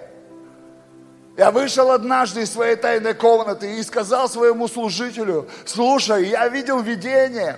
я 1.38 1.50
вышел 1.52 1.92
однажды 1.92 2.42
из 2.42 2.52
своей 2.52 2.76
тайной 2.76 3.14
комнаты 3.14 3.78
и 3.78 3.84
сказал 3.84 4.28
своему 4.28 4.68
служителю, 4.68 5.48
слушай, 5.66 6.28
я 6.28 6.48
видел 6.50 6.82
видение. 6.82 7.58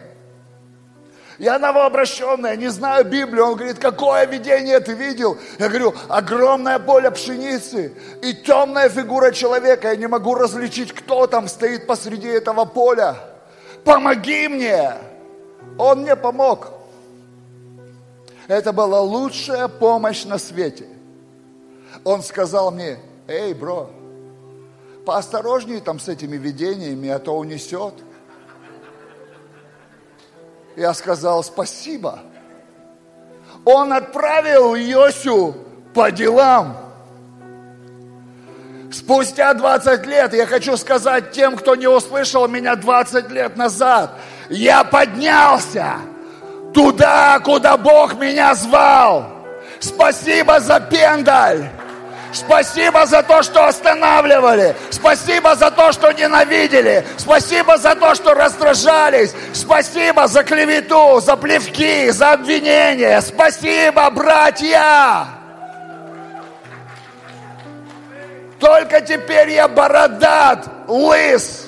Я 1.40 1.58
новообращенная, 1.58 2.56
не 2.56 2.68
знаю 2.68 3.06
Библию. 3.06 3.48
Он 3.48 3.56
говорит, 3.56 3.80
какое 3.80 4.26
видение 4.28 4.80
ты 4.80 4.94
видел? 4.94 5.40
Я 5.58 5.68
говорю, 5.68 5.96
огромное 6.08 6.78
поле 6.78 7.10
пшеницы 7.10 7.98
и 8.22 8.36
темная 8.36 8.90
фигура 8.90 9.32
человека. 9.32 9.90
Я 9.90 9.96
не 9.96 10.08
могу 10.08 10.36
различить, 10.36 10.94
кто 10.94 11.26
там 11.26 11.48
стоит 11.48 11.88
посреди 11.88 12.28
этого 12.28 12.66
поля. 12.66 13.16
Помоги 13.84 14.48
мне! 14.48 14.94
Он 15.80 16.02
мне 16.02 16.16
помог. 16.16 16.83
Это 18.48 18.74
была 18.74 19.02
лучшая 19.02 19.68
помощь 19.68 20.26
на 20.26 20.38
свете. 20.38 20.88
Он 22.04 22.22
сказал 22.22 22.72
мне, 22.72 23.00
эй, 23.28 23.54
бро, 23.54 23.90
поосторожнее 25.06 25.80
там 25.80 26.00
с 26.00 26.10
этими 26.10 26.36
видениями, 26.36 27.10
а 27.10 27.20
то 27.20 27.38
унесет. 27.38 27.94
Я 30.76 30.94
сказал 30.94 31.44
спасибо. 31.44 32.20
Он 33.64 33.94
отправил 33.94 34.76
Йосю 34.76 35.56
по 35.94 36.12
делам. 36.12 36.78
Спустя 38.92 39.54
20 39.54 40.06
лет, 40.06 40.34
я 40.34 40.46
хочу 40.46 40.78
сказать 40.78 41.32
тем, 41.32 41.56
кто 41.56 41.76
не 41.76 41.88
услышал 41.88 42.48
меня 42.48 42.76
20 42.76 43.30
лет 43.32 43.56
назад, 43.56 44.12
я 44.50 44.84
поднялся 44.84 46.00
туда, 46.74 47.40
куда 47.40 47.78
Бог 47.78 48.16
меня 48.16 48.56
звал. 48.56 49.28
Спасибо 49.80 50.60
за 50.60 50.80
пендаль. 50.80 51.70
Спасибо 52.34 53.06
за 53.06 53.22
то, 53.22 53.44
что 53.44 53.68
останавливали. 53.68 54.76
Спасибо 54.90 55.56
за 55.56 55.70
то, 55.70 55.92
что 55.92 56.12
ненавидели. 56.12 57.06
Спасибо 57.18 57.78
за 57.78 57.96
то, 57.96 58.16
что 58.16 58.34
раздражались. 58.34 59.34
Спасибо 59.54 60.28
за 60.28 60.44
клевету, 60.44 61.20
за 61.20 61.38
плевки, 61.38 62.10
за 62.10 62.34
обвинения. 62.34 63.22
Спасибо, 63.22 64.10
братья. 64.10 65.28
Только 68.60 69.02
теперь 69.02 69.52
я 69.52 69.68
бородат, 69.68 70.66
лыс. 70.88 71.68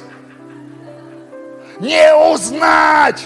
Не 1.80 2.16
узнать. 2.16 3.22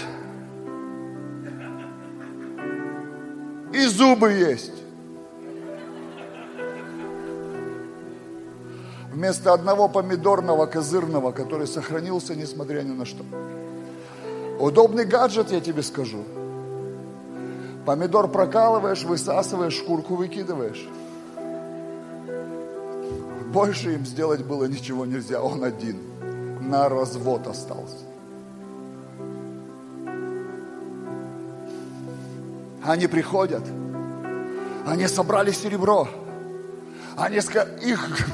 И 3.72 3.86
зубы 3.86 4.32
есть. 4.32 4.80
вместо 9.20 9.52
одного 9.52 9.86
помидорного 9.86 10.64
козырного, 10.64 11.32
который 11.32 11.66
сохранился 11.66 12.34
несмотря 12.34 12.80
ни 12.80 12.92
на 12.92 13.04
что. 13.04 13.22
Удобный 14.58 15.04
гаджет, 15.04 15.50
я 15.52 15.60
тебе 15.60 15.82
скажу. 15.82 16.24
Помидор 17.84 18.28
прокалываешь, 18.28 19.02
высасываешь, 19.02 19.74
шкурку 19.74 20.14
выкидываешь. 20.14 20.88
Больше 23.52 23.94
им 23.94 24.06
сделать 24.06 24.42
было 24.42 24.64
ничего 24.64 25.04
нельзя, 25.04 25.42
он 25.42 25.64
один. 25.64 25.98
На 26.60 26.88
развод 26.88 27.46
остался. 27.46 28.09
Они 32.82 33.06
приходят, 33.06 33.62
они 34.86 35.06
собрали 35.06 35.50
серебро, 35.50 36.08
они 37.16 37.36
их 37.36 38.28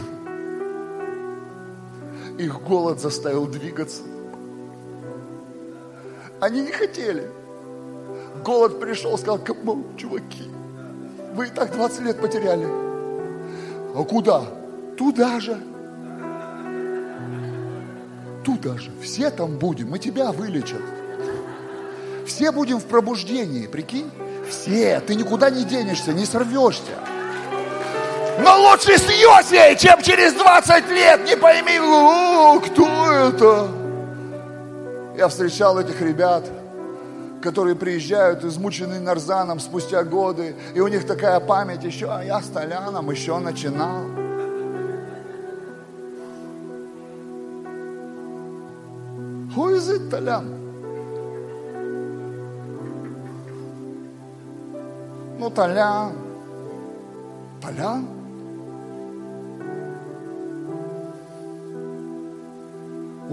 их 2.38 2.62
голод 2.62 3.00
заставил 3.00 3.46
двигаться. 3.46 4.02
Они 6.40 6.60
не 6.60 6.72
хотели. 6.72 7.30
Голод 8.44 8.78
пришел, 8.78 9.16
сказал, 9.16 9.38
кому, 9.38 9.84
чуваки, 9.96 10.44
вы 11.34 11.46
и 11.46 11.50
так 11.50 11.72
20 11.72 12.00
лет 12.02 12.20
потеряли. 12.20 12.66
А 13.94 14.04
куда? 14.04 14.44
Туда 14.98 15.40
же. 15.40 15.58
Туда 18.44 18.76
же. 18.76 18.90
Все 19.02 19.30
там 19.30 19.58
будем, 19.58 19.90
мы 19.90 19.98
тебя 19.98 20.30
вылечат. 20.30 20.82
Все 22.26 22.52
будем 22.52 22.78
в 22.78 22.84
пробуждении, 22.84 23.66
прикинь? 23.66 24.10
Все, 24.48 25.00
ты 25.00 25.14
никуда 25.14 25.50
не 25.50 25.64
денешься, 25.64 26.12
не 26.12 26.24
сорвешься. 26.24 26.92
Но 28.38 28.60
лучше 28.60 28.98
с 28.98 29.08
Йосией, 29.08 29.76
чем 29.76 30.02
через 30.02 30.34
20 30.34 30.88
лет 30.90 31.24
не 31.24 31.36
пойми, 31.36 31.78
О, 31.78 32.60
кто 32.60 33.12
это. 33.12 33.68
Я 35.16 35.28
встречал 35.28 35.78
этих 35.78 36.00
ребят, 36.02 36.44
которые 37.42 37.74
приезжают 37.74 38.44
измученные 38.44 39.00
нарзаном 39.00 39.58
спустя 39.58 40.04
годы, 40.04 40.54
и 40.74 40.80
у 40.80 40.88
них 40.88 41.06
такая 41.06 41.40
память 41.40 41.82
еще, 41.84 42.10
а 42.10 42.22
я 42.22 42.40
с 42.40 42.46
Толяном 42.48 43.10
еще 43.10 43.38
начинал. 43.38 44.04
Who 49.56 49.74
is 49.74 49.88
it, 49.88 50.10
Толян? 50.10 50.65
Ну, 55.38 55.50
Толян. 55.50 56.12
Толян? 57.60 58.16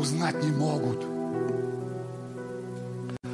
узнать 0.04 0.43
не 0.43 0.51
могут. 0.51 1.06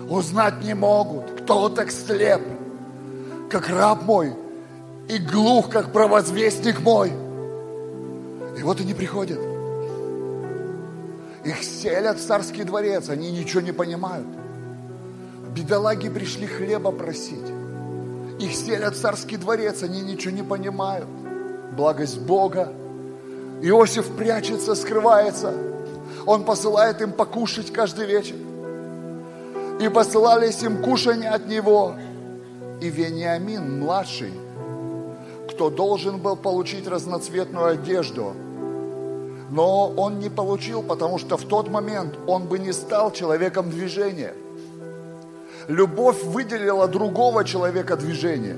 Узнать 0.09 0.63
не 0.63 0.73
могут, 0.73 1.41
кто 1.41 1.69
так 1.69 1.91
слеп, 1.91 2.41
как 3.49 3.69
раб 3.69 4.03
мой, 4.03 4.33
и 5.07 5.17
глух, 5.17 5.69
как 5.69 5.91
провозвестник 5.91 6.79
мой. 6.81 7.09
И 8.57 8.63
вот 8.63 8.79
они 8.79 8.93
приходят. 8.93 9.39
Их 11.43 11.63
селят 11.63 12.17
в 12.17 12.25
царский 12.25 12.63
дворец, 12.63 13.09
они 13.09 13.31
ничего 13.31 13.61
не 13.61 13.71
понимают. 13.71 14.27
Бедолаги 15.55 16.09
пришли 16.09 16.47
хлеба 16.47 16.91
просить. 16.91 17.58
Их 18.39 18.53
селят 18.53 18.95
в 18.95 19.01
царский 19.01 19.37
дворец, 19.37 19.83
они 19.83 20.01
ничего 20.01 20.33
не 20.33 20.43
понимают. 20.43 21.07
Благость 21.75 22.19
Бога. 22.19 22.73
Иосиф 23.61 24.15
прячется, 24.15 24.75
скрывается– 24.75 25.53
он 26.25 26.43
посылает 26.43 27.01
им 27.01 27.11
покушать 27.11 27.71
каждый 27.71 28.05
вечер. 28.05 28.35
И 29.79 29.89
посылались 29.89 30.61
им 30.61 30.81
кушания 30.81 31.31
от 31.31 31.47
него. 31.47 31.95
И 32.81 32.89
Вениамин, 32.89 33.79
младший, 33.79 34.33
кто 35.49 35.69
должен 35.69 36.19
был 36.19 36.35
получить 36.35 36.87
разноцветную 36.87 37.65
одежду, 37.65 38.33
но 39.49 39.89
он 39.89 40.19
не 40.19 40.29
получил, 40.29 40.83
потому 40.83 41.17
что 41.17 41.35
в 41.35 41.45
тот 41.45 41.69
момент 41.69 42.15
он 42.27 42.45
бы 42.45 42.59
не 42.59 42.71
стал 42.71 43.11
человеком 43.11 43.69
движения. 43.71 44.35
Любовь 45.69 46.23
выделила 46.23 46.87
другого 46.87 47.45
человека 47.45 47.95
движения. 47.95 48.57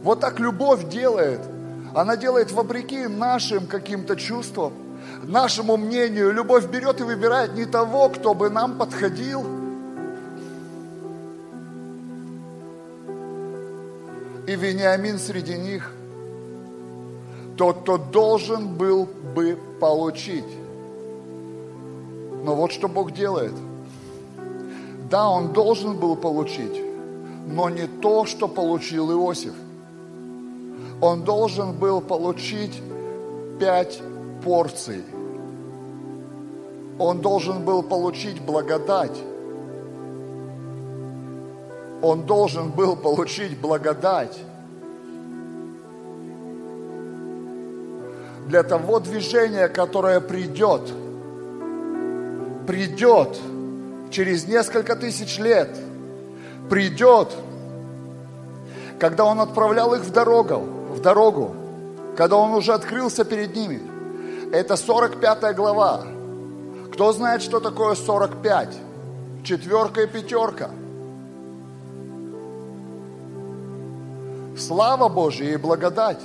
Вот 0.00 0.20
так 0.20 0.38
любовь 0.38 0.88
делает. 0.88 1.40
Она 1.92 2.16
делает 2.16 2.52
вопреки 2.52 3.08
нашим 3.08 3.66
каким-то 3.66 4.14
чувствам 4.14 4.72
нашему 5.24 5.76
мнению. 5.76 6.32
Любовь 6.32 6.66
берет 6.66 7.00
и 7.00 7.02
выбирает 7.02 7.54
не 7.54 7.64
того, 7.64 8.08
кто 8.10 8.32
бы 8.32 8.48
нам 8.48 8.78
подходил. 8.78 9.44
И 14.46 14.54
Вениамин 14.54 15.18
среди 15.18 15.58
них, 15.58 15.92
тот, 17.56 17.80
кто 17.80 17.98
должен 17.98 18.76
был 18.76 19.08
бы 19.34 19.58
получить. 19.80 20.44
Но 22.44 22.54
вот 22.54 22.70
что 22.70 22.86
Бог 22.86 23.10
делает. 23.10 23.54
Да, 25.12 25.28
он 25.28 25.52
должен 25.52 25.94
был 25.98 26.16
получить, 26.16 26.82
но 27.46 27.68
не 27.68 27.86
то, 27.86 28.24
что 28.24 28.48
получил 28.48 29.12
Иосиф. 29.12 29.52
Он 31.02 31.22
должен 31.22 31.74
был 31.74 32.00
получить 32.00 32.82
пять 33.60 34.00
порций. 34.42 35.02
Он 36.98 37.20
должен 37.20 37.62
был 37.62 37.82
получить 37.82 38.40
благодать. 38.40 39.18
Он 42.00 42.22
должен 42.22 42.70
был 42.70 42.96
получить 42.96 43.60
благодать. 43.60 44.38
Для 48.46 48.62
того 48.62 48.98
движения, 48.98 49.68
которое 49.68 50.20
придет, 50.20 50.90
придет 52.66 53.38
через 54.12 54.46
несколько 54.46 54.94
тысяч 54.94 55.38
лет 55.38 55.76
придет, 56.70 57.32
когда 59.00 59.24
Он 59.24 59.40
отправлял 59.40 59.94
их 59.94 60.02
в 60.02 60.12
дорогу, 60.12 60.58
в 60.90 61.00
дорогу, 61.00 61.56
когда 62.16 62.36
Он 62.36 62.52
уже 62.52 62.72
открылся 62.72 63.24
перед 63.24 63.56
ними. 63.56 63.80
Это 64.52 64.76
45 64.76 65.56
глава. 65.56 66.02
Кто 66.92 67.12
знает, 67.12 67.42
что 67.42 67.58
такое 67.58 67.94
45? 67.94 68.68
Четверка 69.42 70.02
и 70.02 70.06
пятерка. 70.06 70.70
Слава 74.56 75.08
Божия 75.08 75.54
и 75.54 75.56
благодать. 75.56 76.20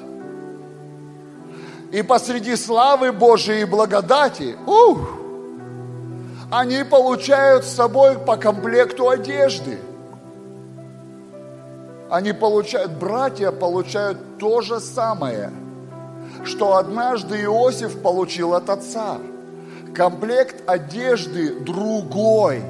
И 1.92 2.02
посреди 2.02 2.58
славы 2.58 3.14
Божией 3.14 3.62
и 3.62 3.66
благодати, 3.66 4.58
ух, 4.68 5.16
они 6.50 6.84
получают 6.84 7.66
с 7.66 7.74
собой 7.74 8.18
по 8.18 8.38
комплекту 8.38 9.10
одежды. 9.10 9.80
Они 12.10 12.32
получают, 12.32 12.93
братья 12.93 13.52
получают 13.52 14.38
то 14.38 14.62
же 14.62 14.80
самое, 14.80 15.52
что 16.45 16.78
однажды 16.78 17.43
Иосиф 17.43 18.02
получил 18.02 18.54
от 18.54 18.70
отца. 18.70 19.18
Комплект 19.93 20.64
одежды 20.70 21.60
другой. 21.60 22.64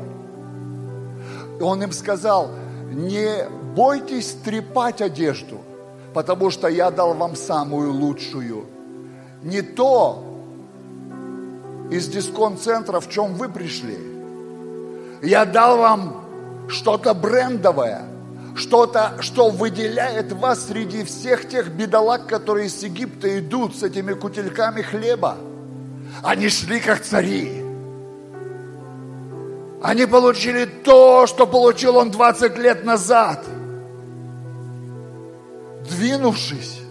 Он 1.61 1.83
им 1.83 1.91
сказал, 1.91 2.49
не 2.91 3.47
бойтесь 3.75 4.35
трепать 4.43 5.01
одежду, 5.01 5.59
потому 6.15 6.49
что 6.49 6.67
я 6.67 6.89
дал 6.89 7.13
вам 7.13 7.35
самую 7.35 7.93
лучшую. 7.93 8.65
Не 9.43 9.61
то 9.61 10.26
из 11.91 12.07
дисконт-центра, 12.07 12.99
в 12.99 13.09
чем 13.09 13.35
вы 13.35 13.49
пришли. 13.49 13.97
Я 15.21 15.45
дал 15.45 15.77
вам 15.77 16.25
что-то 16.69 17.13
брендовое, 17.13 18.03
что-то, 18.55 19.17
что 19.21 19.49
выделяет 19.49 20.31
вас 20.33 20.67
среди 20.67 21.03
всех 21.03 21.47
тех 21.47 21.69
бедолаг, 21.69 22.27
которые 22.27 22.69
с 22.69 22.83
Египта 22.83 23.39
идут 23.39 23.75
с 23.75 23.83
этими 23.83 24.13
кутельками 24.13 24.81
хлеба. 24.81 25.37
Они 26.23 26.49
шли 26.49 26.79
как 26.79 27.01
цари. 27.01 27.63
Они 29.81 30.05
получили 30.05 30.65
то, 30.65 31.27
что 31.27 31.45
получил 31.45 31.97
он 31.97 32.11
20 32.11 32.57
лет 32.57 32.83
назад– 32.83 33.45
двинувшись, 35.87 36.81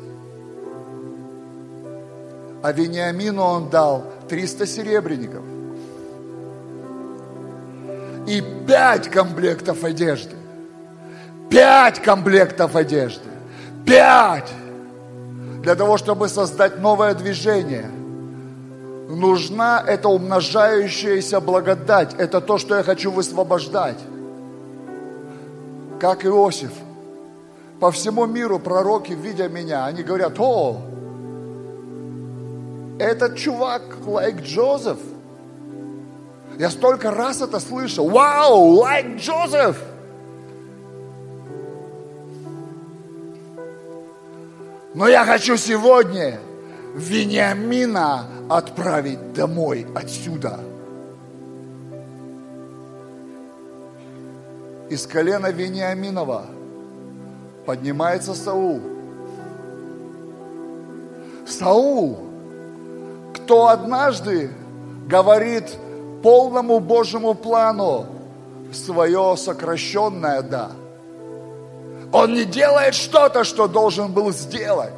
а 2.62 2.72
Вениамину 2.72 3.42
он 3.42 3.68
дал 3.68 4.04
300 4.28 4.66
серебряников 4.66 5.42
и 8.26 8.42
пять 8.66 9.08
комплектов 9.08 9.84
одежды. 9.84 10.34
Пять 11.48 12.02
комплектов 12.02 12.74
одежды. 12.74 13.28
Пять! 13.84 14.50
Для 15.62 15.74
того, 15.74 15.96
чтобы 15.96 16.28
создать 16.28 16.80
новое 16.80 17.14
движение, 17.14 17.88
нужна 19.08 19.82
эта 19.86 20.08
умножающаяся 20.08 21.40
благодать. 21.40 22.14
Это 22.18 22.40
то, 22.40 22.58
что 22.58 22.76
я 22.76 22.82
хочу 22.82 23.10
высвобождать. 23.10 23.98
Как 26.00 26.24
Иосиф– 26.26 26.72
по 27.80 27.90
всему 27.90 28.26
миру 28.26 28.58
пророки, 28.58 29.12
видя 29.12 29.48
меня, 29.48 29.84
они 29.84 30.02
говорят, 30.02 30.34
о, 30.38 30.80
этот 32.98 33.36
чувак, 33.36 33.82
like 34.06 34.42
Джозеф. 34.42 34.98
Я 36.58 36.70
столько 36.70 37.10
раз 37.10 37.42
это 37.42 37.60
слышал. 37.60 38.08
Вау, 38.08 38.82
like 38.82 39.18
Джозеф. 39.18 39.82
Но 44.94 45.08
я 45.08 45.24
хочу 45.26 45.56
сегодня 45.56 46.40
Вениамина 46.94 48.26
отправить 48.48 49.34
домой 49.34 49.86
отсюда. 49.94 50.60
Из 54.88 55.06
колена 55.06 55.50
Вениаминова– 55.50 56.46
поднимается 57.66 58.32
Саул. 58.32 58.80
Саул, 61.46 62.25
кто 63.46 63.68
однажды 63.68 64.50
говорит 65.06 65.72
полному 66.20 66.80
Божьему 66.80 67.34
плану 67.34 68.06
свое 68.72 69.36
сокращенное 69.36 70.42
«да». 70.42 70.72
Он 72.12 72.34
не 72.34 72.44
делает 72.44 72.94
что-то, 72.94 73.44
что 73.44 73.68
должен 73.68 74.12
был 74.12 74.32
сделать. 74.32 74.94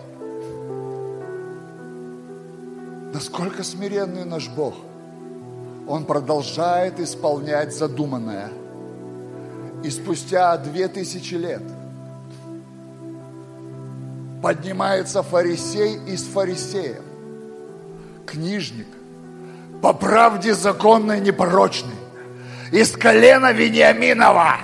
Насколько 3.13 3.63
смиренный 3.63 4.25
наш 4.25 4.49
Бог. 4.49 4.75
Он 5.87 6.05
продолжает 6.07 7.01
исполнять 7.01 7.75
задуманное. 7.75 8.51
И 9.85 9.91
спустя 9.91 10.57
две 10.57 10.89
тысячи 10.89 11.35
лет– 11.35 11.63
поднимается 14.43 15.23
фарисей 15.23 15.97
из 16.07 16.25
фарисеев, 16.25 17.03
книжник, 18.31 18.87
по 19.83 19.93
правде 19.93 20.55
законной 20.55 21.21
непорочный, 21.21 21.95
из 22.73 22.93
колена 22.93 23.53
Вениаминова, 23.53 24.57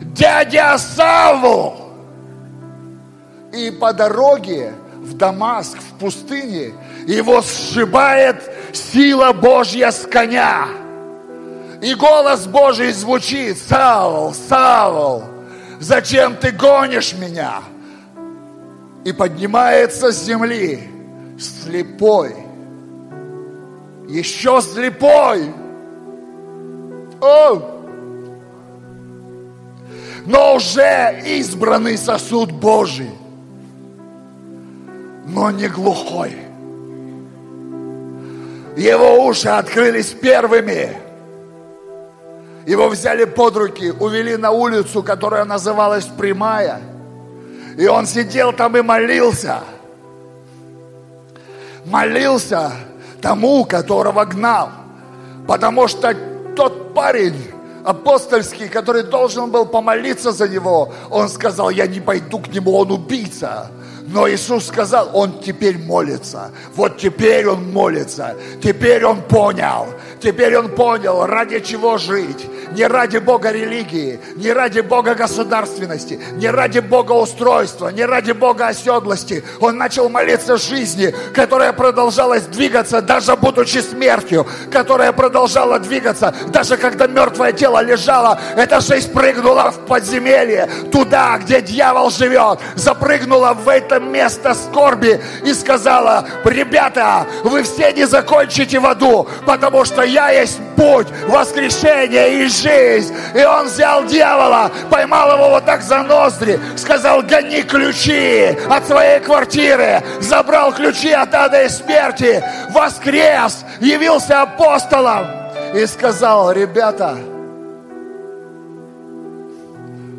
дядя 0.00 0.76
Савл. 0.78 1.92
И 3.52 3.70
по 3.70 3.92
дороге 3.92 4.74
в 4.94 5.16
Дамаск, 5.16 5.78
в 5.78 5.98
пустыне, 5.98 6.74
его 7.06 7.42
сшибает 7.42 8.42
сила 8.72 9.32
Божья 9.32 9.90
с 9.90 10.06
коня. 10.06 10.68
И 11.80 11.94
голос 11.94 12.46
Божий 12.46 12.92
звучит, 12.92 13.58
Савл, 13.58 14.34
Савл, 14.34 15.24
зачем 15.80 16.36
ты 16.36 16.50
гонишь 16.50 17.14
меня? 17.14 17.62
и 19.08 19.12
поднимается 19.12 20.12
с 20.12 20.24
земли 20.24 20.80
слепой, 21.38 22.34
еще 24.08 24.60
слепой. 24.60 25.52
О! 27.20 27.62
Но 30.26 30.56
уже 30.56 31.22
избранный 31.24 31.96
сосуд 31.96 32.50
Божий, 32.50 33.10
но 35.26 35.50
не 35.50 35.68
глухой. 35.68 36.36
Его 38.76 39.24
уши 39.26 39.48
открылись 39.48 40.08
первыми. 40.08 40.96
Его 42.66 42.88
взяли 42.88 43.24
под 43.24 43.56
руки, 43.56 43.90
увели 43.90 44.36
на 44.36 44.50
улицу, 44.50 45.02
которая 45.02 45.44
называлась 45.44 46.04
Прямая– 46.04 46.80
и 47.78 47.86
он 47.86 48.06
сидел 48.06 48.52
там 48.52 48.76
и 48.76 48.82
молился. 48.82 49.60
Молился 51.84 52.72
тому, 53.20 53.64
которого 53.64 54.24
гнал. 54.24 54.70
Потому 55.46 55.88
что 55.88 56.14
тот 56.56 56.94
парень 56.94 57.50
апостольский, 57.84 58.68
который 58.68 59.02
должен 59.02 59.50
был 59.50 59.64
помолиться 59.66 60.32
за 60.32 60.48
него, 60.48 60.92
он 61.10 61.28
сказал, 61.28 61.70
я 61.70 61.86
не 61.86 62.00
пойду 62.00 62.38
к 62.38 62.48
нему, 62.48 62.76
он 62.76 62.90
убийца. 62.90 63.70
Но 64.08 64.28
Иисус 64.28 64.66
сказал, 64.66 65.10
он 65.12 65.40
теперь 65.40 65.78
молится. 65.78 66.50
Вот 66.74 66.96
теперь 66.96 67.46
он 67.46 67.70
молится. 67.72 68.36
Теперь 68.62 69.04
он 69.04 69.20
понял. 69.22 69.86
Теперь 70.20 70.56
он 70.56 70.68
понял, 70.68 71.26
ради 71.26 71.60
чего 71.60 71.98
жить. 71.98 72.46
Не 72.72 72.86
ради 72.86 73.18
Бога 73.18 73.50
религии, 73.50 74.20
не 74.36 74.52
ради 74.52 74.80
Бога 74.80 75.14
государственности, 75.14 76.20
не 76.36 76.50
ради 76.50 76.80
Бога 76.80 77.12
устройства, 77.12 77.88
не 77.88 78.04
ради 78.04 78.32
Бога 78.32 78.66
оседлости. 78.66 79.42
Он 79.60 79.78
начал 79.78 80.08
молиться 80.08 80.56
жизни, 80.56 81.14
которая 81.34 81.72
продолжалась 81.72 82.42
двигаться, 82.42 83.00
даже 83.00 83.36
будучи 83.36 83.78
смертью, 83.78 84.46
которая 84.70 85.12
продолжала 85.12 85.78
двигаться, 85.78 86.34
даже 86.48 86.76
когда 86.76 87.06
мертвое 87.06 87.52
тело 87.52 87.82
лежало. 87.82 88.38
Эта 88.56 88.80
жизнь 88.80 89.12
прыгнула 89.12 89.70
в 89.70 89.86
подземелье, 89.86 90.68
туда, 90.92 91.38
где 91.38 91.62
дьявол 91.62 92.10
живет, 92.10 92.58
запрыгнула 92.74 93.54
в 93.54 93.68
это 93.68 93.98
место 93.98 94.54
скорби 94.54 95.20
и 95.44 95.54
сказала, 95.54 96.26
ребята, 96.44 97.26
вы 97.44 97.62
все 97.62 97.92
не 97.92 98.06
закончите 98.06 98.78
в 98.78 98.86
аду, 98.86 99.26
потому 99.46 99.84
что 99.84 100.02
я 100.08 100.30
есть 100.30 100.58
путь, 100.76 101.08
воскрешение 101.28 102.44
и 102.44 102.48
жизнь. 102.48 103.14
И 103.34 103.44
он 103.44 103.66
взял 103.66 104.04
дьявола, 104.04 104.70
поймал 104.90 105.34
его 105.34 105.50
вот 105.50 105.64
так 105.64 105.82
за 105.82 106.02
ноздри, 106.02 106.58
сказал, 106.76 107.22
гони 107.22 107.62
ключи 107.62 108.56
от 108.68 108.86
своей 108.86 109.20
квартиры, 109.20 110.02
забрал 110.20 110.72
ключи 110.72 111.10
от 111.10 111.34
ада 111.34 111.64
и 111.64 111.68
смерти, 111.68 112.42
воскрес, 112.70 113.64
явился 113.80 114.42
апостолом 114.42 115.26
и 115.74 115.86
сказал, 115.86 116.52
ребята, 116.52 117.16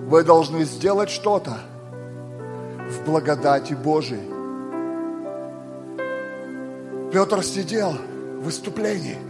вы 0.08 0.24
должны 0.24 0.64
сделать 0.64 1.10
что-то 1.10 1.58
в 2.90 3.06
благодати 3.06 3.74
Божией. 3.74 4.28
Петр 7.12 7.44
сидел 7.44 7.92
в 8.40 8.46
выступлении. 8.46 9.29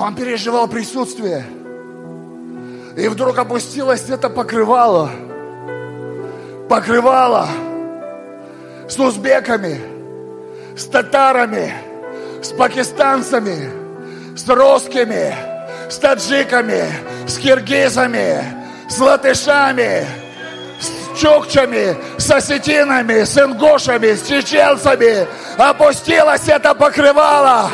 Он 0.00 0.14
переживал 0.14 0.68
присутствие. 0.68 1.44
И 2.96 3.08
вдруг 3.08 3.36
опустилось 3.36 4.08
это 4.08 4.30
покрывало. 4.30 5.10
покрывало 6.68 7.48
с 8.88 8.98
узбеками, 8.98 9.80
с 10.76 10.84
татарами, 10.84 11.72
с 12.42 12.52
пакистанцами, 12.52 13.70
с 14.36 14.48
русскими, 14.48 15.34
с 15.90 15.98
таджиками, 15.98 16.84
с 17.26 17.38
киргизами, 17.38 18.44
с 18.88 18.98
латышами, 19.00 20.06
с 20.80 21.18
чукчами, 21.18 21.96
с 22.18 22.30
осетинами, 22.30 23.24
с 23.24 23.36
ингушами, 23.36 24.14
с 24.14 24.26
чеченцами. 24.28 25.26
Опустилось 25.58 26.46
это 26.46 26.74
покрывало. 26.74 27.70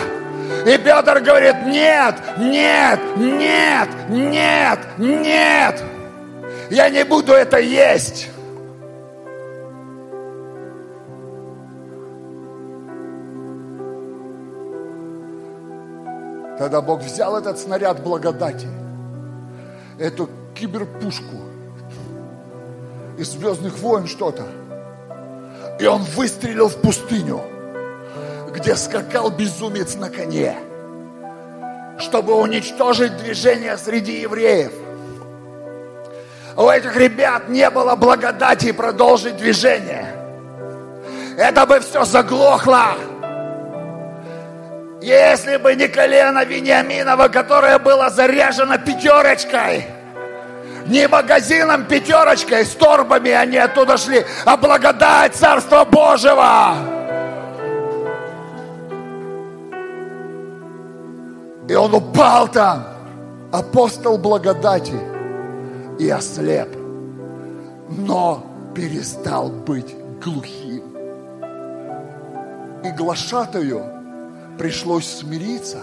И 0.66 0.78
Петр 0.78 1.20
говорит, 1.20 1.56
нет, 1.66 2.16
нет, 2.38 3.00
нет, 3.16 3.88
нет, 4.08 4.78
нет. 4.98 5.82
Я 6.70 6.90
не 6.90 7.04
буду 7.04 7.32
это 7.32 7.58
есть. 7.58 8.28
Тогда 16.58 16.80
Бог 16.80 17.02
взял 17.02 17.36
этот 17.36 17.58
снаряд 17.58 18.02
благодати, 18.02 18.68
эту 19.98 20.30
киберпушку 20.54 21.36
из 23.18 23.32
«Звездных 23.32 23.78
войн» 23.78 24.06
что-то, 24.06 24.44
и 25.78 25.86
он 25.86 26.02
выстрелил 26.02 26.68
в 26.68 26.76
пустыню, 26.76 27.42
где 28.54 28.76
скакал 28.76 29.30
безумец 29.30 29.96
на 29.96 30.08
коне, 30.08 30.56
чтобы 31.98 32.34
уничтожить 32.34 33.16
движение 33.16 33.76
среди 33.76 34.20
евреев. 34.20 34.72
У 36.56 36.68
этих 36.68 36.96
ребят 36.96 37.48
не 37.48 37.68
было 37.68 37.96
благодати 37.96 38.70
продолжить 38.70 39.36
движение. 39.36 40.14
Это 41.36 41.66
бы 41.66 41.80
все 41.80 42.04
заглохло. 42.04 42.94
Если 45.02 45.56
бы 45.56 45.74
не 45.74 45.88
колено 45.88 46.44
Вениаминова, 46.44 47.28
которое 47.28 47.78
было 47.80 48.08
заряжено 48.08 48.78
пятерочкой, 48.78 49.86
не 50.86 51.08
магазином 51.08 51.86
пятерочкой, 51.86 52.64
с 52.64 52.70
торбами 52.70 53.32
они 53.32 53.56
оттуда 53.58 53.96
шли, 53.96 54.24
а 54.44 54.56
благодать 54.56 55.34
Царства 55.34 55.84
Божьего. 55.84 56.93
И 61.68 61.74
он 61.74 61.94
упал 61.94 62.48
там, 62.48 62.84
апостол 63.52 64.18
благодати, 64.18 64.98
и 65.98 66.10
ослеп, 66.10 66.68
но 67.88 68.44
перестал 68.74 69.48
быть 69.48 69.94
глухим. 70.22 70.82
И 72.84 72.90
глашатаю 72.90 73.82
пришлось 74.58 75.06
смириться, 75.06 75.78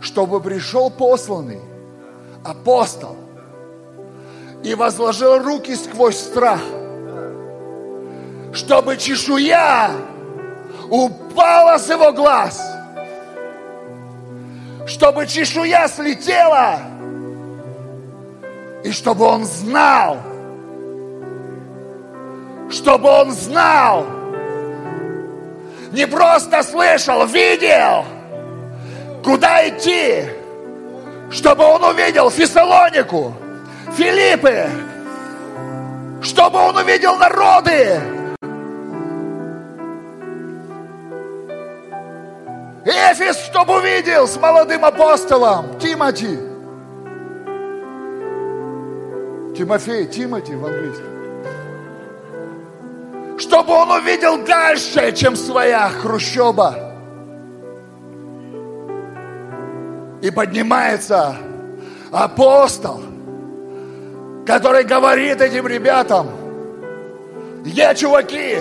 чтобы 0.00 0.40
пришел 0.40 0.90
посланный 0.90 1.60
апостол 2.44 3.16
и 4.62 4.74
возложил 4.74 5.38
руки 5.38 5.74
сквозь 5.74 6.18
страх, 6.18 6.60
чтобы 8.52 8.96
чешуя 8.96 9.90
упала 10.88 11.78
с 11.78 11.88
его 11.88 12.12
глаз, 12.12 12.75
чтобы 14.86 15.26
чешуя 15.26 15.88
слетела, 15.88 16.78
и 18.84 18.92
чтобы 18.92 19.24
он 19.24 19.44
знал, 19.44 20.18
чтобы 22.70 23.08
он 23.08 23.32
знал, 23.32 24.06
не 25.90 26.06
просто 26.06 26.62
слышал, 26.62 27.26
видел, 27.26 28.04
куда 29.24 29.68
идти, 29.68 30.24
чтобы 31.30 31.64
он 31.64 31.82
увидел 31.82 32.30
Фессалонику, 32.30 33.34
Филиппы, 33.96 34.68
чтобы 36.22 36.60
он 36.60 36.76
увидел 36.76 37.16
народы. 37.16 38.15
Эфис, 42.86 43.36
чтобы 43.46 43.78
увидел 43.78 44.26
с 44.28 44.36
молодым 44.36 44.84
апостолом 44.84 45.78
Тимати. 45.78 46.38
Тимофей, 49.56 50.06
Тимати 50.06 50.54
в 50.54 50.64
английском 50.64 51.16
чтобы 53.38 53.74
он 53.74 53.90
увидел 53.90 54.44
дальше, 54.44 55.12
чем 55.12 55.36
своя 55.36 55.88
хрущоба. 55.88 56.74
И 60.22 60.30
поднимается 60.30 61.36
апостол, 62.10 63.02
который 64.46 64.84
говорит 64.84 65.40
этим 65.40 65.66
ребятам, 65.66 66.30
я, 67.64 67.94
чуваки, 67.94 68.58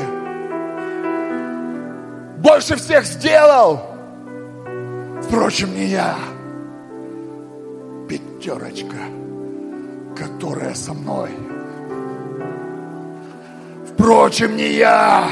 больше 2.38 2.76
всех 2.76 3.06
сделал. 3.06 3.95
Впрочем, 5.24 5.74
не 5.74 5.86
я. 5.86 6.16
Пятерочка, 8.08 8.98
которая 10.18 10.74
со 10.74 10.94
мной. 10.94 11.32
Впрочем, 13.92 14.56
не 14.56 14.74
я. 14.74 15.30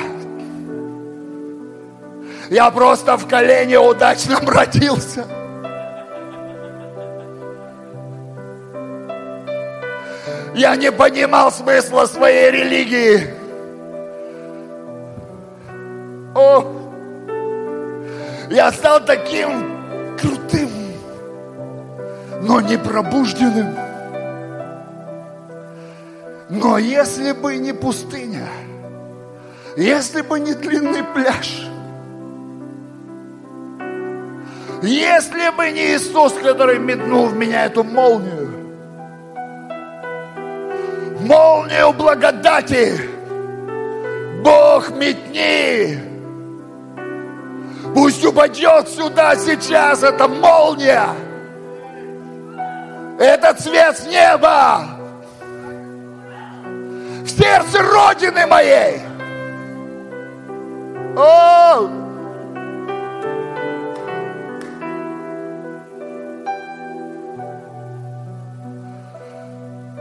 Я 2.50 2.72
просто 2.72 3.18
в 3.18 3.28
колене 3.28 3.80
удачно 3.80 4.40
родился. 4.46 5.26
Я 10.56 10.76
не 10.76 10.92
понимал 10.92 11.52
смысла 11.52 12.06
своей 12.06 12.52
религии. 12.52 13.34
О, 16.36 16.64
я 18.50 18.72
стал 18.72 19.04
таким 19.04 19.73
крутым, 20.20 20.70
но 22.42 22.62
не 22.62 22.78
пробужденным. 22.78 23.76
Но 26.50 26.78
если 26.78 27.32
бы 27.32 27.56
не 27.58 27.74
пустыня, 27.74 28.48
если 29.76 30.22
бы 30.22 30.40
не 30.40 30.54
длинный 30.54 31.04
пляж, 31.04 31.68
если 34.84 35.56
бы 35.56 35.72
не 35.72 35.96
Иисус, 35.96 36.34
который 36.34 36.78
метнул 36.78 37.28
в 37.28 37.36
меня 37.36 37.66
эту 37.66 37.84
молнию, 37.84 38.50
молнию 41.22 41.94
благодати, 41.94 43.00
Бог 44.44 44.90
метни, 44.98 46.13
пусть 47.94 48.26
упадет 48.26 48.90
сюда 48.90 49.36
сейчас 49.36 50.04
эта 50.04 50.28
молния, 50.28 51.10
этот 53.20 53.60
цвет 53.60 53.98
с 53.98 54.06
неба, 54.06 54.86
в 57.24 57.30
сердце 57.30 57.82
Родины 57.82 58.46
моей. 58.48 59.02
О! 61.16 61.90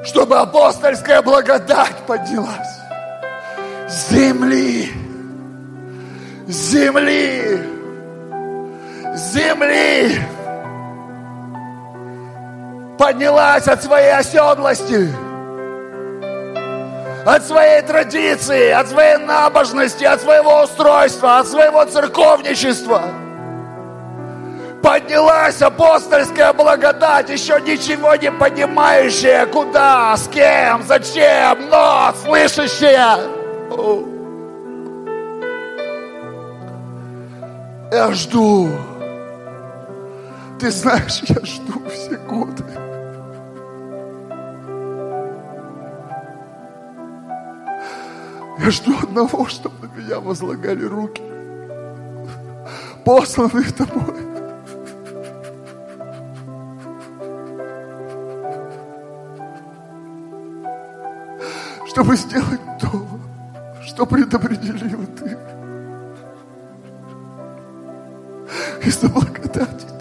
Чтобы 0.05 0.37
апостольская 0.39 1.23
благодать 1.23 1.97
поднялась. 2.07 2.81
Земли, 3.89 4.91
земли, 6.49 7.72
земли 9.15 10.21
поднялась 12.99 13.67
от 13.69 13.83
своей 13.83 14.13
оседлости 14.13 15.11
от 17.25 17.47
своей 17.47 17.83
традиции, 17.83 18.71
от 18.71 18.89
своей 18.89 19.17
набожности, 19.19 20.05
от 20.05 20.21
своего 20.21 20.63
устройства, 20.63 21.39
от 21.39 21.47
своего 21.49 21.85
церковничества. 21.85 23.03
Поднялась 24.83 25.63
апостольская 25.63 26.53
благодать, 26.53 27.31
еще 27.31 27.61
ничего 27.61 28.17
не 28.17 28.33
понимающая, 28.33 29.47
куда, 29.47 30.17
с 30.17 30.27
кем, 30.27 30.83
зачем, 30.83 31.69
но 31.71 32.13
слышащая. 32.25 33.19
Я 37.93 38.11
жду. 38.13 38.71
Ты 40.63 40.71
знаешь, 40.71 41.25
я 41.27 41.45
жду 41.45 41.83
все 41.89 42.17
годы. 42.19 42.63
Я 48.61 48.71
жду 48.71 48.97
одного, 48.97 49.49
чтобы 49.49 49.89
на 49.89 49.93
меня 49.93 50.21
возлагали 50.21 50.85
руки, 50.85 51.21
посланные 53.05 53.73
тобой. 53.73 54.15
Чтобы 61.89 62.15
сделать 62.15 62.61
то, 62.81 63.05
что 63.83 64.07
предопределил 64.07 65.09
ты. 65.09 65.37
Из-за 68.87 69.09
благодати 69.09 69.92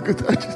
Из-за 0.00 0.14
благодати 0.14 0.46
Твоей 0.46 0.49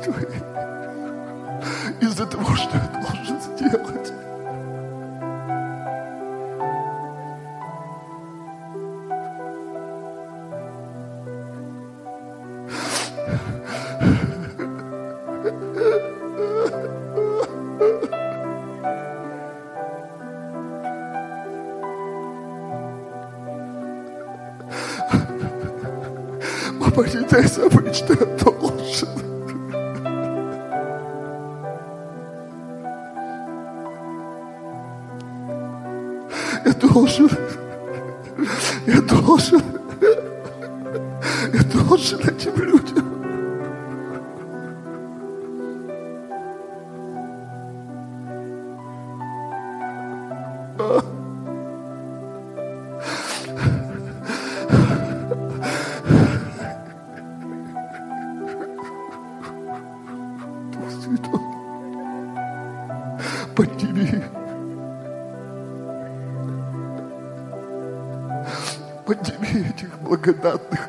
благодатных, 70.25 70.81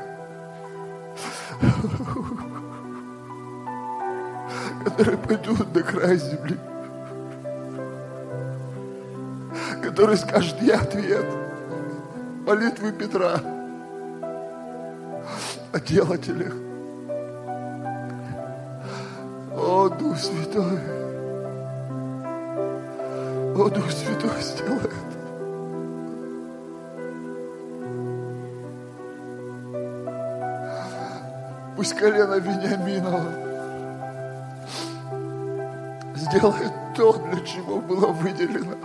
которые 4.86 5.18
пойдут 5.18 5.76
на 5.76 5.84
край 5.84 6.18
земли, 6.18 6.58
которые 9.84 10.18
скажут, 10.18 10.62
я 10.62 10.80
ответ 10.80 11.26
молитвы 12.46 12.92
Петра 12.94 13.40
о 15.74 15.80
делателях. 15.80 16.54
О, 19.58 19.90
Дух 19.90 20.18
Святой, 20.18 20.80
о, 23.56 23.70
Дух 23.70 23.92
Святой, 23.92 24.42
сделай 24.42 24.80
это. 24.80 25.15
Пусть 31.76 31.94
колено 31.94 32.36
Вениаминова 32.36 33.46
сделает 36.16 36.72
то, 36.96 37.14
для 37.14 37.42
чего 37.42 37.82
было 37.82 38.08
выделено. 38.08 38.76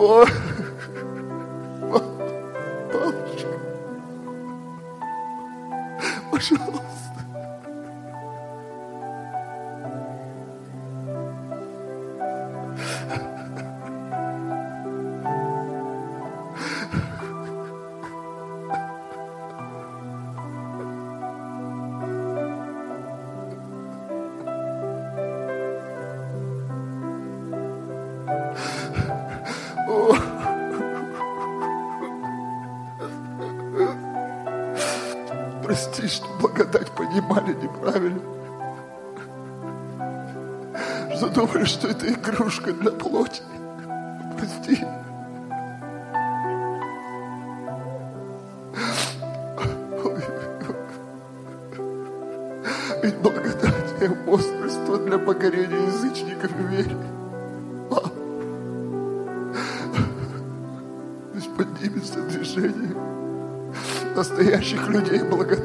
О, 0.00 0.24
Думали, 41.54 41.68
что 41.68 41.86
это 41.86 42.12
игрушка 42.12 42.72
для 42.72 42.90
плоти. 42.90 43.42
Прости. 44.36 44.84
Ведь 53.02 53.16
благодать 53.18 53.94
и 54.00 54.04
апостольство 54.04 54.98
для 54.98 55.18
покорения 55.18 55.86
язычников 55.86 56.50
и 56.58 56.62
веры. 56.74 56.96
Пусть 61.32 61.54
поднимется 61.56 62.20
движение 62.22 62.96
настоящих 64.16 64.88
людей 64.88 65.22
благодати. 65.22 65.63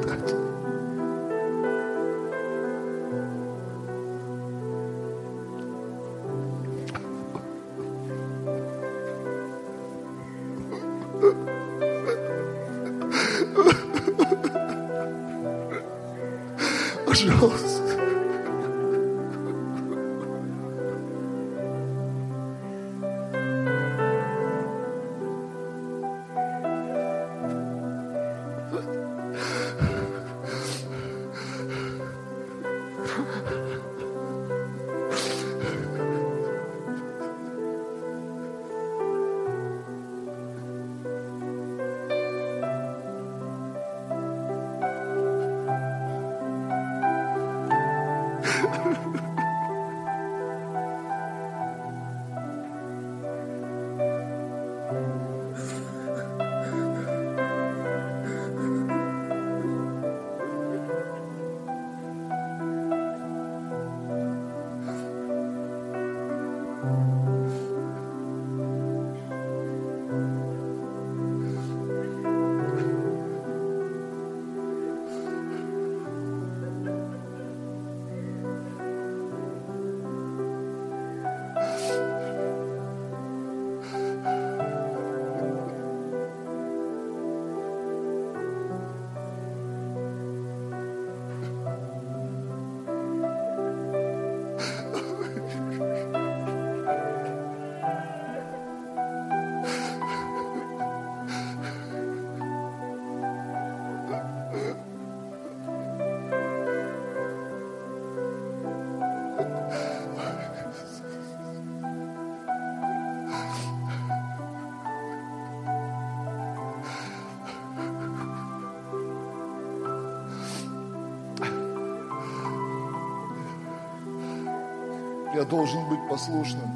Должен 125.50 125.88
быть 125.88 126.08
послушным. 126.08 126.70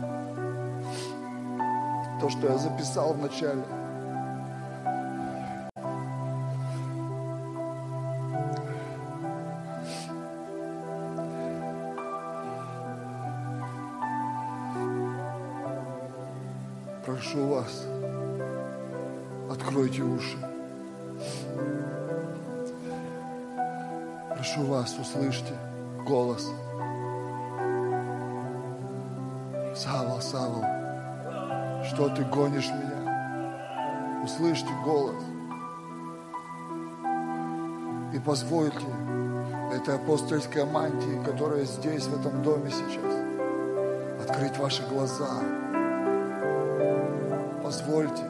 То, 2.20 2.28
что 2.28 2.48
я 2.48 2.58
записал 2.58 3.14
в 3.14 3.18
начале. 3.18 3.62
Прошу 17.06 17.46
вас, 17.46 17.86
откройте 19.50 20.02
уши. 20.02 20.36
Прошу 24.30 24.64
вас, 24.64 24.98
услышьте 24.98 25.52
голос. 26.06 26.50
Савол, 30.34 30.64
что 31.84 32.08
ты 32.08 32.24
гонишь 32.24 32.68
меня? 32.68 34.20
Услышьте 34.24 34.66
голос. 34.84 35.22
И 38.12 38.18
позвольте 38.18 38.84
этой 39.72 39.94
апостольской 39.94 40.64
мантии, 40.64 41.24
которая 41.24 41.64
здесь, 41.64 42.06
в 42.06 42.18
этом 42.20 42.42
доме 42.42 42.68
сейчас, 42.68 44.28
открыть 44.28 44.58
ваши 44.58 44.82
глаза. 44.88 45.38
Позвольте, 47.62 48.24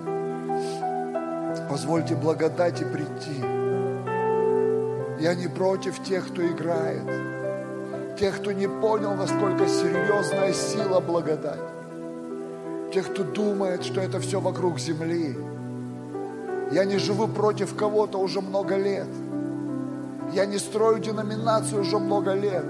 позвольте 1.71 2.17
благодати 2.17 2.85
прийти. 2.85 3.41
Я 5.23 5.35
не 5.35 5.49
против 5.49 6.03
тех, 6.03 6.29
кто 6.29 6.47
играет, 6.47 8.19
тех, 8.19 8.41
кто 8.41 8.53
не 8.53 8.69
понял, 8.69 9.15
насколько 9.15 9.67
серьезная 9.67 10.53
сила 10.53 11.01
благодать, 11.01 11.74
тех, 12.95 13.13
кто 13.13 13.25
думает, 13.25 13.83
что 13.83 14.01
это 14.01 14.21
все 14.21 14.41
вокруг 14.41 14.79
земли. 14.79 15.37
Я 16.71 16.85
не 16.85 16.97
живу 16.99 17.27
против 17.27 17.75
кого-то 17.75 18.19
уже 18.19 18.41
много 18.41 18.77
лет. 18.77 19.09
Я 20.33 20.47
не 20.47 20.59
строю 20.59 21.01
деноминацию 21.01 21.83
уже 21.83 21.99
много 21.99 22.35
лет. 22.35 22.67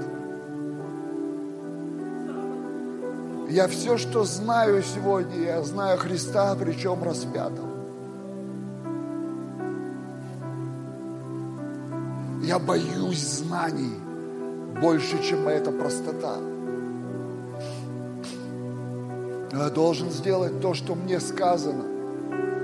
Я 3.51 3.68
все, 3.68 3.99
что 3.99 4.25
знаю 4.25 4.83
сегодня, 4.83 5.37
я 5.45 5.62
знаю 5.62 5.99
Христа, 5.99 6.57
причем 6.59 7.05
распятого. 7.05 7.68
Я 12.43 12.59
боюсь 12.59 13.22
знаний 13.22 13.95
больше, 14.81 15.22
чем 15.22 15.47
эта 15.49 15.70
простота. 15.70 16.53
Я 19.57 19.70
должен 19.70 20.11
сделать 20.11 20.61
то, 20.61 20.74
что 20.74 20.96
мне 20.96 21.20
сказано, 21.20 21.84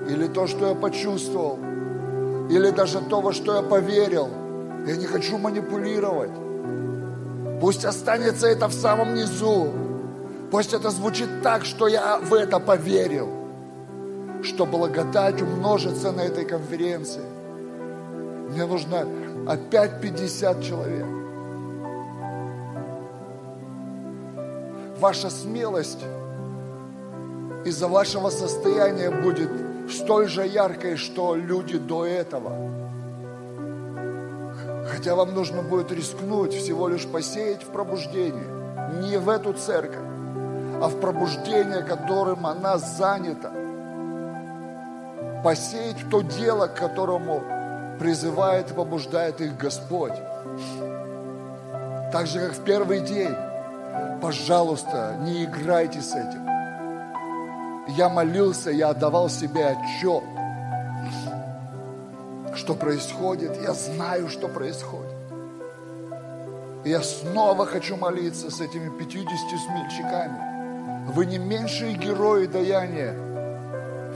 или 0.08 0.26
то, 0.26 0.48
что 0.48 0.70
я 0.70 0.74
почувствовал, 0.74 1.56
или 2.50 2.70
даже 2.70 3.00
то, 3.00 3.20
во 3.20 3.32
что 3.32 3.54
я 3.54 3.62
поверил. 3.62 4.28
Я 4.84 4.96
не 4.96 5.06
хочу 5.06 5.38
манипулировать. 5.38 6.32
Пусть 7.60 7.84
останется 7.84 8.48
это 8.48 8.66
в 8.66 8.72
самом 8.72 9.14
низу. 9.14 9.68
Пусть 10.50 10.72
это 10.72 10.90
звучит 10.90 11.28
так, 11.44 11.64
что 11.64 11.86
я 11.86 12.18
в 12.18 12.34
это 12.34 12.58
поверил, 12.58 13.28
что 14.42 14.66
благодать 14.66 15.40
умножится 15.40 16.10
на 16.10 16.22
этой 16.22 16.44
конференции. 16.44 17.22
Мне 18.50 18.66
нужно 18.66 19.06
опять 19.46 20.00
50 20.00 20.60
человек. 20.60 21.06
Ваша 24.98 25.30
смелость 25.30 26.04
из-за 27.64 27.88
вашего 27.88 28.30
состояния 28.30 29.10
будет 29.10 29.50
столь 29.90 30.28
же 30.28 30.46
яркой, 30.46 30.96
что 30.96 31.34
люди 31.34 31.78
до 31.78 32.06
этого. 32.06 32.52
Хотя 34.88 35.14
вам 35.14 35.34
нужно 35.34 35.62
будет 35.62 35.92
рискнуть 35.92 36.54
всего 36.54 36.88
лишь 36.88 37.06
посеять 37.06 37.62
в 37.62 37.66
пробуждение. 37.66 38.46
Не 39.02 39.18
в 39.18 39.28
эту 39.28 39.52
церковь, 39.52 40.04
а 40.82 40.88
в 40.88 41.00
пробуждение, 41.00 41.82
которым 41.82 42.46
она 42.46 42.78
занята. 42.78 43.52
Посеять 45.44 46.08
то 46.10 46.22
дело, 46.22 46.66
к 46.66 46.74
которому 46.74 47.42
призывает 47.98 48.70
и 48.70 48.74
побуждает 48.74 49.40
их 49.40 49.56
Господь. 49.58 50.14
Так 52.12 52.26
же, 52.26 52.40
как 52.40 52.52
в 52.52 52.64
первый 52.64 53.00
день. 53.00 53.34
Пожалуйста, 54.20 55.16
не 55.20 55.44
играйте 55.44 56.00
с 56.00 56.14
этим. 56.14 56.49
Я 57.96 58.08
молился, 58.08 58.70
я 58.70 58.90
отдавал 58.90 59.28
себе 59.28 59.66
отчет, 59.66 60.22
что 62.54 62.74
происходит. 62.74 63.60
Я 63.62 63.74
знаю, 63.74 64.28
что 64.28 64.48
происходит. 64.48 65.14
И 66.84 66.90
я 66.90 67.02
снова 67.02 67.66
хочу 67.66 67.96
молиться 67.96 68.50
с 68.50 68.60
этими 68.60 68.96
50 68.98 69.26
смельчаками. 69.60 71.12
Вы 71.12 71.26
не 71.26 71.38
меньшие 71.38 71.94
герои 71.94 72.46
даяния, 72.46 73.14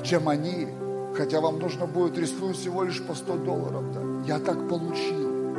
чем 0.02 0.28
они 0.28 0.68
хотя 1.16 1.40
вам 1.40 1.58
нужно 1.58 1.86
будет 1.86 2.18
рискнуть 2.18 2.56
всего 2.56 2.82
лишь 2.82 3.02
по 3.02 3.14
100 3.14 3.36
долларов. 3.38 3.84
Да? 3.92 4.00
Я 4.26 4.38
так 4.38 4.68
получил. 4.68 5.54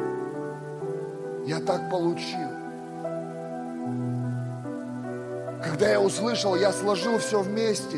Я 1.46 1.60
так 1.60 1.90
получил. 1.90 2.65
Когда 5.66 5.90
я 5.90 6.00
услышал, 6.00 6.56
я 6.56 6.72
сложил 6.72 7.18
все 7.18 7.42
вместе. 7.42 7.98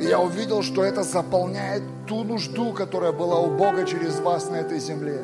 И 0.00 0.04
я 0.04 0.20
увидел, 0.20 0.62
что 0.62 0.84
это 0.84 1.02
заполняет 1.02 1.82
ту 2.06 2.22
нужду, 2.22 2.72
которая 2.72 3.10
была 3.10 3.40
у 3.40 3.50
Бога 3.50 3.84
через 3.84 4.20
вас 4.20 4.48
на 4.48 4.56
этой 4.56 4.78
земле. 4.78 5.20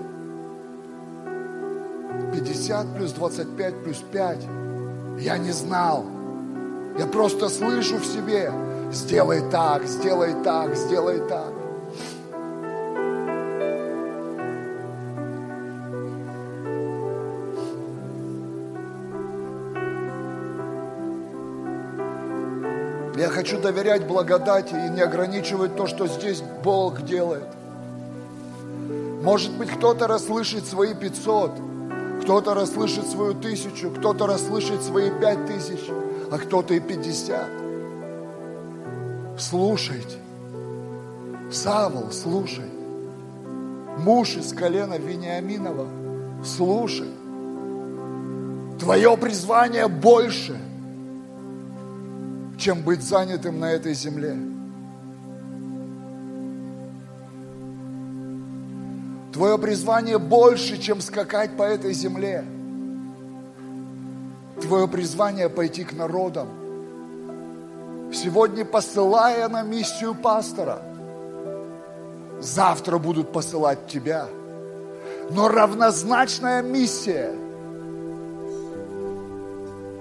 50 2.33 2.97
плюс 2.97 3.13
25 3.13 3.85
плюс 3.85 3.99
5. 4.11 4.39
Я 5.21 5.39
не 5.39 5.53
знал. 5.53 6.05
Я 6.99 7.07
просто 7.07 7.49
слышу 7.49 7.99
в 7.99 8.05
себе, 8.05 8.53
сделай 8.93 9.43
так, 9.51 9.85
сделай 9.85 10.35
так, 10.43 10.75
сделай 10.75 11.21
так. 11.29 11.64
Хочу 23.45 23.61
доверять 23.61 24.07
благодати 24.07 24.73
и 24.73 24.89
не 24.89 25.03
ограничивать 25.03 25.77
то, 25.77 25.87
что 25.87 26.07
здесь 26.07 26.43
Бог 26.63 27.03
делает. 27.03 27.45
Может 29.23 29.53
быть, 29.59 29.69
кто-то 29.69 30.07
расслышит 30.07 30.65
свои 30.65 30.95
500, 30.95 31.51
кто-то 32.23 32.55
расслышит 32.55 33.07
свою 33.07 33.35
тысячу, 33.35 33.91
кто-то 33.91 34.27
расслышит 34.27 34.83
свои 34.83 35.11
пять 35.11 35.45
тысяч, 35.45 35.91
а 36.31 36.39
кто-то 36.39 36.73
и 36.73 36.81
50. 36.81 37.39
Слушайте. 39.39 40.17
Савол, 41.53 42.13
слушай. 42.13 42.71
Муж 43.99 44.37
из 44.37 44.55
колена 44.55 44.97
Вениаминова, 44.97 45.87
слушай. 46.43 47.11
Твое 48.81 49.15
призвание 49.19 49.89
больше, 49.89 50.59
чем 52.65 52.81
быть 52.81 53.03
занятым 53.03 53.61
на 53.61 53.71
этой 53.73 53.93
земле. 53.93 54.39
Твое 59.35 59.59
призвание 59.59 60.19
больше, 60.19 60.81
чем 60.81 61.03
скакать 61.03 61.59
по 61.59 61.65
этой 61.65 61.93
земле. 61.93 62.43
Твое 64.63 64.89
призвание 64.89 65.51
пойти 65.51 65.85
к 65.85 65.93
народам– 65.93 66.49
сегодня 68.15 68.65
посылая 68.65 69.47
на 69.51 69.63
миссию 69.63 70.15
пастора, 70.15 70.81
завтра 72.41 72.97
будут 72.97 73.31
посылать 73.31 73.89
тебя. 73.89 74.27
Но 75.31 75.49
равнозначная 75.49 76.63
миссия, 76.63 77.35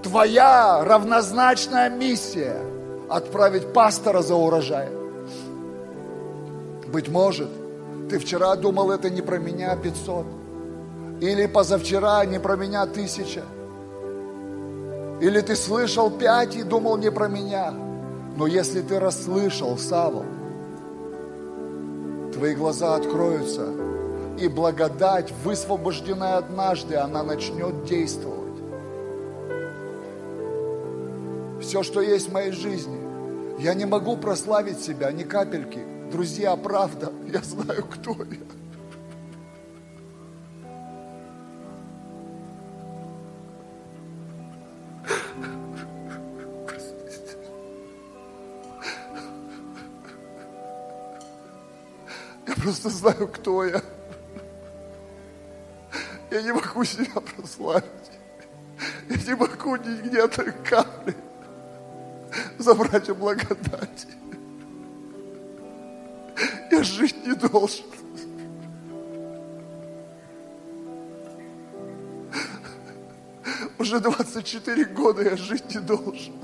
твоя 0.04 0.84
равнозначная 0.84 1.90
миссия 1.90 2.56
отправить 3.08 3.72
пастора 3.72 4.22
за 4.22 4.36
урожаем. 4.36 4.92
Быть 6.92 7.08
может, 7.08 7.50
ты 8.08 8.20
вчера 8.20 8.54
думал, 8.54 8.92
это 8.92 9.10
не 9.10 9.22
про 9.22 9.38
меня 9.38 9.74
500, 9.74 10.26
или 11.20 11.46
позавчера 11.46 12.24
не 12.24 12.38
про 12.38 12.54
меня 12.54 12.86
тысяча, 12.86 13.42
или 15.20 15.40
ты 15.40 15.56
слышал 15.56 16.10
пять 16.10 16.54
и 16.54 16.62
думал 16.62 16.98
не 16.98 17.10
про 17.10 17.26
меня– 17.26 17.74
но 18.36 18.46
если 18.46 18.80
ты 18.82 18.98
расслышал, 18.98 19.78
Савол, 19.78 20.24
твои 22.32 22.54
глаза 22.54 22.96
откроются, 22.96 23.68
и 24.38 24.48
благодать, 24.48 25.32
высвобожденная 25.44 26.38
однажды, 26.38 26.96
она 26.96 27.22
начнет 27.22 27.84
действовать. 27.84 28.43
Все, 31.64 31.82
что 31.82 32.00
есть 32.00 32.28
в 32.28 32.32
моей 32.32 32.52
жизни. 32.52 32.98
Я 33.58 33.74
не 33.74 33.86
могу 33.86 34.16
прославить 34.16 34.80
себя 34.80 35.10
ни 35.10 35.22
капельки. 35.22 35.80
Друзья, 36.10 36.54
правда, 36.56 37.12
я 37.26 37.40
знаю, 37.40 37.84
кто 37.84 38.14
я. 38.14 38.38
Просто 52.62 52.88
знаю, 52.88 53.28
кто 53.28 53.64
я. 53.64 53.82
Я 56.30 56.42
не 56.42 56.52
могу 56.52 56.82
себя 56.84 57.20
прославить. 57.20 57.84
Я 59.08 59.16
не 59.16 59.34
могу 59.34 59.76
нигде 59.76 60.26
той 60.28 60.52
капли 60.64 61.14
забрать 62.64 63.08
у 63.10 63.14
благодати. 63.14 64.08
Я 66.70 66.82
жить 66.82 67.26
не 67.26 67.34
должен. 67.34 67.84
Уже 73.78 74.00
24 74.00 74.84
года 74.86 75.22
я 75.22 75.36
жить 75.36 75.74
не 75.74 75.80
должен. 75.80 76.34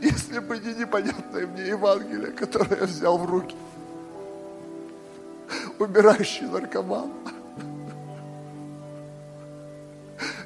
Если 0.00 0.38
бы 0.38 0.58
не 0.58 0.74
непонятное 0.74 1.46
мне 1.46 1.68
Евангелие, 1.68 2.32
которое 2.32 2.80
я 2.80 2.86
взял 2.86 3.18
в 3.18 3.24
руки. 3.24 3.56
Умирающий 5.78 6.46
наркоман. 6.46 7.10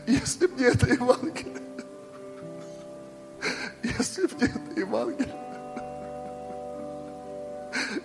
Если 0.06 0.46
бы 0.46 0.58
не 0.58 0.64
это 0.64 0.86
Евангелие, 0.86 1.57
если 3.98 4.26
бы 4.26 4.34
не 4.40 4.46
это 4.46 4.80
Евангелие, 4.80 5.34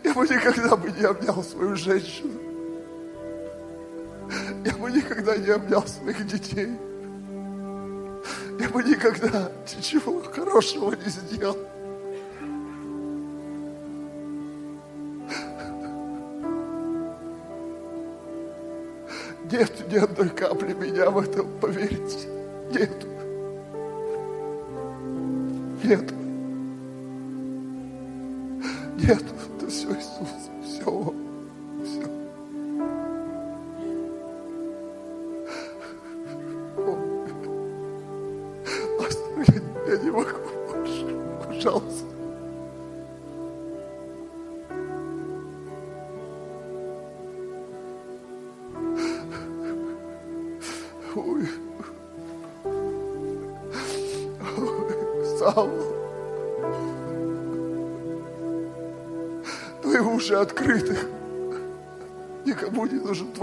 я 0.04 0.14
бы 0.14 0.28
никогда 0.28 0.76
бы 0.76 0.92
не 0.92 1.04
обнял 1.04 1.44
свою 1.44 1.76
женщину. 1.76 2.40
Я 4.66 4.74
бы 4.74 4.92
никогда 4.92 5.38
не 5.38 5.50
обнял 5.50 5.86
своих 5.86 6.26
детей. 6.26 6.78
Я 8.60 8.70
бы 8.70 8.84
никогда 8.84 9.52
ничего 9.78 10.22
хорошего 10.22 10.94
не 10.96 11.10
сделал. 11.10 11.58
Нет 19.52 19.92
ни 19.92 19.98
одной 19.98 20.30
капли 20.30 20.74
меня 20.74 21.10
в 21.10 21.20
этом, 21.20 21.60
поверьте. 21.60 22.28
Нет. 22.72 23.13
Нет. 25.84 26.14
Нет, 28.98 29.24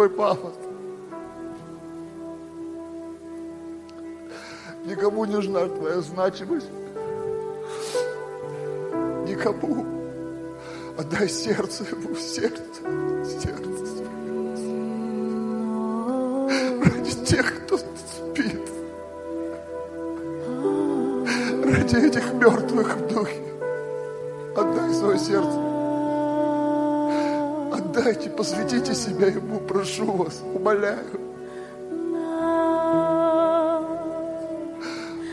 твой 0.00 0.08
пафос. 0.08 0.54
Никому 4.86 5.26
не 5.26 5.34
нужна 5.34 5.66
твоя 5.66 6.00
значимость. 6.00 6.70
Никому. 9.28 9.84
Отдай 10.96 11.28
сердце 11.28 11.84
ему, 11.84 12.16
сердце, 12.16 12.62
сердце. 13.26 14.04
Ради 16.82 17.26
тех, 17.26 17.64
кто 17.64 17.76
спит. 17.76 18.70
Ради 21.62 22.06
этих 22.06 22.32
мертвых 22.32 22.96
в 22.96 23.06
духе. 23.08 23.42
Отдай 24.56 24.94
свое 24.94 25.18
сердце. 25.18 25.69
Отдайте, 28.00 28.30
посвятите 28.30 28.94
себя 28.94 29.26
Ему, 29.26 29.60
прошу 29.60 30.10
вас, 30.12 30.42
умоляю. 30.54 31.04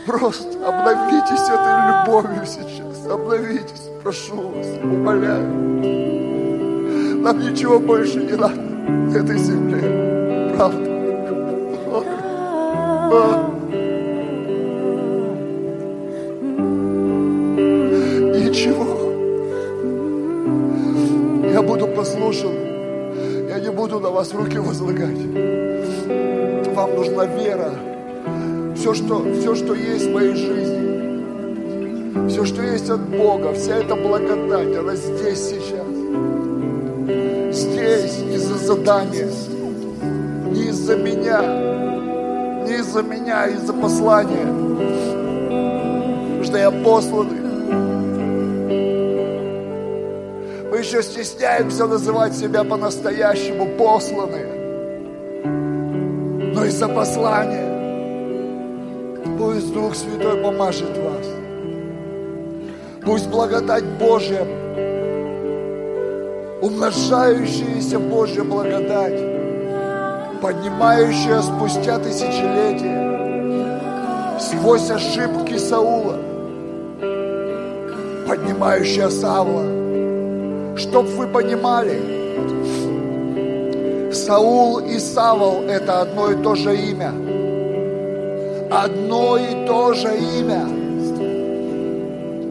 Просто 0.06 0.48
обновитесь 0.68 1.48
этой 1.48 1.88
любовью 1.88 2.44
сейчас. 2.44 3.06
Обновитесь, 3.10 3.88
прошу 4.02 4.50
вас, 4.50 4.66
умоляю. 4.82 5.48
Нам 7.22 7.38
ничего 7.40 7.78
больше 7.78 8.18
не 8.18 8.36
надо 8.36 8.60
на 8.60 9.16
этой 9.16 9.38
земле. 9.38 10.52
Правда. 10.54 10.90
Ой. 13.10 13.47
Буду 22.28 22.38
послушан. 22.38 22.52
Я 23.48 23.60
не 23.60 23.70
буду 23.70 24.00
на 24.00 24.10
вас 24.10 24.34
руки 24.34 24.58
возлагать. 24.58 25.18
Вам 26.74 26.94
нужна 26.94 27.24
вера. 27.24 27.72
Все, 28.76 28.94
что, 28.94 29.24
все, 29.40 29.54
что 29.54 29.74
есть 29.74 30.06
в 30.06 30.12
моей 30.12 30.34
жизни, 30.34 32.28
все, 32.28 32.44
что 32.44 32.62
есть 32.62 32.90
от 32.90 33.00
Бога, 33.00 33.52
вся 33.52 33.76
эта 33.76 33.96
благодать, 33.96 34.76
она 34.76 34.94
здесь 34.94 35.48
сейчас. 35.48 35.86
Здесь 37.56 38.22
из-за 38.34 38.58
задания, 38.58 39.28
не 40.52 40.68
из-за 40.68 40.96
меня, 40.96 41.42
не 42.66 42.74
из-за 42.78 43.02
меня, 43.02 43.42
а 43.42 43.48
из-за 43.48 43.72
послания. 43.72 44.46
Потому 46.28 46.44
что 46.44 46.58
я 46.58 46.70
посланный. 46.70 47.37
Еще 50.88 51.02
стесняемся 51.02 51.86
называть 51.86 52.34
себя 52.34 52.64
по-настоящему 52.64 53.66
посланные. 53.76 54.46
Но 56.54 56.64
из-за 56.64 56.88
послания 56.88 57.68
Пусть 59.38 59.72
Дух 59.74 59.94
Святой 59.94 60.42
помажет 60.42 60.96
вас. 60.96 61.26
Пусть 63.04 63.28
благодать 63.28 63.84
Божья, 63.84 64.46
умножающаяся 66.62 67.98
Божья 67.98 68.42
благодать, 68.42 69.20
поднимающая 70.40 71.42
спустя 71.42 71.98
тысячелетия, 71.98 72.96
сквозь 74.40 74.90
ошибки 74.90 75.58
Саула, 75.58 76.16
поднимающая 78.26 79.10
Савла, 79.10 79.87
чтоб 80.78 81.06
вы 81.06 81.26
понимали, 81.26 82.00
Саул 84.12 84.78
и 84.78 84.98
Савол– 84.98 85.62
это 85.68 86.00
одно 86.00 86.30
и 86.30 86.42
то 86.42 86.54
же 86.54 86.76
имя– 86.76 87.12
одно 88.70 89.38
и 89.38 89.66
то 89.66 89.94
же 89.94 90.08
имя. 90.16 90.66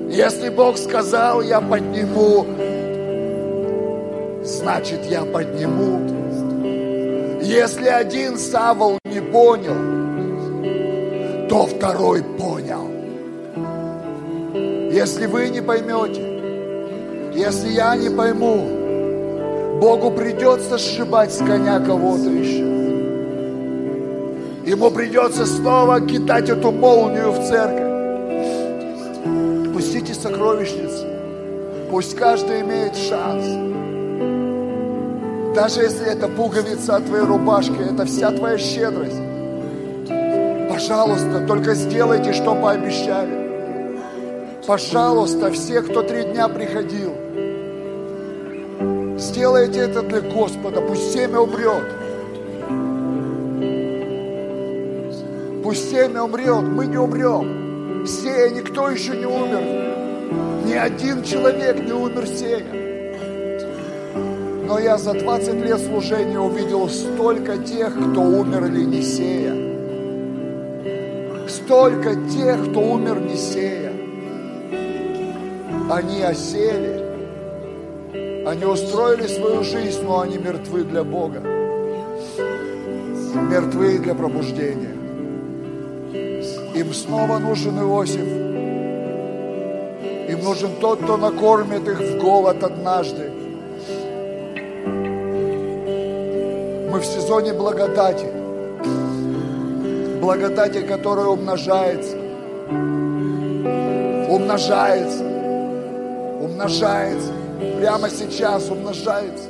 Если 0.09 0.49
Бог 0.49 0.77
сказал, 0.77 1.41
я 1.41 1.61
подниму, 1.61 2.45
значит, 4.43 5.05
я 5.05 5.23
подниму. 5.23 5.99
Если 7.41 7.87
один 7.87 8.37
Савол 8.37 8.97
не 9.05 9.21
понял, 9.21 9.75
то 11.47 11.67
второй 11.67 12.23
понял. 12.23 12.89
Если 14.91 15.27
вы 15.27 15.49
не 15.49 15.61
поймете, 15.61 16.26
если 17.37 17.69
я 17.69 17.95
не 17.95 18.09
пойму, 18.09 18.67
Богу 19.79 20.11
придется 20.11 20.77
сшибать 20.79 21.31
с 21.31 21.37
коня 21.37 21.79
кого-то 21.79 22.29
еще. 22.29 22.65
Ему 24.65 24.89
придется 24.91 25.45
снова 25.45 26.01
кидать 26.01 26.49
эту 26.49 26.71
молнию 26.71 27.31
в 27.31 27.47
церковь. 27.47 27.87
Пустите 29.73 30.13
сокровищницу. 30.15 31.05
Пусть 31.91 32.15
каждый 32.17 32.61
имеет 32.61 32.95
шанс. 32.95 33.45
Даже 35.55 35.81
если 35.81 36.07
это 36.11 36.27
пуговица 36.27 36.95
от 36.97 37.05
твоей 37.05 37.23
рубашки, 37.23 37.79
это 37.79 38.05
вся 38.05 38.31
твоя 38.31 38.57
щедрость. 38.57 39.21
Пожалуйста, 40.69 41.45
только 41.47 41.75
сделайте, 41.75 42.33
что 42.33 42.55
пообещали. 42.55 43.47
Пожалуйста, 44.65 45.51
все, 45.51 45.81
кто 45.81 46.01
три 46.01 46.23
дня 46.25 46.49
приходил, 46.49 47.13
сделайте 49.37 49.81
это 49.81 50.01
для 50.01 50.21
Господа. 50.21 50.81
Пусть 50.81 51.13
семя 51.13 51.39
умрет. 51.39 51.85
Пусть 55.63 55.91
семя 55.91 56.23
умрет, 56.23 56.63
мы 56.63 56.87
не 56.87 56.97
умрем. 56.97 58.07
Сея, 58.07 58.49
никто 58.49 58.89
еще 58.89 59.15
не 59.15 59.27
умер. 59.27 59.61
Ни 60.65 60.73
один 60.73 61.23
человек 61.23 61.85
не 61.85 61.93
умер 61.93 62.25
сея. 62.25 62.65
Но 64.65 64.79
я 64.79 64.97
за 64.97 65.13
20 65.13 65.53
лет 65.63 65.81
служения 65.81 66.39
увидел 66.39 66.89
столько 66.89 67.59
тех, 67.59 67.93
кто 67.93 68.21
умерли 68.21 68.85
не 68.85 69.03
сея. 69.03 69.53
Столько 71.47 72.15
тех, 72.15 72.71
кто 72.71 72.79
умер 72.79 73.19
не 73.19 73.37
сея. 73.37 73.93
Они 75.91 76.23
осели. 76.23 77.06
Они 78.47 78.63
устроили 78.63 79.27
свою 79.27 79.61
жизнь, 79.61 80.03
но 80.05 80.21
они 80.21 80.37
мертвы 80.37 80.85
для 80.85 81.03
Бога. 81.03 81.41
Мертвы 83.51 83.99
для 83.99 84.15
пробуждения. 84.15 84.95
Им 86.73 86.93
снова 86.93 87.39
нужен 87.39 87.77
Иосиф. 87.77 88.25
Им 90.29 90.43
нужен 90.45 90.69
тот, 90.79 91.01
кто 91.03 91.17
накормит 91.17 91.85
их 91.89 91.99
в 91.99 92.19
голод 92.21 92.63
однажды. 92.63 93.31
Мы 96.89 96.99
в 97.01 97.05
сезоне 97.05 97.51
благодати. 97.51 98.27
Благодати, 100.21 100.83
которая 100.87 101.25
умножается. 101.25 102.15
Умножается. 104.29 105.25
Умножается. 106.41 107.36
Прямо 107.57 108.09
сейчас 108.09 108.69
умножается. 108.69 109.49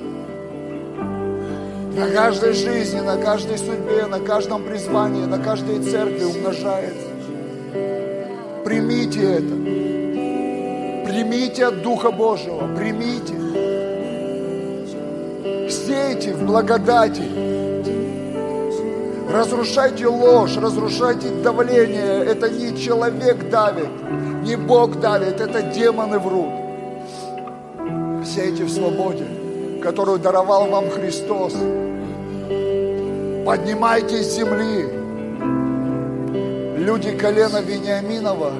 На 1.96 2.10
каждой 2.10 2.54
жизни, 2.54 3.00
на 3.00 3.18
каждой 3.18 3.58
судьбе, 3.58 4.06
на 4.06 4.20
каждом 4.20 4.64
призвании, 4.64 5.26
на 5.26 5.40
каждой 5.40 5.80
церкви 5.84 6.24
умножается. 6.24 7.08
Примите 8.64 9.24
это. 9.24 9.56
Примите 11.06 11.66
от 11.66 11.82
Духа 11.82 12.12
Божьего. 12.12 12.68
Примите. 12.76 13.34
Сейте 15.70 16.34
в 16.34 16.46
благодати. 16.46 17.24
Разрушайте 19.30 20.08
ложь, 20.08 20.56
разрушайте 20.56 21.30
давление. 21.44 22.24
Это 22.24 22.50
не 22.50 22.78
человек 22.78 23.50
давит, 23.50 23.90
не 24.44 24.56
Бог 24.56 25.00
давит, 25.02 25.42
это 25.42 25.62
демоны 25.64 26.20
врут. 26.20 26.67
Сейте 28.38 28.66
в 28.66 28.70
свободе, 28.70 29.26
которую 29.82 30.20
даровал 30.20 30.68
вам 30.68 30.92
Христос. 30.92 31.54
Поднимайтесь 33.44 34.28
с 34.28 34.36
земли, 34.36 34.86
люди 36.78 37.18
колена 37.18 37.62
Вениаминова, 37.62 38.52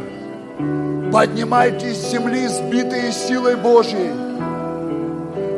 поднимайтесь 1.14 1.96
с 1.96 2.10
земли, 2.10 2.48
сбитые 2.48 3.12
силой 3.12 3.56
Божьей. 3.56 4.10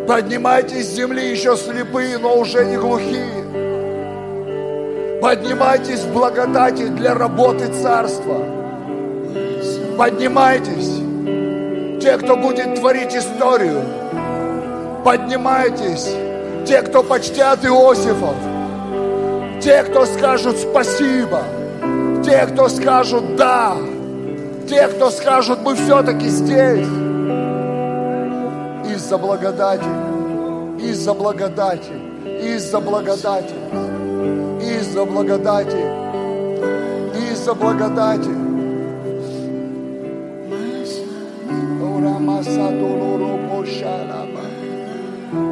Поднимайтесь 0.06 0.90
с 0.90 0.96
земли 0.96 1.32
еще 1.32 1.56
слепые, 1.56 2.18
но 2.18 2.40
уже 2.40 2.66
не 2.66 2.76
глухие. 2.76 3.46
Поднимайтесь 5.22 6.02
в 6.02 6.12
благодати 6.12 6.88
для 6.90 7.14
работы 7.14 7.68
царства. 7.82 8.44
Поднимайтесь, 9.98 11.00
те, 12.02 12.18
кто 12.18 12.36
будет 12.36 12.76
творить 12.76 13.16
историю. 13.16 13.99
Поднимайтесь, 15.04 16.10
те, 16.68 16.82
кто 16.82 17.04
почтят 17.04 17.66
Иосифов. 17.66 18.36
Те, 19.62 19.84
кто 19.84 20.06
скажут 20.06 20.58
спасибо. 20.58 21.44
Те, 22.24 22.46
кто 22.48 22.68
скажут 22.70 23.36
да. 23.36 23.76
Те, 24.68 24.88
кто 24.88 25.10
скажут 25.10 25.60
мы 25.64 25.76
все-таки 25.76 26.28
здесь. 26.28 26.88
Из-за 28.94 29.18
благодати. 29.18 29.84
Из-за 30.80 31.14
благодати. 31.14 31.94
Из-за 32.26 32.80
благодати. 32.80 33.56
Из-за 34.62 35.06
благодати. 35.06 35.84
Из-за 37.32 37.54
благодати. 37.54 38.50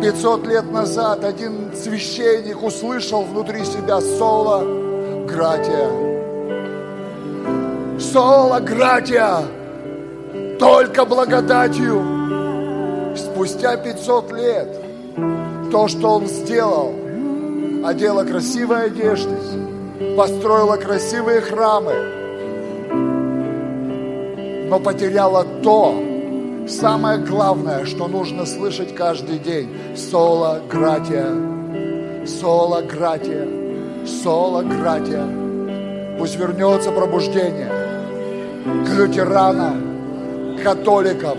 Пятьсот 0.01 0.47
лет 0.47 0.71
назад 0.71 1.23
один 1.23 1.71
священник 1.75 2.63
услышал 2.63 3.23
внутри 3.23 3.63
себя 3.63 4.01
соло 4.01 4.63
гратия. 5.25 5.89
Соло 7.99 8.59
гратия. 8.59 9.43
Только 10.59 11.05
благодатью. 11.05 12.03
Спустя 13.15 13.77
500 13.77 14.31
лет 14.31 14.87
то, 15.71 15.87
что 15.87 16.15
он 16.15 16.27
сделал, 16.27 16.93
одела 17.85 18.23
красивые 18.23 18.85
одежды, 18.85 19.35
построила 20.15 20.77
красивые 20.77 21.41
храмы, 21.41 21.93
но 24.69 24.79
потеряла 24.79 25.45
то, 25.63 25.95
самое 26.69 27.19
главное, 27.19 27.85
что 27.85 28.07
нужно 28.07 28.45
слышать 28.45 28.95
каждый 28.95 29.39
день. 29.39 29.69
Соло 29.95 30.61
гратия, 30.69 31.31
соло 32.25 32.81
гратия, 32.81 33.47
соло 34.05 34.63
гратия. 34.63 35.27
Пусть 36.17 36.35
вернется 36.37 36.91
пробуждение 36.91 37.71
к 38.85 38.89
лютеранам, 38.97 40.57
католикам, 40.63 41.37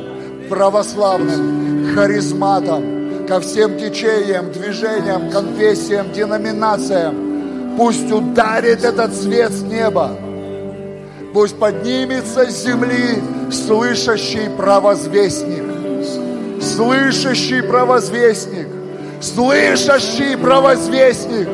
православным, 0.49 1.95
харизматам, 1.95 3.27
ко 3.27 3.41
всем 3.41 3.77
течениям, 3.77 4.51
движениям, 4.53 5.31
конфессиям, 5.31 6.13
деноминациям. 6.13 7.77
Пусть 7.77 8.11
ударит 8.11 8.85
этот 8.85 9.15
свет 9.15 9.53
с 9.53 9.63
неба. 9.63 10.17
Пусть 11.33 11.59
поднимется 11.59 12.51
с 12.51 12.65
земли 12.65 13.23
слышащий 13.53 14.49
провозвестник. 14.57 15.65
Слышащий 16.63 17.63
провозвестник. 17.63 18.69
Слышащий 19.21 20.37
провозвестник. 20.37 21.49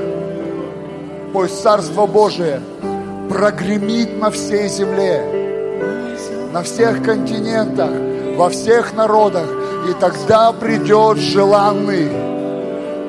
Пусть 1.33 1.61
Царство 1.63 2.07
Божие 2.07 2.61
прогремит 3.29 4.21
на 4.21 4.31
всей 4.31 4.69
земле, 4.69 5.25
на 6.53 6.63
всех 6.63 7.03
континентах, 7.03 7.91
во 8.37 8.51
всех 8.51 8.95
народах. 8.95 9.49
И 9.89 9.93
тогда 10.01 10.53
придет 10.53 11.19
желанный. 11.19 12.11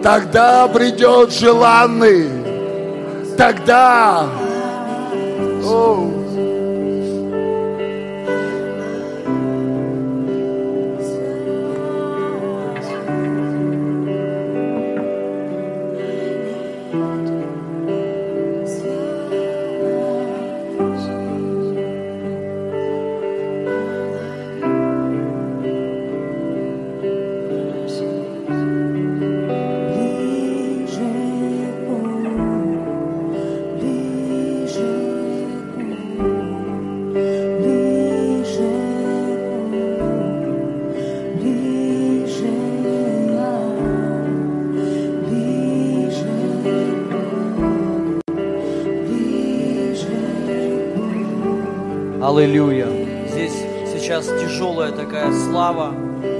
Тогда 0.01 0.67
придет 0.67 1.31
желанный. 1.31 2.29
Тогда. 3.37 4.27
О, 5.63 6.24
Аллилуйя. 52.37 52.87
Здесь 53.29 53.53
сейчас 53.93 54.25
тяжелая 54.27 54.91
такая 54.91 55.31
слава. 55.31 55.93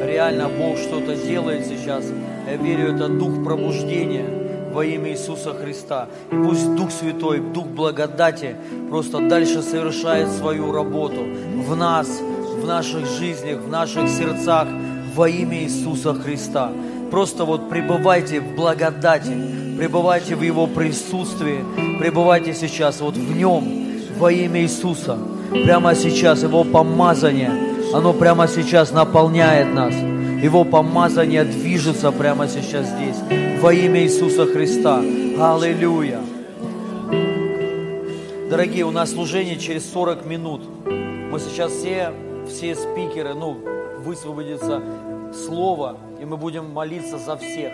Реально 0.03 0.49
Бог 0.49 0.77
что-то 0.77 1.15
делает 1.15 1.65
сейчас. 1.65 2.03
Я 2.45 2.57
верю, 2.57 2.93
это 2.93 3.07
дух 3.07 3.41
пробуждения 3.45 4.25
во 4.73 4.83
имя 4.83 5.11
Иисуса 5.11 5.53
Христа. 5.53 6.09
И 6.33 6.35
пусть 6.35 6.75
Дух 6.75 6.91
Святой, 6.91 7.39
Дух 7.39 7.67
благодати 7.67 8.57
просто 8.89 9.19
дальше 9.29 9.61
совершает 9.61 10.29
свою 10.31 10.73
работу 10.73 11.21
в 11.65 11.73
нас, 11.77 12.09
в 12.09 12.67
наших 12.67 13.07
жизнях, 13.07 13.61
в 13.61 13.69
наших 13.69 14.09
сердцах 14.09 14.67
во 15.15 15.29
имя 15.29 15.63
Иисуса 15.63 16.13
Христа. 16.13 16.71
Просто 17.09 17.45
вот 17.45 17.69
пребывайте 17.69 18.41
в 18.41 18.53
благодати, 18.53 19.31
пребывайте 19.77 20.35
в 20.35 20.41
Его 20.41 20.67
присутствии, 20.67 21.63
пребывайте 21.99 22.53
сейчас 22.53 22.99
вот 22.99 23.15
в 23.15 23.33
Нем 23.33 23.63
во 24.17 24.29
имя 24.29 24.61
Иисуса. 24.61 25.17
Прямо 25.51 25.95
сейчас 25.95 26.43
Его 26.43 26.63
помазание, 26.63 27.51
оно 27.93 28.13
прямо 28.13 28.47
сейчас 28.47 28.91
наполняет 28.91 29.73
нас. 29.73 29.93
Его 29.93 30.63
помазание 30.63 31.43
движется 31.43 32.11
прямо 32.11 32.47
сейчас 32.47 32.87
здесь. 32.87 33.17
Во 33.61 33.73
имя 33.73 34.03
Иисуса 34.03 34.45
Христа. 34.45 34.99
Аллилуйя. 34.99 36.19
Дорогие, 38.49 38.85
у 38.85 38.91
нас 38.91 39.11
служение 39.11 39.57
через 39.57 39.91
40 39.91 40.25
минут. 40.25 40.61
Мы 40.85 41.39
сейчас 41.39 41.71
все, 41.71 42.13
все 42.47 42.75
спикеры, 42.75 43.33
ну, 43.33 43.57
высвободится 43.99 44.81
слово, 45.33 45.97
и 46.21 46.25
мы 46.25 46.37
будем 46.37 46.71
молиться 46.71 47.17
за 47.17 47.37
всех. 47.37 47.73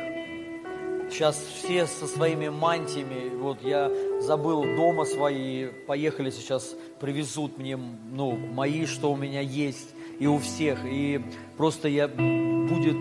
Сейчас 1.11 1.35
все 1.37 1.85
со 1.87 2.07
своими 2.07 2.47
мантиями, 2.47 3.35
вот 3.37 3.61
я 3.63 3.91
забыл 4.21 4.63
дома 4.63 5.03
свои, 5.03 5.67
поехали 5.85 6.29
сейчас, 6.29 6.73
привезут 7.01 7.57
мне, 7.57 7.77
ну, 7.77 8.31
мои, 8.37 8.85
что 8.85 9.11
у 9.11 9.17
меня 9.17 9.41
есть, 9.41 9.89
и 10.19 10.27
у 10.27 10.37
всех, 10.37 10.79
и 10.85 11.21
просто 11.57 11.89
я 11.89 12.07
будет, 12.07 12.95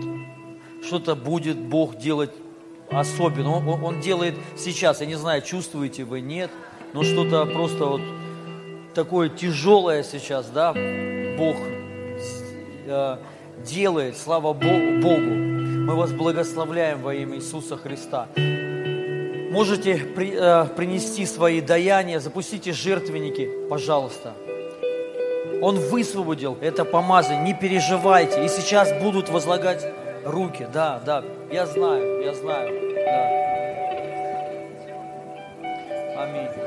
что-то 0.83 1.15
будет 1.15 1.57
Бог 1.57 1.97
делать 1.97 2.31
особенно. 2.89 3.51
Он, 3.55 3.83
он- 3.83 4.01
делает 4.01 4.35
сейчас, 4.57 4.99
я 4.99 5.07
не 5.07 5.15
знаю, 5.15 5.41
чувствуете 5.41 6.03
вы, 6.03 6.19
нет, 6.19 6.51
но 6.93 7.03
что-то 7.03 7.45
просто 7.45 7.85
вот 7.85 8.01
такое 8.93 9.29
тяжелое 9.29 10.03
сейчас, 10.03 10.49
да, 10.49 10.73
Бог 11.37 11.55
э, 12.87 13.17
делает, 13.65 14.17
слава 14.17 14.51
Бо- 14.53 15.01
Богу. 15.01 15.50
Мы 15.87 15.95
вас 15.95 16.11
благословляем 16.11 17.01
во 17.01 17.13
имя 17.13 17.37
Иисуса 17.37 17.75
Христа. 17.77 18.27
Можете 19.51 19.95
при- 20.15 20.33
э, 20.33 20.65
принести 20.75 21.25
свои 21.25 21.59
даяния, 21.61 22.19
запустите 22.19 22.71
жертвенники, 22.71 23.49
пожалуйста. 23.69 24.33
Он 25.61 25.77
высвободил 25.77 26.57
это 26.61 26.85
помазание, 26.85 27.43
не 27.43 27.53
переживайте. 27.53 28.45
И 28.45 28.47
сейчас 28.47 28.91
будут 29.01 29.29
возлагать 29.29 29.85
руки. 30.25 30.67
Да, 30.73 31.01
да, 31.05 31.23
я 31.51 31.65
знаю, 31.65 32.21
я 32.23 32.33
знаю. 32.33 32.79
Да. 32.95 33.29
Аминь. 36.23 36.60